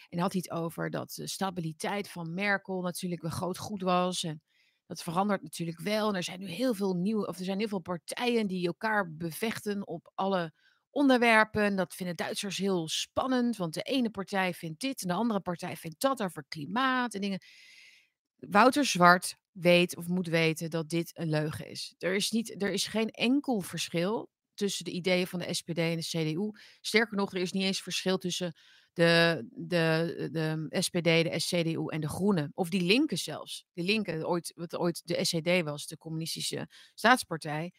En 0.08 0.18
had 0.18 0.32
hij 0.32 0.42
het 0.44 0.58
over 0.58 0.90
dat 0.90 1.12
de 1.14 1.28
stabiliteit 1.28 2.08
van 2.08 2.34
Merkel 2.34 2.80
natuurlijk 2.80 3.22
een 3.22 3.30
groot 3.30 3.58
goed 3.58 3.82
was. 3.82 4.22
En 4.22 4.42
dat 4.86 5.02
verandert 5.02 5.42
natuurlijk 5.42 5.80
wel. 5.80 6.08
En 6.08 6.14
er 6.14 6.22
zijn 6.22 6.38
nu 6.40 6.46
heel 6.46 6.74
veel 6.74 6.94
nieuwe, 6.94 7.26
of 7.26 7.38
er 7.38 7.44
zijn 7.44 7.58
heel 7.58 7.68
veel 7.68 7.78
partijen 7.78 8.46
die 8.46 8.66
elkaar 8.66 9.16
bevechten 9.16 9.86
op 9.86 10.12
alle 10.14 10.52
onderwerpen. 10.90 11.76
Dat 11.76 11.94
vinden 11.94 12.16
Duitsers 12.16 12.58
heel 12.58 12.88
spannend, 12.88 13.56
want 13.56 13.74
de 13.74 13.82
ene 13.82 14.10
partij 14.10 14.54
vindt 14.54 14.80
dit 14.80 15.02
en 15.02 15.08
de 15.08 15.14
andere 15.14 15.40
partij 15.40 15.76
vindt 15.76 16.00
dat 16.00 16.22
over 16.22 16.44
klimaat 16.48 17.14
en 17.14 17.20
dingen. 17.20 17.42
Wouter 18.36 18.84
Zwart 18.84 19.36
weet 19.52 19.96
of 19.96 20.08
moet 20.08 20.26
weten 20.26 20.70
dat 20.70 20.88
dit 20.88 21.10
een 21.14 21.28
leugen 21.28 21.68
is. 21.68 21.94
Er 21.98 22.14
is, 22.14 22.30
niet, 22.30 22.62
er 22.62 22.72
is 22.72 22.86
geen 22.86 23.10
enkel 23.10 23.60
verschil 23.60 24.30
tussen 24.54 24.84
de 24.84 24.90
ideeën 24.90 25.26
van 25.26 25.38
de 25.38 25.54
SPD 25.54 25.78
en 25.78 25.96
de 25.96 26.02
CDU. 26.02 26.50
Sterker 26.80 27.16
nog, 27.16 27.34
er 27.34 27.40
is 27.40 27.52
niet 27.52 27.62
eens 27.62 27.82
verschil 27.82 28.18
tussen 28.18 28.54
de, 28.92 29.44
de, 29.50 30.28
de 30.32 30.66
SPD, 30.80 31.04
de 31.04 31.36
CDU 31.36 31.86
en 31.86 32.00
de 32.00 32.08
Groenen. 32.08 32.50
Of 32.54 32.68
die 32.68 32.82
linken 32.82 33.18
zelfs. 33.18 33.64
Die 33.72 33.84
linken, 33.84 34.28
ooit, 34.28 34.52
wat 34.56 34.76
ooit 34.76 35.02
de 35.04 35.24
SED 35.24 35.62
was, 35.62 35.86
de 35.86 35.98
Communistische 35.98 36.68
Staatspartij. 36.94 37.72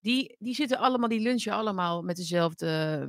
Die, 0.00 0.36
die 0.38 0.54
zitten 0.54 0.78
allemaal, 0.78 1.08
die 1.08 1.20
lunchen 1.20 1.52
allemaal 1.52 2.02
met 2.02 2.16
dezelfde. 2.16 3.06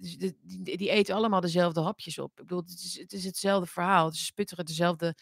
dus 0.00 0.16
Die, 0.16 0.76
die 0.76 0.90
eten 0.90 1.14
allemaal 1.14 1.40
dezelfde 1.40 1.80
hapjes 1.80 2.18
op. 2.18 2.30
Ik 2.30 2.46
bedoel, 2.46 2.60
het 2.60 2.82
is, 2.84 2.98
het 2.98 3.12
is 3.12 3.24
hetzelfde 3.24 3.70
verhaal. 3.70 4.12
Ze 4.12 4.24
sputteren 4.24 4.64
dezelfde, 4.64 5.14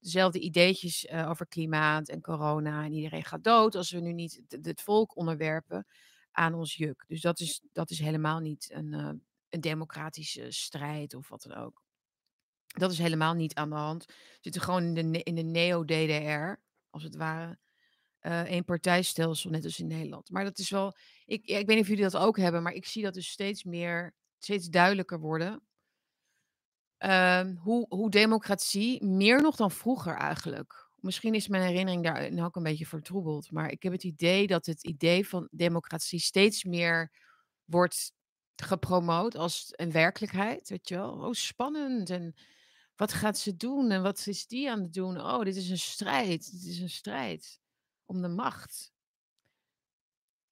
dezelfde 0.00 0.38
ideetjes 0.40 1.06
eh, 1.06 1.28
over 1.30 1.46
klimaat 1.46 2.08
en 2.08 2.20
corona. 2.20 2.84
En 2.84 2.92
iedereen 2.92 3.24
gaat 3.24 3.44
dood 3.44 3.74
als 3.74 3.90
we 3.90 4.00
nu 4.00 4.12
niet 4.12 4.40
het, 4.48 4.80
volk 4.82 5.16
onderwerpen 5.16 5.86
aan 6.32 6.54
ons 6.54 6.74
juk. 6.74 7.04
Dus 7.08 7.20
dat 7.20 7.40
is, 7.40 7.62
dat 7.72 7.90
is 7.90 7.98
helemaal 7.98 8.38
niet 8.38 8.70
een, 8.72 8.94
eh, 8.94 9.10
een 9.48 9.60
democratische 9.60 10.50
strijd 10.50 11.14
of 11.14 11.28
wat 11.28 11.42
dan 11.42 11.56
ook. 11.56 11.82
Dat 12.66 12.90
is 12.92 12.98
helemaal 12.98 13.34
niet 13.34 13.54
aan 13.54 13.68
de 13.70 13.76
hand. 13.76 14.04
We 14.06 14.14
zitten 14.40 14.62
gewoon 14.62 14.96
in 14.96 15.12
de, 15.12 15.22
in 15.22 15.34
de 15.34 15.42
neo-DDR, 15.42 16.60
als 16.90 17.02
het 17.02 17.16
ware. 17.16 17.58
eh 18.18 18.50
een 18.50 18.64
partijstelsel, 18.64 19.50
net 19.50 19.64
als 19.64 19.78
in 19.80 19.86
Nederland. 19.86 20.30
Maar 20.30 20.44
dat 20.44 20.58
is 20.58 20.70
wel. 20.70 20.96
Ik, 21.26 21.44
ik 21.46 21.66
weet 21.66 21.68
niet 21.68 21.80
of 21.80 21.88
jullie 21.88 22.02
dat 22.02 22.16
ook 22.16 22.36
hebben, 22.36 22.62
maar 22.62 22.72
ik 22.72 22.86
zie 22.86 23.02
dat 23.02 23.14
dus 23.14 23.28
steeds 23.28 23.64
meer, 23.64 24.14
steeds 24.38 24.68
duidelijker 24.68 25.20
worden. 25.20 25.67
Ehm, 26.98 27.54
hoe, 27.56 27.86
hoe 27.88 28.10
democratie, 28.10 29.04
meer 29.04 29.42
nog 29.42 29.56
dan 29.56 29.70
vroeger 29.70 30.16
eigenlijk. 30.16 30.88
Misschien 30.96 31.34
is 31.34 31.48
mijn 31.48 31.62
herinnering 31.62 32.04
daarin 32.04 32.42
ook 32.42 32.56
een 32.56 32.62
beetje 32.62 32.86
vertroebeld. 32.86 33.50
Maar 33.50 33.70
ik 33.70 33.82
heb 33.82 33.92
het 33.92 34.04
idee 34.04 34.46
dat 34.46 34.66
het 34.66 34.84
idee 34.84 35.28
van 35.28 35.48
democratie 35.50 36.20
steeds 36.20 36.64
meer 36.64 37.12
wordt 37.64 38.12
gepromoot 38.56 39.36
als 39.36 39.68
een 39.70 39.92
werkelijkheid. 39.92 40.68
Weet 40.68 40.88
je 40.88 40.94
wel? 40.94 41.12
Oh, 41.12 41.32
spannend. 41.32 42.10
En 42.10 42.34
wat 42.96 43.12
gaat 43.12 43.38
ze 43.38 43.56
doen? 43.56 43.90
En 43.90 44.02
wat 44.02 44.26
is 44.26 44.46
die 44.46 44.70
aan 44.70 44.80
het 44.80 44.92
doen? 44.92 45.20
Oh, 45.20 45.42
dit 45.42 45.56
is 45.56 45.70
een 45.70 45.78
strijd. 45.78 46.50
Dit 46.52 46.64
is 46.64 46.80
een 46.80 46.90
strijd 46.90 47.60
om 48.04 48.22
de 48.22 48.28
macht. 48.28 48.92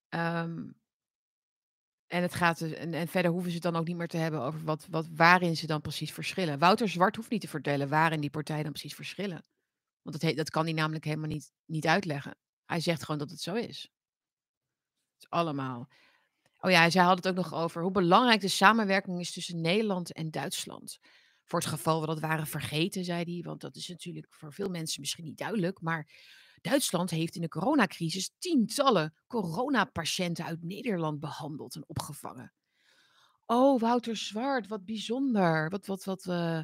Ehm, 0.08 0.64
en, 2.06 2.22
het 2.22 2.34
gaat 2.34 2.58
dus, 2.58 2.72
en, 2.72 2.94
en 2.94 3.08
verder 3.08 3.30
hoeven 3.30 3.50
ze 3.50 3.54
het 3.54 3.64
dan 3.64 3.76
ook 3.76 3.86
niet 3.86 3.96
meer 3.96 4.08
te 4.08 4.16
hebben 4.16 4.40
over 4.40 4.64
wat, 4.64 4.86
wat, 4.90 5.06
waarin 5.14 5.56
ze 5.56 5.66
dan 5.66 5.80
precies 5.80 6.12
verschillen. 6.12 6.58
Wouter 6.58 6.88
Zwart 6.88 7.16
hoeft 7.16 7.30
niet 7.30 7.40
te 7.40 7.48
vertellen 7.48 7.88
waarin 7.88 8.20
die 8.20 8.30
partijen 8.30 8.62
dan 8.62 8.72
precies 8.72 8.94
verschillen. 8.94 9.44
Want 10.02 10.20
dat, 10.20 10.36
dat 10.36 10.50
kan 10.50 10.64
hij 10.64 10.72
namelijk 10.72 11.04
helemaal 11.04 11.28
niet, 11.28 11.52
niet 11.64 11.86
uitleggen. 11.86 12.36
Hij 12.64 12.80
zegt 12.80 13.04
gewoon 13.04 13.20
dat 13.20 13.30
het 13.30 13.40
zo 13.40 13.54
is. 13.54 13.80
Het 15.12 15.22
is 15.22 15.30
allemaal. 15.30 15.88
Oh 16.60 16.70
ja, 16.70 16.90
zij 16.90 17.02
had 17.02 17.16
het 17.16 17.28
ook 17.28 17.34
nog 17.34 17.54
over 17.54 17.82
hoe 17.82 17.90
belangrijk 17.90 18.40
de 18.40 18.48
samenwerking 18.48 19.20
is 19.20 19.32
tussen 19.32 19.60
Nederland 19.60 20.12
en 20.12 20.30
Duitsland. 20.30 20.98
Voor 21.44 21.58
het 21.58 21.68
geval 21.68 22.00
we 22.00 22.06
dat 22.06 22.20
waren 22.20 22.46
vergeten, 22.46 23.04
zei 23.04 23.34
hij. 23.34 23.42
Want 23.42 23.60
dat 23.60 23.76
is 23.76 23.88
natuurlijk 23.88 24.26
voor 24.30 24.52
veel 24.52 24.68
mensen 24.68 25.00
misschien 25.00 25.24
niet 25.24 25.38
duidelijk. 25.38 25.80
Maar 25.80 26.08
Duitsland 26.60 27.10
heeft 27.10 27.34
in 27.34 27.40
de 27.40 27.48
coronacrisis 27.48 28.30
tientallen 28.38 29.14
coronapatiënten 29.26 30.44
uit 30.44 30.62
Nederland 30.62 31.20
behandeld 31.20 31.74
en 31.74 31.84
opgevangen. 31.86 32.52
Oh, 33.46 33.80
Wouter 33.80 34.16
Zwart, 34.16 34.66
wat 34.66 34.84
bijzonder. 34.84 35.68
Wat, 35.70 35.86
wat, 35.86 36.04
wat, 36.04 36.26
eh, 36.26 36.60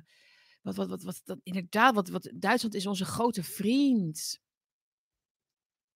wat, 0.63 0.77
wat, 0.77 0.89
wat, 0.89 1.03
wat, 1.03 1.37
inderdaad, 1.43 1.95
wat, 1.95 2.09
wat, 2.09 2.31
Duitsland 2.35 2.75
is 2.75 2.87
onze 2.87 3.05
grote 3.05 3.43
vriend. 3.43 4.41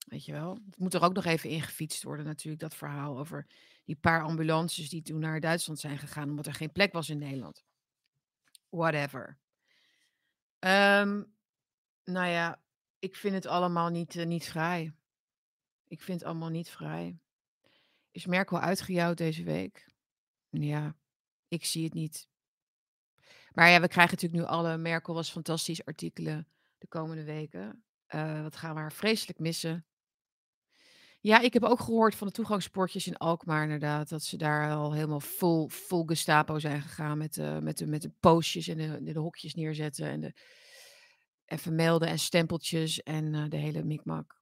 Weet 0.07 0.25
je 0.25 0.33
wel? 0.33 0.59
Het 0.67 0.79
moet 0.79 0.95
er 0.95 1.03
ook 1.03 1.15
nog 1.15 1.25
even 1.25 1.51
ingefietst 1.51 2.03
worden, 2.03 2.25
natuurlijk, 2.25 2.63
dat 2.63 2.75
verhaal 2.75 3.19
over 3.19 3.47
die 3.85 3.97
paar 3.97 4.23
ambulances 4.23 4.89
die 4.89 5.03
toen 5.03 5.21
naar 5.21 5.41
Duitsland 5.41 5.81
zijn 5.81 5.99
gegaan, 5.99 6.31
omdat 6.31 6.47
er 6.47 6.55
geen 6.55 6.73
plek 6.73 6.93
was 6.93 7.09
in 7.09 7.19
Nederland. 7.19 7.65
Whatever. 8.69 9.39
Ehm, 10.59 11.23
nou 12.05 12.29
ja, 12.29 12.63
ik 12.99 13.17
vind 13.17 13.35
het 13.35 13.47
allemaal 13.47 13.89
niet, 13.89 14.17
eh, 14.17 14.27
niet 14.27 14.45
vrij. 14.45 14.93
Ik 15.89 16.03
vind 16.03 16.21
het 16.21 16.29
allemaal 16.29 16.49
niet 16.49 16.69
vrij. 16.69 17.19
Is 18.11 18.27
Merkel 18.27 18.61
uitgejouwd 18.61 19.17
deze 19.17 19.43
week? 19.43 19.89
Ja, 20.51 20.97
ik 21.49 21.65
zie 21.65 21.85
het 21.85 21.95
niet. 21.95 22.29
Maar 23.53 23.71
ja, 23.71 23.81
we 23.81 23.89
krijgen 23.89 24.15
natuurlijk 24.15 24.43
nu 24.43 24.57
alle 24.57 24.77
Merkel 24.77 25.15
was 25.15 25.31
fantastisch 25.31 25.85
artikelen 25.85 26.49
de 26.79 26.87
komende 26.87 27.25
weken. 27.25 27.85
Eh, 28.07 28.43
wat 28.43 28.57
gaan 28.57 28.75
we 28.75 28.81
haar 28.81 28.93
vreselijk 28.93 29.39
missen. 29.39 29.87
Ja, 31.21 31.41
ik 31.41 31.53
heb 31.53 31.63
ook 31.63 31.81
gehoord 31.81 32.15
van 32.15 32.27
de 32.27 32.33
toegangspoortjes 32.33 33.07
in 33.07 33.17
Alkmaar 33.17 33.63
inderdaad, 33.63 34.09
dat 34.09 34.23
ze 34.23 34.37
daar 34.37 34.75
al 34.75 34.93
helemaal 34.93 35.21
vol 35.21 35.69
vol 35.69 36.05
Gestapo 36.07 36.59
zijn 36.59 36.83
gegaan 36.83 37.19
met 37.19 37.35
de 37.35 37.59
met 37.63 37.79
de 37.79 37.87
met 37.87 38.03
de 38.03 38.11
postjes 38.21 38.69
en 38.69 38.77
de 38.77 39.13
de 39.13 39.19
hokjes 39.19 39.55
neerzetten 39.55 40.07
en 40.07 40.21
de 40.21 40.33
even 41.47 41.75
melden 41.75 42.09
en 42.09 42.19
stempeltjes 42.19 43.03
en, 43.03 43.35
eh, 43.35 43.45
de 43.49 43.57
hele 43.57 43.85
mikmak. 43.85 44.41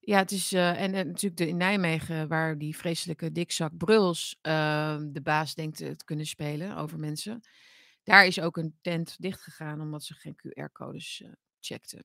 Ja, 0.00 0.18
het 0.18 0.30
is, 0.30 0.52
eh, 0.52 0.82
en 0.82 0.94
en 0.94 1.06
natuurlijk 1.06 1.36
de 1.36 1.48
in 1.48 1.56
Nijmegen 1.56 2.28
waar 2.28 2.58
die 2.58 2.76
vreselijke 2.76 3.32
dikzak 3.32 3.76
Bruls, 3.76 4.38
ehm, 4.40 5.12
de 5.12 5.20
baas 5.20 5.54
denkt 5.54 5.76
te 5.76 5.96
kunnen 6.04 6.26
spelen 6.26 6.76
over 6.76 6.98
mensen. 6.98 7.40
Daar 8.02 8.26
is 8.26 8.40
ook 8.40 8.56
een 8.56 8.78
tent 8.80 9.16
dichtgegaan 9.18 9.80
omdat 9.80 10.04
ze 10.04 10.14
geen 10.14 10.36
QR-codes, 10.36 11.22
eh, 11.22 11.30
checkten. 11.60 12.04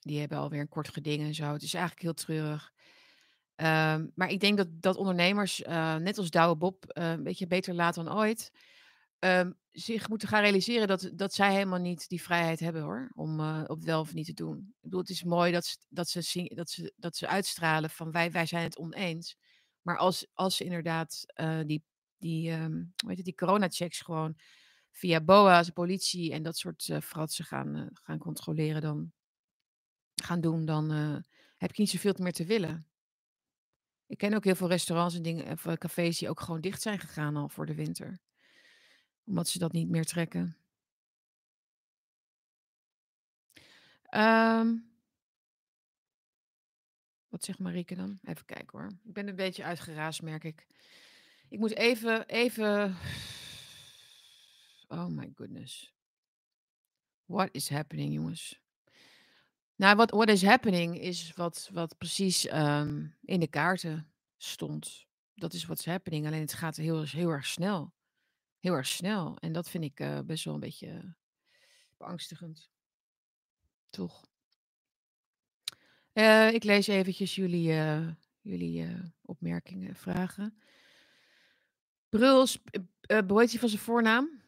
Die 0.00 0.20
hebben 0.20 0.38
alweer 0.38 0.60
een 0.60 0.68
kort 0.68 0.88
geding 0.88 1.22
en 1.22 1.34
zo. 1.34 1.52
Het 1.52 1.62
is 1.62 1.74
eigenlijk 1.74 2.02
heel 2.04 2.14
treurig. 2.14 2.72
Ehm, 3.54 4.06
maar 4.14 4.28
ik 4.30 4.40
denk 4.40 4.56
dat 4.56 4.68
dat 4.70 4.96
ondernemers, 4.96 5.62
net 5.98 6.18
als 6.18 6.30
Douwe 6.30 6.56
Bob, 6.56 6.84
een 6.88 7.22
beetje 7.22 7.46
beter 7.46 7.74
laat 7.74 7.94
dan 7.94 8.12
ooit, 8.12 8.50
ehm, 9.20 9.52
zich 9.70 10.08
moeten 10.08 10.28
gaan 10.28 10.42
realiseren 10.42 10.88
dat 10.88 11.10
dat 11.14 11.32
zij 11.34 11.52
helemaal 11.52 11.78
niet 11.78 12.08
die 12.08 12.22
vrijheid 12.22 12.60
hebben 12.60 12.82
hoor, 12.82 13.10
om, 13.14 13.40
eh, 13.40 13.62
op 13.66 13.84
wel 13.84 14.00
of 14.00 14.14
niet 14.14 14.26
te 14.26 14.32
doen. 14.32 14.58
Ik 14.58 14.80
bedoel, 14.80 15.00
het 15.00 15.10
is 15.10 15.24
mooi 15.24 15.52
dat 15.52 15.64
ze 15.64 15.76
dat 15.88 16.08
ze 16.08 16.52
dat 16.54 16.70
ze 16.70 16.92
dat 16.96 17.16
ze 17.16 17.28
uitstralen 17.28 17.90
van 17.90 18.10
wij 18.10 18.30
wij 18.30 18.46
zijn 18.46 18.62
het 18.62 18.78
oneens. 18.78 19.36
Maar 19.82 19.98
als 19.98 20.26
als 20.34 20.56
ze 20.56 20.64
inderdaad, 20.64 21.22
eh, 21.26 21.60
die 21.66 21.84
die, 22.18 22.50
ehm, 22.50 22.84
hoe 23.06 23.14
die 23.14 23.34
coronachecks 23.34 24.00
gewoon 24.00 24.36
via 24.92 25.20
BOA's, 25.20 25.70
politie 25.70 26.32
en 26.32 26.42
dat 26.42 26.56
soort, 26.56 26.88
eh, 26.88 27.00
fratsen 27.00 27.44
gaan, 27.44 27.90
gaan 27.92 28.18
controleren 28.18 28.80
dan 28.80 29.12
gaan 30.22 30.40
doen, 30.40 30.64
dan, 30.64 30.90
heb 31.56 31.74
je 31.74 31.82
niet 31.82 31.90
zoveel 31.90 32.14
meer 32.18 32.32
te 32.32 32.44
willen. 32.44 32.86
Ik 34.06 34.18
ken 34.18 34.34
ook 34.34 34.44
heel 34.44 34.54
veel 34.54 34.68
restaurants 34.68 35.14
en 35.14 35.22
dingen 35.22 35.58
cafés 35.78 36.18
die 36.18 36.28
ook 36.28 36.40
gewoon 36.40 36.60
dicht 36.60 36.82
zijn 36.82 36.98
gegaan 36.98 37.36
al 37.36 37.48
voor 37.48 37.66
de 37.66 37.74
winter. 37.74 38.20
Omdat 39.30 39.48
ze 39.48 39.58
dat 39.58 39.72
niet 39.72 39.88
meer 39.88 40.04
trekken. 40.04 40.56
Ehm 44.02 44.76
wat 47.28 47.44
zegt 47.44 47.58
Marieke 47.58 47.94
dan? 47.94 48.18
Even 48.22 48.44
kijken 48.44 48.78
hoor. 48.78 48.90
Ik 49.04 49.12
ben 49.12 49.28
een 49.28 49.36
beetje 49.36 49.64
uitgeraasd, 49.64 50.22
merk 50.22 50.44
ik. 50.44 50.66
Ik 51.48 51.58
moet 51.58 51.74
even 51.74 52.26
even 52.26 52.96
oh 54.88 55.06
my 55.06 55.32
goodness. 55.34 55.94
What 57.24 57.48
is 57.52 57.68
happening, 57.68 58.12
jongens? 58.12 58.60
Nou, 59.76 59.96
wat 59.96 60.10
what 60.10 60.28
is 60.28 60.42
happening 60.42 61.00
is 61.00 61.32
wat 61.34 61.70
wat 61.72 61.98
precies, 61.98 62.46
ehm, 62.46 63.06
in 63.22 63.40
de 63.40 63.48
kaarten 63.48 64.12
stond. 64.36 65.06
Dat 65.34 65.52
is 65.52 65.64
what's 65.64 65.84
happening, 65.84 66.26
alleen 66.26 66.40
het 66.40 66.52
gaat 66.52 66.76
heel 66.76 67.02
heel 67.02 67.30
erg 67.30 67.46
snel. 67.46 67.92
Heel 68.60 68.74
erg 68.74 68.86
snel 68.86 69.36
en 69.38 69.52
dat 69.52 69.68
vind 69.70 69.84
ik, 69.84 70.00
eh, 70.00 70.20
best 70.24 70.44
wel 70.44 70.54
een 70.54 70.60
beetje 70.60 71.14
beangstigend. 71.96 72.70
Toch? 73.90 74.28
Eh, 76.12 76.52
ik 76.52 76.64
lees 76.64 76.86
eventjes 76.86 77.34
jullie, 77.34 77.72
eh, 77.72 78.08
jullie, 78.40 78.88
opmerkingen, 79.22 79.96
vragen. 79.96 80.60
Bruls, 82.08 82.58
hoe 83.26 83.40
heet 83.40 83.50
hij 83.50 83.58
van 83.58 83.68
zijn 83.68 83.82
voornaam? 83.82 84.42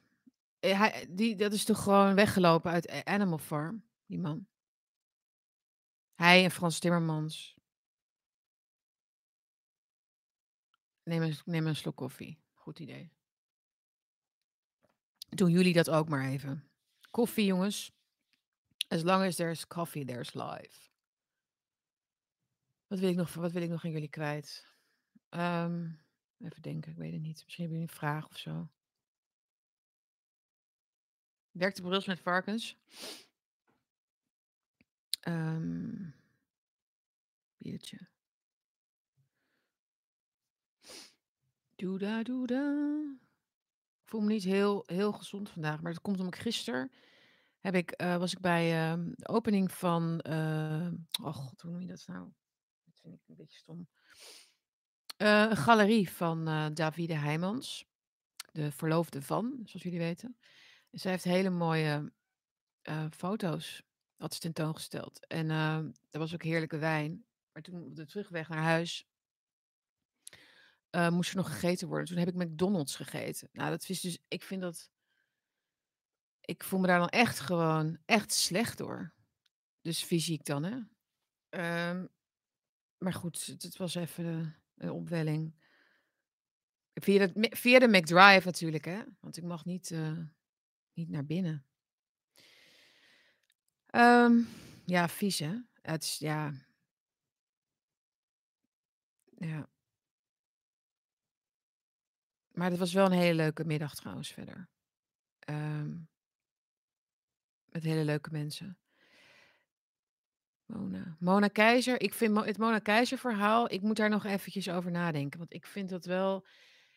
Hij 0.59 1.07
die 1.11 1.37
dat 1.37 1.53
is 1.53 1.65
toch 1.65 1.83
gewoon 1.83 2.15
weggelopen 2.15 2.71
uit 2.71 3.05
Animal 3.05 3.39
Farm, 3.39 3.85
die 4.07 4.19
man? 4.19 4.47
Hij 6.15 6.45
en 6.45 6.51
Frans 6.51 6.79
Timmermans. 6.79 7.57
Neem 11.03 11.23
eens 11.23 11.45
neem 11.45 11.67
een 11.67 11.77
slok 11.77 11.97
koffie. 11.97 12.39
Goed 12.55 12.79
idee. 12.79 13.13
Doen 15.35 15.51
jullie 15.51 15.73
dat 15.73 15.91
ook 15.91 16.09
maar 16.09 16.25
even. 16.29 16.71
Koffie, 17.11 17.45
jongens. 17.45 17.93
As 18.89 19.03
long 19.03 19.25
as 19.25 19.37
there's 19.37 19.67
coffee, 19.67 20.05
there's 20.05 20.35
life. 20.35 20.91
Wat 22.87 22.99
wil 22.99 23.09
ik 23.09 23.17
nog 23.17 23.35
wat 23.35 23.53
wil 23.53 23.63
ik 23.63 23.69
nog 23.69 23.85
aan 23.85 23.91
jullie 23.91 24.09
kwijt? 24.09 24.67
Ehm, 25.29 25.91
even 26.39 26.63
denken, 26.63 26.91
ik 26.91 26.97
weet 26.97 27.13
het 27.13 27.23
niet. 27.23 27.43
Misschien 27.45 27.65
hebben 27.65 27.81
jullie 27.81 27.93
een 27.93 28.01
vraag 28.01 28.29
of 28.29 28.39
zo. 28.39 28.69
Werkt 31.51 31.77
de 31.77 31.83
Bruls 31.83 32.07
met 32.07 32.21
varkens? 32.21 32.77
Ehm 35.21 36.11
biertje. 37.63 37.99
Doeda 41.77 42.23
doeda. 42.23 42.65
Voel 44.13 44.21
me 44.21 44.33
niet 44.33 44.45
heel 44.45 44.83
heel 44.87 45.13
gezond 45.13 45.51
vandaag, 45.51 45.81
maar 45.81 45.93
dat 45.93 46.03
komt 46.03 46.19
omdat 46.19 46.35
ik 46.35 46.41
gisteren 46.41 46.93
heb 47.61 47.75
ik, 47.75 47.91
eh, 47.91 48.17
was 48.17 48.33
ik 48.33 48.41
bij, 48.41 48.91
ehm, 48.91 49.11
de 49.15 49.29
opening 49.29 49.73
van, 49.73 50.25
uh, 50.29 50.89
oh 51.23 51.35
god, 51.35 51.61
hoe 51.61 51.71
noem 51.71 51.81
je 51.81 51.87
dat 51.87 52.05
nou? 52.07 52.33
Dat 52.85 52.95
vind 53.01 53.15
ik 53.15 53.21
een 53.29 53.37
beetje 53.37 53.59
stom. 53.59 53.89
Eh, 55.17 55.47
een 55.51 55.57
galerie 55.57 56.11
van, 56.11 56.49
eh, 56.49 56.67
Davide 56.75 57.15
Heijmans, 57.15 57.87
de 58.53 58.73
verloofde 58.73 59.23
van, 59.23 59.61
zoals 59.65 59.83
jullie 59.83 59.99
weten. 59.99 60.37
En 60.91 60.99
zij 60.99 61.11
heeft 61.11 61.25
hele 61.25 61.51
mooie, 61.51 62.13
eh, 62.83 63.07
foto's 63.11 63.83
had 64.17 64.35
ze 64.35 64.41
tentoongesteld. 64.41 65.27
En, 65.27 65.51
ehm, 65.51 65.91
er 66.11 66.19
was 66.19 66.35
ook 66.35 66.43
heerlijke 66.43 66.79
wijn. 66.79 67.25
Maar 67.53 67.63
toen 67.63 67.85
op 67.85 67.97
de 67.97 68.07
terugweg 68.07 68.49
naar 68.49 68.63
huis 68.63 69.07
eh, 70.93 71.11
moest 71.11 71.31
er 71.31 71.37
nog 71.37 71.53
gegeten 71.53 71.89
worden. 71.89 72.07
Toen 72.07 72.17
heb 72.17 72.29
ik 72.29 72.35
McDonald's 72.35 72.97
gegeten. 72.97 73.49
Nou, 73.53 73.71
dat 73.71 73.89
is 73.89 74.01
dus 74.01 74.19
ik 74.29 74.43
vind 74.43 74.61
dat 74.61 74.91
ik 76.41 76.65
voel 76.65 76.81
me 76.81 76.87
daar 76.87 76.99
dan 76.99 77.09
echt 77.09 77.41
gewoon 77.41 77.99
echt 78.05 78.33
slecht 78.33 78.79
door. 78.79 79.13
Dus 79.81 80.03
fysiek 80.03 80.45
dan, 80.45 80.63
hè. 80.63 80.79
Ehm, 81.49 82.07
maar 82.99 83.13
goed, 83.13 83.47
het 83.47 83.77
was 83.77 83.95
even 83.95 84.57
een 84.77 84.91
opwelling. 84.91 85.55
Via 86.95 87.27
de 87.27 87.51
via 87.57 87.79
de 87.79 87.89
McDrive 87.89 88.43
natuurlijk, 88.45 88.85
hè, 88.85 89.03
want 89.21 89.37
ik 89.37 89.45
mag 89.45 89.65
niet, 89.65 89.91
eh, 89.91 90.19
niet 90.93 91.09
naar 91.09 91.27
binnen. 91.27 91.67
Ehm, 93.87 94.39
ja, 94.85 95.09
vies, 95.09 95.39
hè. 95.39 95.57
Het 95.83 96.03
is 96.03 96.19
ja. 96.19 96.53
Ja. 99.39 99.69
Maar 102.53 102.71
dat 102.71 102.79
was 102.79 102.93
wel 102.93 103.07
een 103.07 103.13
hele 103.13 103.35
leuke 103.35 103.65
middag 103.65 103.95
trouwens 103.95 104.33
verder. 104.33 104.69
Ehm 105.39 105.91
met 107.65 107.83
hele 107.83 108.05
leuke 108.05 108.31
mensen. 108.33 108.79
Mona. 110.65 111.17
Mona 111.19 111.49
Keizer. 111.49 112.01
Ik 112.01 112.15
vind 112.15 112.45
het 112.45 112.59
Mona 112.59 112.79
Keizer 112.79 113.19
verhaal, 113.19 113.73
ik 113.73 113.83
moet 113.83 113.97
daar 113.97 114.09
nog 114.09 114.25
eventjes 114.25 114.69
over 114.69 114.91
nadenken. 114.91 115.39
Want 115.39 115.53
ik 115.53 115.67
vind 115.67 115.89
dat 115.89 116.05
wel 116.05 116.47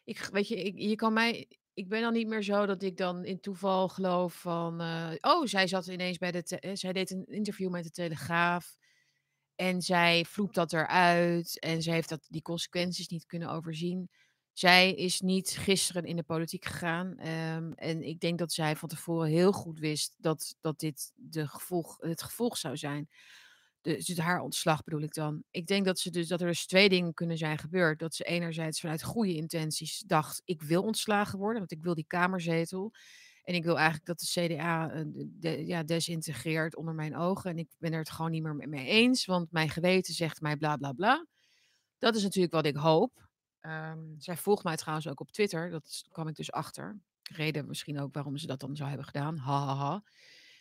ik 0.03 0.30
weet 0.32 0.47
je, 0.47 0.64
ik 0.64 0.80
je 0.80 0.95
kan 0.95 1.14
mij 1.14 1.47
ik 1.76 1.89
ben 1.89 2.01
dan 2.01 2.14
niet 2.14 2.28
meer 2.28 2.43
zo 2.43 2.66
dat 2.66 2.84
ik 2.84 2.97
dan 2.97 3.26
in 3.26 3.39
toeval 3.39 3.89
geloof 3.89 4.34
van, 4.34 4.82
eh, 4.82 5.12
oh, 5.20 5.45
zij 5.45 5.68
zat 5.68 5.88
ineens 5.88 6.18
bij 6.18 6.32
de 6.32 6.60
eh, 6.60 6.72
zij 6.74 6.93
deed 6.93 7.12
een 7.12 7.26
interview 7.26 7.70
met 7.70 7.84
de 7.84 7.91
Telegraaf 7.91 8.78
en 9.56 9.82
zij 9.82 10.26
vloept 10.26 10.56
dat 10.56 10.74
eruit 10.74 11.60
en 11.60 11.82
ze 11.82 11.91
heeft 11.91 12.10
dat 12.10 12.26
die 12.30 12.41
consequenties 12.41 13.08
niet 13.08 13.26
kunnen 13.26 13.49
overzien. 13.49 14.10
Zij 14.58 14.93
is 14.93 15.22
niet 15.22 15.49
gisteren 15.49 16.03
in 16.06 16.16
de 16.16 16.24
politiek 16.24 16.66
gegaan, 16.66 17.18
ehm, 17.18 17.72
en 17.72 18.03
ik 18.03 18.20
denk 18.20 18.39
dat 18.39 18.51
zij 18.53 18.76
van 18.76 18.89
tevoren 18.89 19.30
heel 19.30 19.51
goed 19.51 19.80
wist 19.80 20.16
dat 20.18 20.56
dat 20.62 20.80
dit 20.80 21.12
de 21.16 21.47
gevolg 21.47 21.97
het 21.99 22.22
gevolg 22.24 22.58
zou 22.58 22.78
zijn. 22.78 23.10
Dus 23.82 24.18
haar 24.18 24.39
ontslag 24.41 24.84
bedoel 24.84 25.01
ik 25.01 25.14
dan. 25.14 25.43
Ik 25.51 25.68
denk 25.68 25.86
dat 25.86 25.99
ze 25.99 26.10
dus 26.12 26.28
dat 26.28 26.41
er 26.41 26.47
dus 26.47 26.66
2 26.66 26.89
dingen 26.89 27.14
kunnen 27.14 27.38
zijn 27.38 27.58
gebeurd. 27.58 27.99
Dat 27.99 28.16
ze 28.16 28.24
enerzijds 28.24 28.80
vanuit 28.80 29.03
goede 29.03 29.36
intenties 29.36 30.03
dacht: 30.08 30.41
"Ik 30.45 30.62
wil 30.62 30.84
ontslagen 30.84 31.39
worden, 31.39 31.60
want 31.60 31.72
ik 31.72 31.84
wil 31.84 31.93
die 31.95 32.08
kamerzetel. 32.08 32.91
En 33.43 33.53
ik 33.56 33.64
wil 33.64 33.76
eigenlijk 33.76 34.06
dat 34.06 34.20
de 34.20 34.26
CDA, 34.26 34.91
eh, 35.41 35.68
ja, 35.68 35.84
desintegreert 35.84 36.76
onder 36.76 36.93
mijn 36.93 37.16
ogen. 37.18 37.49
En 37.51 37.58
ik 37.58 37.70
ben 37.78 37.91
er 37.93 37.99
het 37.99 38.10
gewoon 38.10 38.32
niet 38.32 38.43
meer 38.43 38.70
mee 38.70 38.88
eens, 38.88 39.26
want 39.26 39.51
mijn 39.51 39.70
geweten 39.70 40.14
zegt 40.14 40.41
mij 40.41 40.58
bla 40.58 40.76
bla 40.78 40.91
bla." 40.93 41.26
Dat 41.97 42.16
is 42.16 42.24
natuurlijk 42.24 42.53
wat 42.53 42.66
ik 42.66 42.76
hoop. 42.76 43.24
Ehm, 43.66 43.99
zij 44.18 44.38
volgt 44.38 44.63
mij 44.63 44.76
trouwens 44.76 45.07
ook 45.07 45.20
op 45.20 45.32
Twitter. 45.32 45.70
Dat 45.70 46.03
kwam 46.11 46.28
ik 46.28 46.36
dus 46.36 46.51
achter. 46.51 46.99
Reden 47.24 47.68
misschien 47.68 47.99
ook 47.99 48.13
waarom 48.13 48.38
ze 48.38 48.47
dat 48.47 48.59
dan 48.59 48.76
zou 48.76 48.88
hebben 48.88 49.05
gedaan. 49.07 49.38
Ha 49.38 49.66
ha 49.66 49.76
ha. 49.76 50.03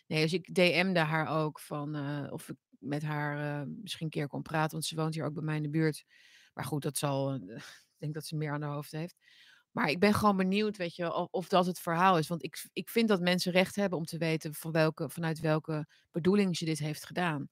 Nee, 0.07 0.21
dus 0.21 0.33
ik 0.33 0.53
DM'de 0.53 0.99
haar 0.99 1.27
ook 1.27 1.59
van, 1.59 1.95
eh, 1.95 2.31
of 2.31 2.49
ik 2.49 2.55
met 2.79 3.03
haar, 3.03 3.61
eh, 3.61 3.67
misschien 3.81 4.05
een 4.05 4.11
keer 4.11 4.27
kon 4.27 4.41
praten, 4.41 4.71
want 4.71 4.85
ze 4.85 4.95
woont 4.95 5.13
hier 5.13 5.25
ook 5.25 5.33
bij 5.33 5.43
mij 5.43 5.55
in 5.55 5.63
de 5.63 5.69
buurt. 5.69 6.05
Maar 6.53 6.65
goed, 6.65 6.81
dat 6.83 6.97
zal, 6.97 7.31
eh, 7.33 7.55
ik 7.95 7.95
denk 7.97 8.13
dat 8.13 8.25
ze 8.25 8.35
meer 8.35 8.51
aan 8.51 8.61
haar 8.61 8.73
hoofd 8.73 8.91
heeft. 8.91 9.15
Maar 9.71 9.89
ik 9.89 9.99
ben 9.99 10.13
gewoon 10.13 10.37
benieuwd, 10.37 10.77
weet 10.77 10.95
je 10.95 11.13
of 11.13 11.27
of 11.31 11.47
dat 11.47 11.65
het 11.65 11.79
verhaal 11.79 12.17
is. 12.17 12.27
Want 12.27 12.43
ik 12.43 12.69
ik 12.73 12.89
vind 12.89 13.07
dat 13.07 13.21
mensen 13.21 13.51
recht 13.51 13.75
hebben 13.75 13.97
om 13.99 14.05
te 14.05 14.17
weten 14.17 14.53
van 14.53 14.71
welke 14.71 15.09
vanuit 15.09 15.39
welke 15.39 15.87
bedoeling 16.11 16.57
ze 16.57 16.65
dit 16.65 16.79
heeft 16.79 17.05
gedaan. 17.05 17.49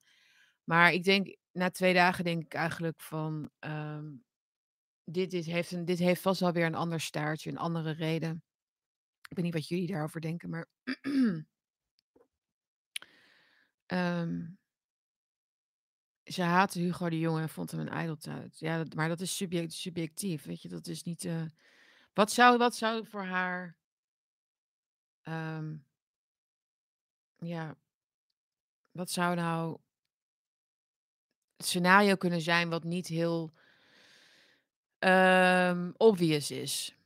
Maar 0.63 0.93
ik 0.93 1.03
denk 1.03 1.37
na 1.51 1.69
twee 1.69 1.93
dagen 1.93 2.23
denk 2.23 2.43
ik 2.43 2.53
eigenlijk 2.53 3.01
van... 3.01 3.49
ehm, 3.59 4.05
dit, 5.03 5.31
heeft 5.31 5.85
dit 5.87 5.99
heeft 5.99 6.21
vast 6.21 6.39
wel 6.39 6.51
weer 6.51 6.65
een 6.65 6.75
ander 6.75 7.01
staartje, 7.01 7.49
een 7.49 7.57
andere 7.57 7.91
reden. 7.91 8.43
Ik 9.29 9.35
weet 9.35 9.45
niet 9.45 9.53
wat 9.53 9.67
jullie 9.67 9.87
daarover 9.87 10.21
denken, 10.21 10.49
maar... 10.49 10.67
Ehm, 13.85 14.45
ze 16.23 16.41
haatte 16.41 16.79
Hugo 16.79 17.09
de 17.09 17.19
Jonge 17.19 17.41
en 17.41 17.49
vond 17.49 17.71
hem 17.71 17.79
een 17.79 17.89
ijdeltuit. 17.89 18.59
Ja, 18.59 18.85
maar 18.95 19.07
dat 19.07 19.19
is 19.21 19.35
subject, 19.35 19.73
subjectief, 19.73 20.43
weet 20.43 20.61
je. 20.61 20.69
Dat 20.69 20.87
is 20.87 21.03
niet... 21.03 21.25
eh, 21.25 21.45
wat, 22.13 22.31
zou, 22.31 22.57
wat 22.57 22.75
zou 22.75 23.07
voor 23.07 23.23
haar... 23.23 23.77
ehm, 25.21 25.75
ja, 27.37 27.77
wat 28.91 29.09
zou 29.09 29.35
nou 29.35 29.79
het 31.55 31.65
scenario 31.65 32.15
kunnen 32.15 32.41
zijn 32.41 32.69
wat 32.69 32.83
niet 32.83 33.07
heel 33.07 33.53
ehm, 35.03 35.91
obvious 35.97 36.51
is? 36.51 36.97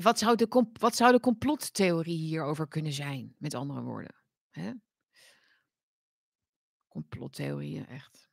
Wat, 0.00 0.18
zou 0.18 0.36
de, 0.36 0.66
wat 0.72 0.96
zou 0.96 1.12
de 1.12 1.20
complottheorie 1.20 2.18
hierover 2.18 2.68
kunnen 2.68 2.92
zijn, 2.92 3.34
met 3.38 3.54
andere 3.54 3.82
woorden? 3.82 4.14
Hè? 4.50 4.72
Complottheorieën, 6.88 7.86
echt. 7.86 8.30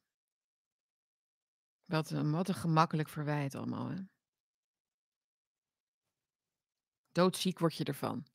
Wat 1.85 2.09
een, 2.09 2.31
wat 2.31 2.47
een 2.47 2.55
gemakkelijk 2.55 3.09
verwijt 3.09 3.55
allemaal, 3.55 3.89
hè? 3.89 3.97
Doodziek 7.11 7.59
word 7.59 7.75
je 7.75 7.83
ervan. 7.83 8.25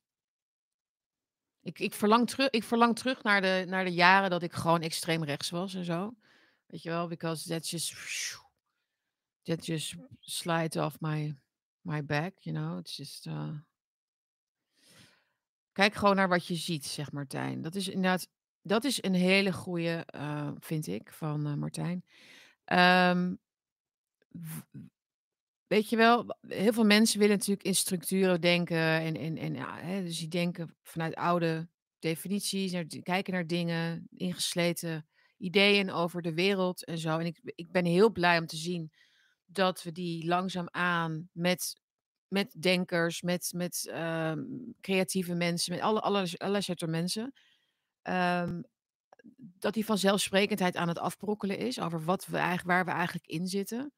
Ik, 1.61 1.79
ik, 1.79 1.93
verlang, 1.93 2.29
terug, 2.29 2.49
ik 2.49 2.63
verlang 2.63 2.95
terug 2.97 3.23
naar 3.23 3.41
de, 3.41 3.65
naar 3.67 3.83
de 3.83 3.93
jaren 3.93 4.29
dat 4.29 4.43
ik 4.43 4.53
gewoon 4.53 4.81
extreem 4.81 5.23
rechts 5.23 5.49
was 5.49 5.73
en 5.73 5.85
zo. 5.85 6.15
Weet 6.65 6.81
je 6.81 6.89
wel, 6.89 7.07
because 7.07 7.47
that 7.47 7.69
just, 7.69 7.93
that 9.45 9.65
just 9.65 9.95
slides 10.19 10.77
off 10.77 10.99
my, 10.99 11.35
my 11.81 12.03
back, 12.03 12.33
you 12.39 12.55
know. 12.55 12.79
It's 12.79 12.95
just, 12.95 13.25
uh... 13.25 13.57
Kijk 15.71 15.93
gewoon 15.93 16.15
naar 16.15 16.29
wat 16.29 16.47
je 16.47 16.55
ziet, 16.55 16.85
zegt 16.85 17.11
Martijn. 17.11 17.61
Dat 17.61 17.75
is 17.75 17.87
inderdaad, 17.87 18.27
dat 18.61 18.83
is 18.83 19.03
een 19.03 19.13
hele 19.13 19.53
goede, 19.53 20.07
uh, 20.15 20.51
vind 20.59 20.87
ik, 20.87 21.11
van 21.11 21.47
uh, 21.47 21.53
Martijn. 21.53 22.05
Um, 22.65 23.39
weet 25.67 25.89
je 25.89 25.95
wel, 25.95 26.37
heel 26.47 26.73
veel 26.73 26.85
mensen 26.85 27.19
willen 27.19 27.37
natuurlijk 27.37 27.67
in 27.67 27.75
structuren 27.75 28.41
denken. 28.41 28.77
En, 28.77 29.15
en, 29.15 29.37
en 29.37 29.53
ja, 29.53 29.77
hè, 29.77 30.03
dus 30.03 30.19
die 30.19 30.27
denken 30.27 30.75
vanuit 30.83 31.15
oude 31.15 31.69
definities, 31.99 32.71
naar, 32.71 32.85
kijken 33.03 33.33
naar 33.33 33.47
dingen, 33.47 34.07
ingesleten 34.15 35.07
ideeën 35.37 35.91
over 35.91 36.21
de 36.21 36.33
wereld 36.33 36.85
en 36.85 36.97
zo. 36.97 37.17
En 37.17 37.25
ik, 37.25 37.39
ik 37.43 37.71
ben 37.71 37.85
heel 37.85 38.11
blij 38.11 38.39
om 38.39 38.45
te 38.45 38.57
zien 38.57 38.91
dat 39.45 39.83
we 39.83 39.91
die 39.91 40.27
langzaamaan 40.27 41.29
met, 41.31 41.81
met 42.27 42.61
denkers, 42.61 43.21
met, 43.21 43.51
met 43.55 43.91
um, 43.93 44.75
creatieve 44.81 45.33
mensen, 45.33 45.73
met 45.73 45.81
alle, 45.81 45.99
alle, 45.99 46.27
alle 46.37 46.87
mensen, 46.87 47.33
um, 48.03 48.63
dat 49.37 49.73
die 49.73 49.85
vanzelfsprekendheid 49.85 50.75
aan 50.75 50.87
het 50.87 50.99
afbrokkelen 50.99 51.57
is 51.57 51.79
over 51.79 52.03
wat 52.03 52.25
we 52.25 52.37
eigenlijk, 52.37 52.67
waar 52.67 52.85
we 52.85 52.91
eigenlijk 52.91 53.27
in 53.27 53.47
zitten. 53.47 53.93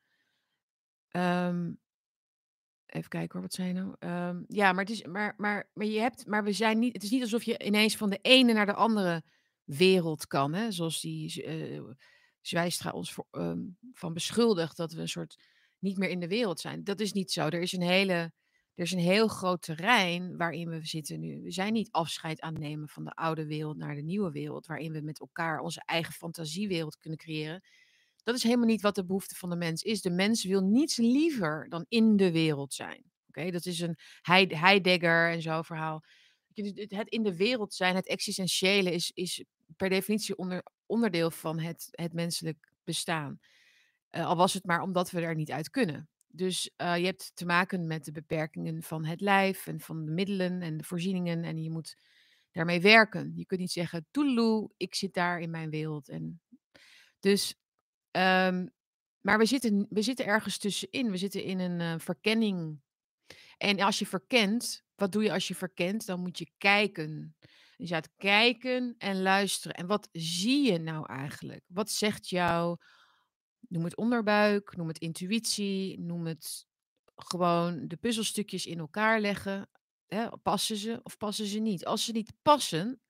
Um, 1.12 1.80
even 2.86 3.10
kijken 3.10 3.32
hoor, 3.32 3.41
wat 3.41 3.54
zei 3.54 3.68
je 3.68 3.74
nou? 3.74 3.95
Ja, 4.48 4.72
maar, 4.72 4.84
het 4.84 4.93
is, 4.93 5.04
maar, 5.04 5.34
maar, 5.38 5.70
maar 5.74 5.86
je 5.86 6.00
hebt, 6.00 6.26
maar 6.26 6.43
we 6.43 6.52
zijn 6.52 6.80
niet, 6.80 6.93
het 6.93 7.04
is 7.04 7.10
niet 7.10 7.22
alsof 7.22 7.43
je 7.43 7.64
ineens 7.64 7.98
van 7.98 8.10
de 8.10 8.20
ene 8.22 8.54
naar 8.54 8.66
de 8.66 8.74
andere 8.74 9.24
wereld 9.64 10.28
kan, 10.28 10.54
hè? 10.54 10.72
zoals 10.72 11.02
die 11.02 11.45
uh, 11.48 11.82
Zwijstra 12.48 12.91
ons 12.91 13.14
voor, 13.14 13.28
um, 13.32 13.78
van 13.93 14.14
beschuldigt 14.14 14.78
dat 14.78 14.91
we 14.91 15.02
een 15.02 15.10
soort 15.10 15.38
niet 15.80 15.98
meer 15.98 16.10
in 16.10 16.20
de 16.20 16.28
wereld 16.28 16.60
zijn. 16.60 16.84
Dat 16.84 17.00
is 17.00 17.12
niet 17.12 17.32
zo. 17.32 17.45
Er 17.45 17.62
is 17.62 17.72
een 17.72 17.82
hele, 17.82 18.14
er 18.74 18.84
is 18.84 18.91
een 18.91 19.00
heel 19.00 19.28
groot 19.28 19.62
terrein 19.62 20.38
waarin 20.38 20.70
we 20.70 20.86
zitten 20.86 21.20
nu. 21.20 21.41
We 21.41 21.52
zijn 21.52 21.74
niet 21.74 21.91
afscheid 21.91 22.41
aan 22.41 22.54
het 22.54 22.64
nemen 22.64 22.89
van 22.89 23.04
de 23.04 23.12
oude 23.12 23.45
wereld 23.45 23.78
naar 23.78 23.95
de 23.95 24.02
nieuwe 24.02 24.32
wereld, 24.32 24.66
waarin 24.66 24.91
we 24.91 25.02
met 25.02 25.20
elkaar 25.20 25.60
onze 25.60 25.82
eigen 25.86 26.14
fantasiewereld 26.14 26.98
kunnen 26.98 27.20
creëren. 27.20 27.64
Dat 28.24 28.36
is 28.36 28.43
helemaal 28.43 28.66
niet 28.66 28.82
wat 28.82 28.95
de 28.95 29.06
behoefte 29.06 29.36
van 29.36 29.50
de 29.50 29.56
mens 29.56 29.82
is. 29.82 30.02
De 30.02 30.12
mens 30.12 30.43
wil 30.43 30.62
niets 30.62 30.98
liever 30.98 31.70
dan 31.70 31.86
in 31.89 32.16
de 32.16 32.32
wereld 32.32 32.74
zijn. 32.74 33.04
Oké, 33.28 33.52
dat 33.52 33.66
is 33.66 33.80
een 33.80 33.98
Heidegger 34.48 35.32
en 35.32 35.41
zo 35.41 35.62
verhaal. 35.62 36.04
Het 36.54 37.10
in 37.10 37.24
de 37.24 37.36
wereld 37.36 37.74
zijn, 37.74 37.95
het 37.95 38.08
existentiële, 38.08 38.91
is, 38.91 39.12
is 39.14 39.43
per 39.76 39.89
definitie 39.89 40.38
onder, 40.38 40.63
onderdeel 40.86 41.32
van 41.32 41.59
het, 41.59 41.88
het 41.91 42.13
menselijk 42.13 42.72
bestaan. 42.84 43.39
Uh, 44.11 44.26
al 44.26 44.36
was 44.36 44.53
het 44.53 44.65
maar 44.65 44.82
omdat 44.82 45.11
we 45.11 45.22
er 45.22 45.36
niet 45.36 45.51
uit 45.51 45.70
kunnen. 45.70 46.09
Dus 46.28 46.72
uh, 46.78 46.97
je 46.97 47.05
hebt 47.05 47.32
te 47.36 47.45
maken 47.45 47.88
met 47.88 48.05
de 48.05 48.11
beperkingen 48.11 48.84
van 48.84 49.05
het 49.05 49.22
lijf 49.22 49.68
en 49.68 49.80
van 49.80 50.05
de 50.05 50.11
middelen 50.11 50.61
en 50.61 50.78
de 50.78 50.84
voorzieningen. 50.84 51.43
En 51.43 51.63
je 51.63 51.70
moet 51.70 51.97
daarmee 52.51 52.82
werken. 52.82 53.32
Je 53.36 53.45
kunt 53.45 53.59
niet 53.59 53.72
zeggen, 53.72 54.07
toeloe, 54.11 54.72
ik 54.78 54.95
zit 54.95 55.13
daar 55.13 55.39
in 55.39 55.49
mijn 55.49 55.70
wereld. 55.70 56.09
En 56.09 56.41
dus 57.20 57.55
Um, 58.18 58.74
maar 59.22 59.38
we 59.38 59.45
zitten, 59.45 59.88
we 59.89 60.01
zitten 60.01 60.26
ergens 60.26 60.57
tussenin. 60.57 61.11
We 61.11 61.18
zitten 61.18 61.43
in 61.43 61.59
een 61.59 61.80
uh, 61.80 61.93
verkenning. 61.97 62.80
En 63.57 63.80
als 63.80 63.99
je 63.99 64.05
verkent, 64.05 64.84
wat 64.95 65.11
doe 65.11 65.24
je 65.24 65.32
als 65.32 65.47
je 65.47 65.55
verkent? 65.55 66.05
Dan 66.05 66.20
moet 66.20 66.38
je 66.38 66.51
kijken. 66.57 67.36
Dus 67.78 67.89
je 67.89 67.93
gaat 67.93 68.09
kijken 68.17 68.95
en 68.97 69.21
luisteren. 69.21 69.75
En 69.75 69.88
wat 69.88 70.09
zie 70.11 70.71
je 70.71 70.80
nou 70.80 71.05
eigenlijk? 71.05 71.63
Wat 71.67 71.91
zegt 71.91 72.30
jou? 72.30 72.78
Noem 73.59 73.84
het 73.84 73.97
onderbuik, 73.97 74.75
noem 74.75 74.88
het 74.88 74.97
intuïtie, 74.97 75.99
noem 75.99 76.25
het 76.25 76.67
gewoon 77.15 77.88
de 77.88 77.97
puzzelstukjes 77.97 78.65
in 78.65 78.80
elkaar 78.80 79.19
leggen. 79.19 79.69
Hè? 80.07 80.38
Passen 80.38 80.78
ze 80.78 80.99
of 81.03 81.17
passen 81.17 81.45
ze 81.45 81.59
niet? 81.59 81.86
Als 81.86 82.05
ze 82.05 82.11
niet 82.11 82.34
passen, 82.41 83.01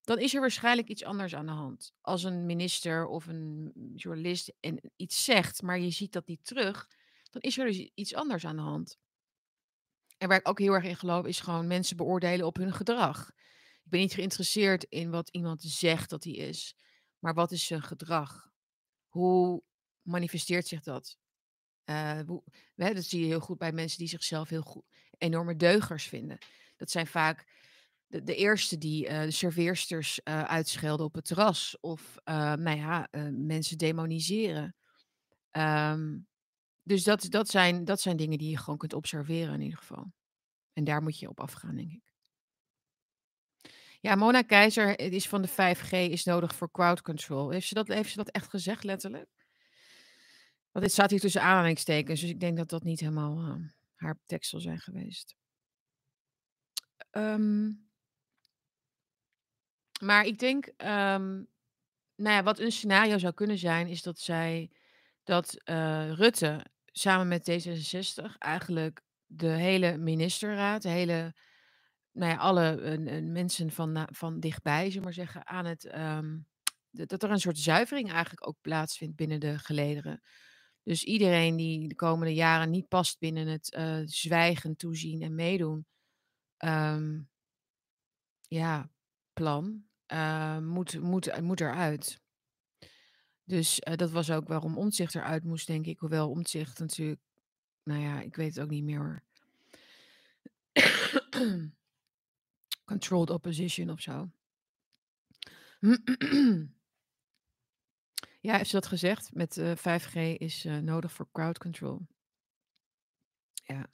dan 0.00 0.18
is 0.18 0.34
er 0.34 0.40
waarschijnlijk 0.40 0.88
iets 0.88 1.04
anders 1.04 1.34
aan 1.34 1.46
de 1.46 1.52
hand. 1.52 1.92
Als 2.00 2.22
een 2.22 2.46
minister 2.46 3.06
of 3.06 3.26
een 3.26 3.72
journalist 3.94 4.52
en 4.60 4.92
iets 4.96 5.24
zegt, 5.24 5.62
maar 5.62 5.78
je 5.78 5.90
ziet 5.90 6.12
dat 6.12 6.26
niet 6.26 6.44
terug, 6.44 6.88
dan 7.30 7.42
is 7.42 7.58
er 7.58 7.66
dus 7.66 7.90
iets 7.94 8.14
anders 8.14 8.46
aan 8.46 8.56
de 8.56 8.62
hand. 8.62 8.98
En 10.18 10.28
waar 10.28 10.38
ik 10.38 10.48
ook 10.48 10.58
heel 10.58 10.72
erg 10.72 10.84
in 10.84 10.96
geloof, 10.96 11.26
is 11.26 11.40
gewoon 11.40 11.66
mensen 11.66 11.96
beoordelen 11.96 12.46
op 12.46 12.56
hun 12.56 12.72
gedrag. 12.72 13.30
Ik 13.84 13.90
ben 13.90 14.00
niet 14.00 14.14
geïnteresseerd 14.14 14.84
in 14.84 15.10
wat 15.10 15.28
iemand 15.28 15.62
zegt 15.62 16.10
dat 16.10 16.24
hij 16.24 16.32
is, 16.32 16.76
maar 17.18 17.34
wat 17.34 17.52
is 17.52 17.66
zijn 17.66 17.82
gedrag? 17.82 18.50
Hoe 19.06 19.62
manifesteert 20.02 20.66
zich 20.66 20.82
dat? 20.82 21.18
Hoe, 22.26 22.42
hè, 22.74 22.94
dat 22.94 23.04
zie 23.04 23.20
je 23.20 23.26
heel 23.26 23.40
goed 23.40 23.58
bij 23.58 23.72
mensen 23.72 23.98
die 23.98 24.08
zichzelf 24.08 24.48
heel 24.48 24.62
goed, 24.62 24.84
enorme 25.18 25.56
deugers 25.56 26.08
vinden. 26.08 26.38
Dat 26.76 26.90
zijn 26.90 27.06
vaak 27.06 27.46
de, 28.06 28.34
eerste 28.34 28.78
die 28.78 29.08
uh, 29.08 29.20
de 29.22 29.30
serveersters 29.30 30.20
uh, 30.24 30.42
uitschelden 30.42 31.06
op 31.06 31.14
het 31.14 31.24
terras. 31.24 31.76
Of 31.80 32.16
nou 32.24 32.76
ja, 32.76 33.08
mensen 33.30 33.78
demoniseren. 33.78 34.76
Um, 35.50 36.26
dus 36.82 37.04
dat, 37.04 37.26
dat, 37.30 37.48
zijn, 37.48 37.84
dat 37.84 38.00
zijn 38.00 38.16
dingen 38.16 38.38
die 38.38 38.50
je 38.50 38.58
gewoon 38.58 38.78
kunt 38.78 38.92
observeren 38.92 39.54
in 39.54 39.60
ieder 39.60 39.78
geval. 39.78 40.12
En 40.72 40.84
daar 40.84 41.02
moet 41.02 41.18
je 41.18 41.28
op 41.28 41.40
afgaan, 41.40 41.76
denk 41.76 41.92
ik. 41.92 42.13
Ja, 44.04 44.14
Mona 44.14 44.42
Keizer 44.42 45.00
is 45.00 45.28
van 45.28 45.42
de 45.42 45.48
5G 45.48 45.90
is 45.90 46.24
nodig 46.24 46.54
voor 46.54 46.70
crowd 46.70 47.02
control. 47.02 47.50
Heeft 47.50 47.66
ze 47.66 47.74
dat, 47.74 47.88
heeft 47.88 48.10
ze 48.10 48.16
dat 48.16 48.30
echt 48.30 48.50
gezegd, 48.50 48.84
letterlijk? 48.84 49.28
Want 50.70 50.84
dit 50.84 50.92
staat 50.92 51.10
hier 51.10 51.20
tussen 51.20 51.42
aanhalingstekens, 51.42 52.20
dus 52.20 52.30
ik 52.30 52.40
denk 52.40 52.56
dat 52.56 52.68
dat 52.68 52.82
niet 52.82 53.00
helemaal 53.00 53.58
haar 53.94 54.18
tekst 54.26 54.50
zal 54.50 54.60
zijn 54.60 54.78
geweest. 54.78 55.36
Um, 57.10 57.88
maar 60.00 60.24
ik 60.24 60.38
denk, 60.38 60.66
um, 60.66 61.48
nou 62.16 62.34
ja, 62.34 62.42
wat 62.42 62.58
een 62.58 62.72
scenario 62.72 63.18
zou 63.18 63.34
kunnen 63.34 63.58
zijn, 63.58 63.86
is 63.86 64.02
dat 64.02 64.18
zij, 64.18 64.70
dat 65.22 65.56
uh, 65.64 66.12
Rutte 66.12 66.66
samen 66.84 67.28
met 67.28 67.50
D66 67.50 68.38
eigenlijk 68.38 69.00
de 69.26 69.48
hele 69.48 69.96
ministerraad, 69.96 70.82
de 70.82 70.88
hele, 70.88 71.34
nou 72.14 72.32
ja, 72.32 72.36
alle 72.36 72.98
uh, 72.98 73.32
mensen 73.32 73.70
van, 73.70 74.08
van 74.12 74.40
dichtbij, 74.40 74.86
zullen 74.86 75.02
maar 75.02 75.12
zeggen, 75.12 75.46
aan 75.46 75.64
het, 75.64 75.94
um, 75.94 76.46
dat 76.90 77.22
er 77.22 77.30
een 77.30 77.40
soort 77.40 77.58
zuivering 77.58 78.10
eigenlijk 78.10 78.46
ook 78.46 78.56
plaatsvindt 78.60 79.16
binnen 79.16 79.40
de 79.40 79.58
gelederen. 79.58 80.22
Dus 80.82 81.04
iedereen 81.04 81.56
die 81.56 81.88
de 81.88 81.94
komende 81.94 82.34
jaren 82.34 82.70
niet 82.70 82.88
past 82.88 83.18
binnen 83.18 83.46
het 83.46 83.76
uh, 83.78 84.00
zwijgen, 84.04 84.76
toezien 84.76 85.22
en 85.22 85.34
meedoen, 85.34 85.86
um, 86.58 87.28
ja, 88.40 88.90
plan, 89.32 89.84
uh, 90.12 90.58
moet, 90.58 91.00
moet, 91.00 91.40
moet 91.40 91.60
eruit. 91.60 92.20
Dus 93.44 93.80
dat 93.80 94.10
was 94.10 94.30
ook 94.30 94.48
waarom 94.48 94.78
Omtzigt 94.78 95.14
eruit 95.14 95.44
moest, 95.44 95.66
denk 95.66 95.86
ik. 95.86 95.98
Hoewel 95.98 96.30
Omtzigt 96.30 96.78
natuurlijk, 96.78 97.20
nou 97.82 98.00
ja, 98.00 98.20
ik 98.20 98.36
weet 98.36 98.54
het 98.54 98.64
ook 98.64 98.70
niet 98.70 98.84
meer 98.84 98.98
hoor. 98.98 99.22
Controlled 102.84 103.30
opposition 103.30 103.90
of 103.90 104.00
zo. 104.00 104.30
Ja, 108.40 108.56
heeft 108.56 108.70
ze 108.70 108.76
dat 108.76 108.86
gezegd 108.86 109.34
met, 109.34 109.56
eh, 109.56 109.76
5G 109.76 110.14
is, 110.38 110.64
eh, 110.64 110.78
nodig 110.78 111.12
voor 111.12 111.28
crowd 111.32 111.58
control. 111.58 112.06
Ja. 113.52 113.88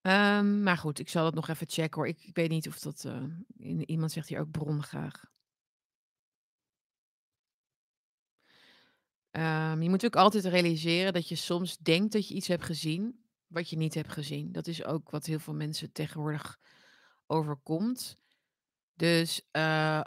Ehm, 0.00 0.62
maar 0.62 0.76
goed, 0.78 0.98
ik 0.98 1.08
zal 1.08 1.24
het 1.24 1.34
nog 1.34 1.48
even 1.48 1.68
checken 1.68 2.00
hoor. 2.00 2.08
Ik 2.08 2.22
ik 2.24 2.34
weet 2.36 2.48
niet 2.50 2.68
of 2.68 2.78
dat, 2.78 3.04
eh, 3.04 3.22
iemand 3.86 4.12
zegt 4.12 4.28
hier 4.28 4.40
ook 4.40 4.50
bron 4.50 4.82
graag. 4.82 5.24
Ehm, 9.30 9.82
je 9.82 9.88
moet 9.88 10.04
ook 10.04 10.16
altijd 10.16 10.44
realiseren 10.44 11.12
dat 11.12 11.28
je 11.28 11.34
soms 11.34 11.78
denkt 11.78 12.12
dat 12.12 12.28
je 12.28 12.34
iets 12.34 12.48
hebt 12.48 12.64
gezien, 12.64 13.24
wat 13.46 13.70
je 13.70 13.76
niet 13.76 13.94
hebt 13.94 14.12
gezien. 14.12 14.52
Dat 14.52 14.66
is 14.66 14.84
ook 14.84 15.10
wat 15.10 15.26
heel 15.26 15.38
veel 15.38 15.54
mensen 15.54 15.92
tegenwoordig 15.92 16.58
overkomt. 17.32 18.18
Dus, 18.94 19.42
eh 19.50 20.00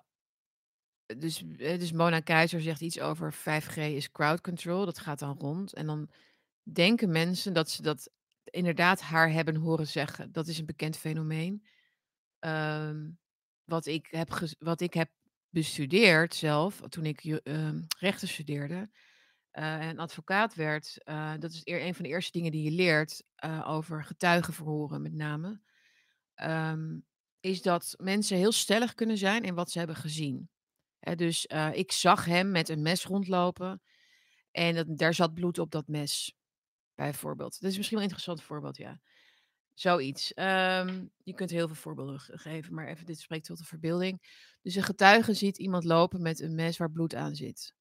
dus 1.06 1.44
eh, 1.58 1.80
dus 1.80 1.92
Mona 1.92 2.20
Keijzer 2.20 2.62
zegt 2.62 2.82
iets 2.82 3.00
over 3.00 3.34
5G 3.34 3.78
is 3.78 4.12
crowd 4.12 4.42
control, 4.42 4.86
dat 4.86 5.00
gaat 5.00 5.20
dan 5.20 5.38
rond. 5.40 5.74
En 5.74 5.86
dan 5.86 6.10
denken 6.64 7.12
mensen 7.12 7.54
dat 7.54 7.70
ze 7.70 7.82
dat 7.82 8.10
inderdaad 8.44 9.02
haar 9.02 9.32
hebben 9.32 9.56
horen 9.56 9.88
zeggen. 9.88 10.32
Dat 10.32 10.48
is 10.48 10.60
een 10.60 10.66
bekend 10.66 10.98
fenomeen. 10.98 11.66
Ehm, 12.40 13.10
wat 13.64 13.86
ik 13.86 14.08
heb 14.10 14.40
wat 14.60 14.82
ik 14.82 14.94
heb 14.94 15.10
bestudeerd 15.50 16.36
zelf, 16.36 16.82
toen 16.90 17.06
ik 17.06 17.24
ehm, 17.24 17.82
rechten 18.00 18.28
studeerde, 18.28 18.90
eh, 19.52 19.88
en 19.88 20.00
advocaat 20.00 20.56
werd, 20.56 20.98
dat 21.40 21.52
is 21.52 21.62
een 21.64 21.96
van 21.96 22.04
de 22.04 22.10
eerste 22.10 22.32
dingen 22.32 22.52
die 22.52 22.64
je 22.64 22.72
leert, 22.72 23.24
over 23.66 24.04
getuigenverhoren 24.04 25.02
met 25.02 25.14
name, 25.14 25.62
ehm, 26.34 26.98
is 27.46 27.62
dat 27.62 27.94
mensen 27.98 28.38
heel 28.38 28.52
stellig 28.52 28.94
kunnen 28.94 29.18
zijn 29.18 29.44
in 29.44 29.56
wat 29.56 29.72
ze 29.72 29.78
hebben 29.78 29.96
gezien. 29.96 30.50
Dus, 31.16 31.48
eh, 31.48 31.70
ik 31.74 31.92
zag 31.92 32.26
hem 32.26 32.52
met 32.52 32.70
een 32.70 32.82
mes 32.82 33.06
rondlopen 33.06 33.82
en 34.52 34.76
dat 34.76 34.98
daar 34.98 35.14
zat 35.14 35.34
bloed 35.34 35.60
op 35.60 35.72
dat 35.72 35.88
mes, 35.88 36.36
bijvoorbeeld. 36.96 37.62
Dat 37.62 37.72
is 37.72 37.78
misschien 37.78 37.98
wel 37.98 38.06
een 38.06 38.12
interessant 38.12 38.48
voorbeeld, 38.48 38.78
ja. 38.78 39.00
Zoiets. 39.74 40.34
Ehm, 40.34 41.06
je 41.24 41.34
kunt 41.34 41.50
heel 41.50 41.68
veel 41.68 41.76
voorbeelden 41.76 42.20
geven, 42.20 42.74
maar 42.74 42.88
even 42.88 43.06
dit 43.06 43.20
spreekt 43.20 43.46
tot 43.46 43.58
de 43.58 43.64
verbeelding. 43.64 44.22
Dus 44.62 44.76
een 44.76 44.84
getuige 44.84 45.34
ziet 45.34 45.58
iemand 45.58 45.84
lopen 45.84 46.22
met 46.22 46.40
een 46.40 46.56
mes 46.56 46.78
waar 46.78 46.92
bloed 46.92 47.16
aan 47.16 47.36
zit. 47.36 47.74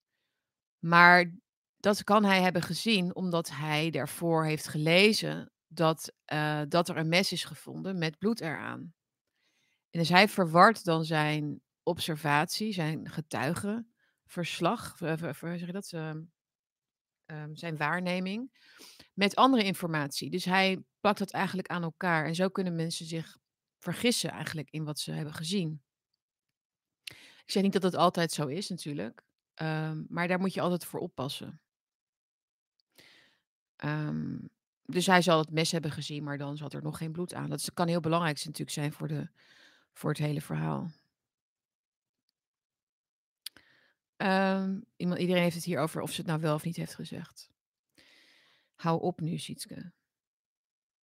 Maar 0.78 1.34
dat 1.76 2.04
kan 2.04 2.24
hij 2.24 2.42
hebben 2.42 2.62
gezien 2.62 3.14
omdat 3.14 3.50
hij 3.50 3.90
daarvoor 3.90 4.44
heeft 4.44 4.68
gelezen 4.68 5.52
dat, 5.66 6.12
eh, 6.24 6.62
dat 6.68 6.88
er 6.88 6.96
een 6.96 7.08
mes 7.08 7.32
is 7.32 7.44
gevonden 7.44 7.98
met 7.98 8.18
bloed 8.18 8.40
eraan. 8.40 8.94
En 9.94 10.00
dus 10.00 10.08
hij 10.08 10.28
verwart 10.28 10.84
dan 10.84 11.04
zijn 11.04 11.60
observatie, 11.82 12.72
zijn 12.72 13.10
getuigenverslag, 13.10 14.98
hoe 14.98 15.58
zeg 15.58 15.70
dat? 15.70 15.92
Ehm, 15.92 16.22
ehm, 17.26 17.54
zijn 17.54 17.76
waarneming 17.76 18.50
met 19.12 19.36
andere 19.36 19.64
informatie. 19.64 20.30
Dus 20.30 20.44
hij 20.44 20.82
plakt 21.00 21.18
dat 21.18 21.30
eigenlijk 21.30 21.68
aan 21.68 21.82
elkaar 21.82 22.26
en 22.26 22.34
zo 22.34 22.48
kunnen 22.48 22.74
mensen 22.74 23.06
zich 23.06 23.38
vergissen 23.78 24.30
eigenlijk 24.30 24.70
in 24.70 24.84
wat 24.84 24.98
ze 24.98 25.12
hebben 25.12 25.34
gezien. 25.34 25.82
Ik 27.44 27.50
zeg 27.50 27.62
niet 27.62 27.72
dat 27.72 27.82
het 27.82 27.94
altijd 27.94 28.32
zo 28.32 28.46
is 28.46 28.68
natuurlijk, 28.68 29.22
ehm, 29.54 30.02
maar 30.08 30.28
daar 30.28 30.40
moet 30.40 30.54
je 30.54 30.60
altijd 30.60 30.84
voor 30.84 31.00
oppassen. 31.00 31.60
Dus 34.86 35.06
hij 35.06 35.22
zal 35.22 35.38
het 35.38 35.50
mes 35.50 35.72
hebben 35.72 35.90
gezien, 35.90 36.24
maar 36.24 36.38
dan 36.38 36.56
zat 36.56 36.72
er 36.72 36.82
nog 36.82 36.98
geen 36.98 37.12
bloed 37.12 37.34
aan. 37.34 37.50
Dat 37.50 37.70
kan 37.74 37.88
heel 37.88 38.00
belangrijk 38.00 38.36
natuurlijk 38.36 38.70
zijn 38.70 38.92
voor 38.92 39.08
de 39.08 39.28
voor 39.94 40.10
het 40.10 40.18
hele 40.18 40.40
verhaal. 40.40 40.90
Ehm, 44.16 44.80
iemand 44.96 45.20
iedereen 45.20 45.42
heeft 45.42 45.54
het 45.54 45.64
hier 45.64 45.80
over 45.80 46.02
of 46.02 46.10
ze 46.10 46.16
het 46.16 46.26
nou 46.26 46.40
wel 46.40 46.54
of 46.54 46.64
niet 46.64 46.76
heeft 46.76 46.94
gezegd. 46.94 47.50
Hou 48.74 49.00
op 49.00 49.20
nu, 49.20 49.38
Sietske. 49.38 49.92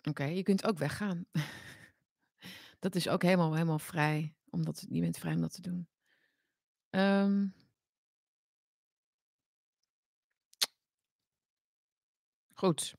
Oké, 0.01 0.23
je 0.23 0.43
kunt 0.43 0.65
ook 0.65 0.77
weggaan. 0.77 1.25
Dat 2.79 2.95
is 2.95 3.07
ook 3.07 3.21
helemaal 3.21 3.53
helemaal 3.53 3.79
vrij, 3.79 4.35
om 4.49 4.65
dat 4.65 4.85
je 4.89 5.01
bent 5.01 5.17
vrij 5.17 5.33
om 5.33 5.41
dat 5.41 5.53
te 5.53 5.61
doen. 5.61 5.87
Ehm 6.89 7.47
Goed. 12.61 12.95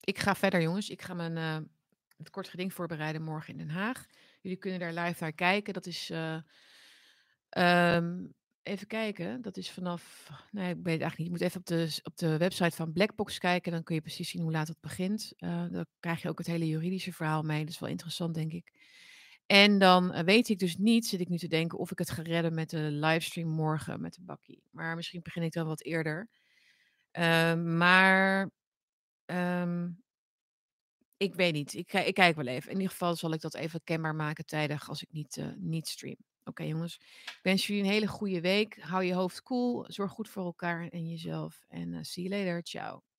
Ik 0.00 0.18
ga 0.18 0.34
verder 0.34 0.62
jongens. 0.62 0.90
Ik 0.90 1.02
ga 1.02 1.14
mijn, 1.14 1.36
eh, 1.36 1.58
het 2.16 2.30
kort 2.30 2.48
geding 2.48 2.74
voorbereiden 2.74 3.22
morgen 3.22 3.52
in 3.52 3.58
Den 3.58 3.76
Haag. 3.76 4.06
Jullie 4.44 4.58
kunnen 4.58 4.80
daar 4.80 5.04
live 5.06 5.22
naar 5.22 5.32
kijken. 5.32 5.72
Dat 5.72 5.86
is, 5.86 6.10
eh, 6.10 6.36
ehm, 7.48 8.26
even 8.62 8.86
kijken, 8.86 9.42
dat 9.42 9.56
is 9.56 9.70
vanaf 9.70 10.30
nee, 10.50 10.70
ik 10.70 10.74
weet 10.82 10.92
het 10.92 11.02
eigenlijk 11.02 11.18
niet. 11.18 11.26
Je 11.26 11.30
moet 11.30 11.40
even 11.40 11.60
op 11.60 11.66
de 11.66 12.00
op 12.02 12.16
de 12.16 12.36
website 12.36 12.76
van 12.76 12.92
Blackbox 12.92 13.38
kijken, 13.38 13.72
dan 13.72 13.82
kun 13.82 13.94
je 13.94 14.00
precies 14.00 14.30
zien 14.30 14.42
hoe 14.42 14.50
laat 14.52 14.68
het 14.68 14.80
begint. 14.80 15.32
Eh, 15.36 15.64
dan 15.70 15.86
krijg 16.00 16.22
je 16.22 16.28
ook 16.28 16.38
het 16.38 16.46
hele 16.46 16.66
juridische 16.68 17.12
verhaal 17.12 17.42
mee. 17.42 17.60
Dat 17.64 17.72
is 17.74 17.78
wel 17.78 17.88
interessant, 17.88 18.34
denk 18.34 18.52
ik. 18.52 18.72
En 19.46 19.78
dan, 19.78 20.12
eh, 20.12 20.24
weet 20.24 20.48
ik 20.48 20.58
dus 20.58 20.76
niet, 20.76 21.06
zit 21.06 21.20
ik 21.20 21.28
nu 21.28 21.38
te 21.38 21.48
denken, 21.48 21.78
of 21.78 21.90
ik 21.90 21.98
het 21.98 22.10
ga 22.10 22.22
redden 22.22 22.54
met 22.54 22.70
de 22.70 22.78
livestream 22.90 23.48
morgen 23.48 24.00
met 24.00 24.14
de 24.14 24.22
bakkie. 24.22 24.62
Maar 24.70 24.96
misschien 24.96 25.22
begin 25.22 25.42
ik 25.42 25.52
dan 25.52 25.66
wat 25.66 25.82
eerder. 25.82 26.28
Ehm, 27.10 27.76
maar, 27.76 28.50
ehm 29.26 29.88
ik 31.24 31.34
weet 31.34 31.52
niet. 31.52 31.74
Ik 31.74 31.86
ki 31.86 31.98
ik 31.98 32.14
kijk 32.14 32.36
wel 32.36 32.46
even. 32.46 32.70
In 32.70 32.76
ieder 32.76 32.90
geval 32.90 33.16
zal 33.16 33.32
ik 33.32 33.40
dat 33.40 33.54
even 33.54 33.80
kenbaar 33.84 34.14
maken 34.14 34.46
tijdig 34.46 34.88
als 34.88 35.02
ik 35.02 35.08
niet, 35.12 35.36
eh, 35.36 35.46
niet 35.56 35.88
stream. 35.88 36.16
Oké 36.44 36.62
jongens, 36.62 36.96
ik 37.24 37.38
wens 37.42 37.66
jullie 37.66 37.82
een 37.82 37.88
hele 37.88 38.06
goeie 38.06 38.40
week. 38.40 38.76
Hou 38.80 39.04
je 39.04 39.14
hoofd 39.14 39.42
koel, 39.42 39.84
zorg 39.88 40.10
goed 40.12 40.28
voor 40.28 40.44
elkaar 40.44 40.88
en 40.88 41.08
jezelf 41.08 41.64
en, 41.68 41.94
eh, 41.94 42.02
see 42.02 42.28
you 42.28 42.36
later. 42.44 42.62
Ciao. 42.62 43.13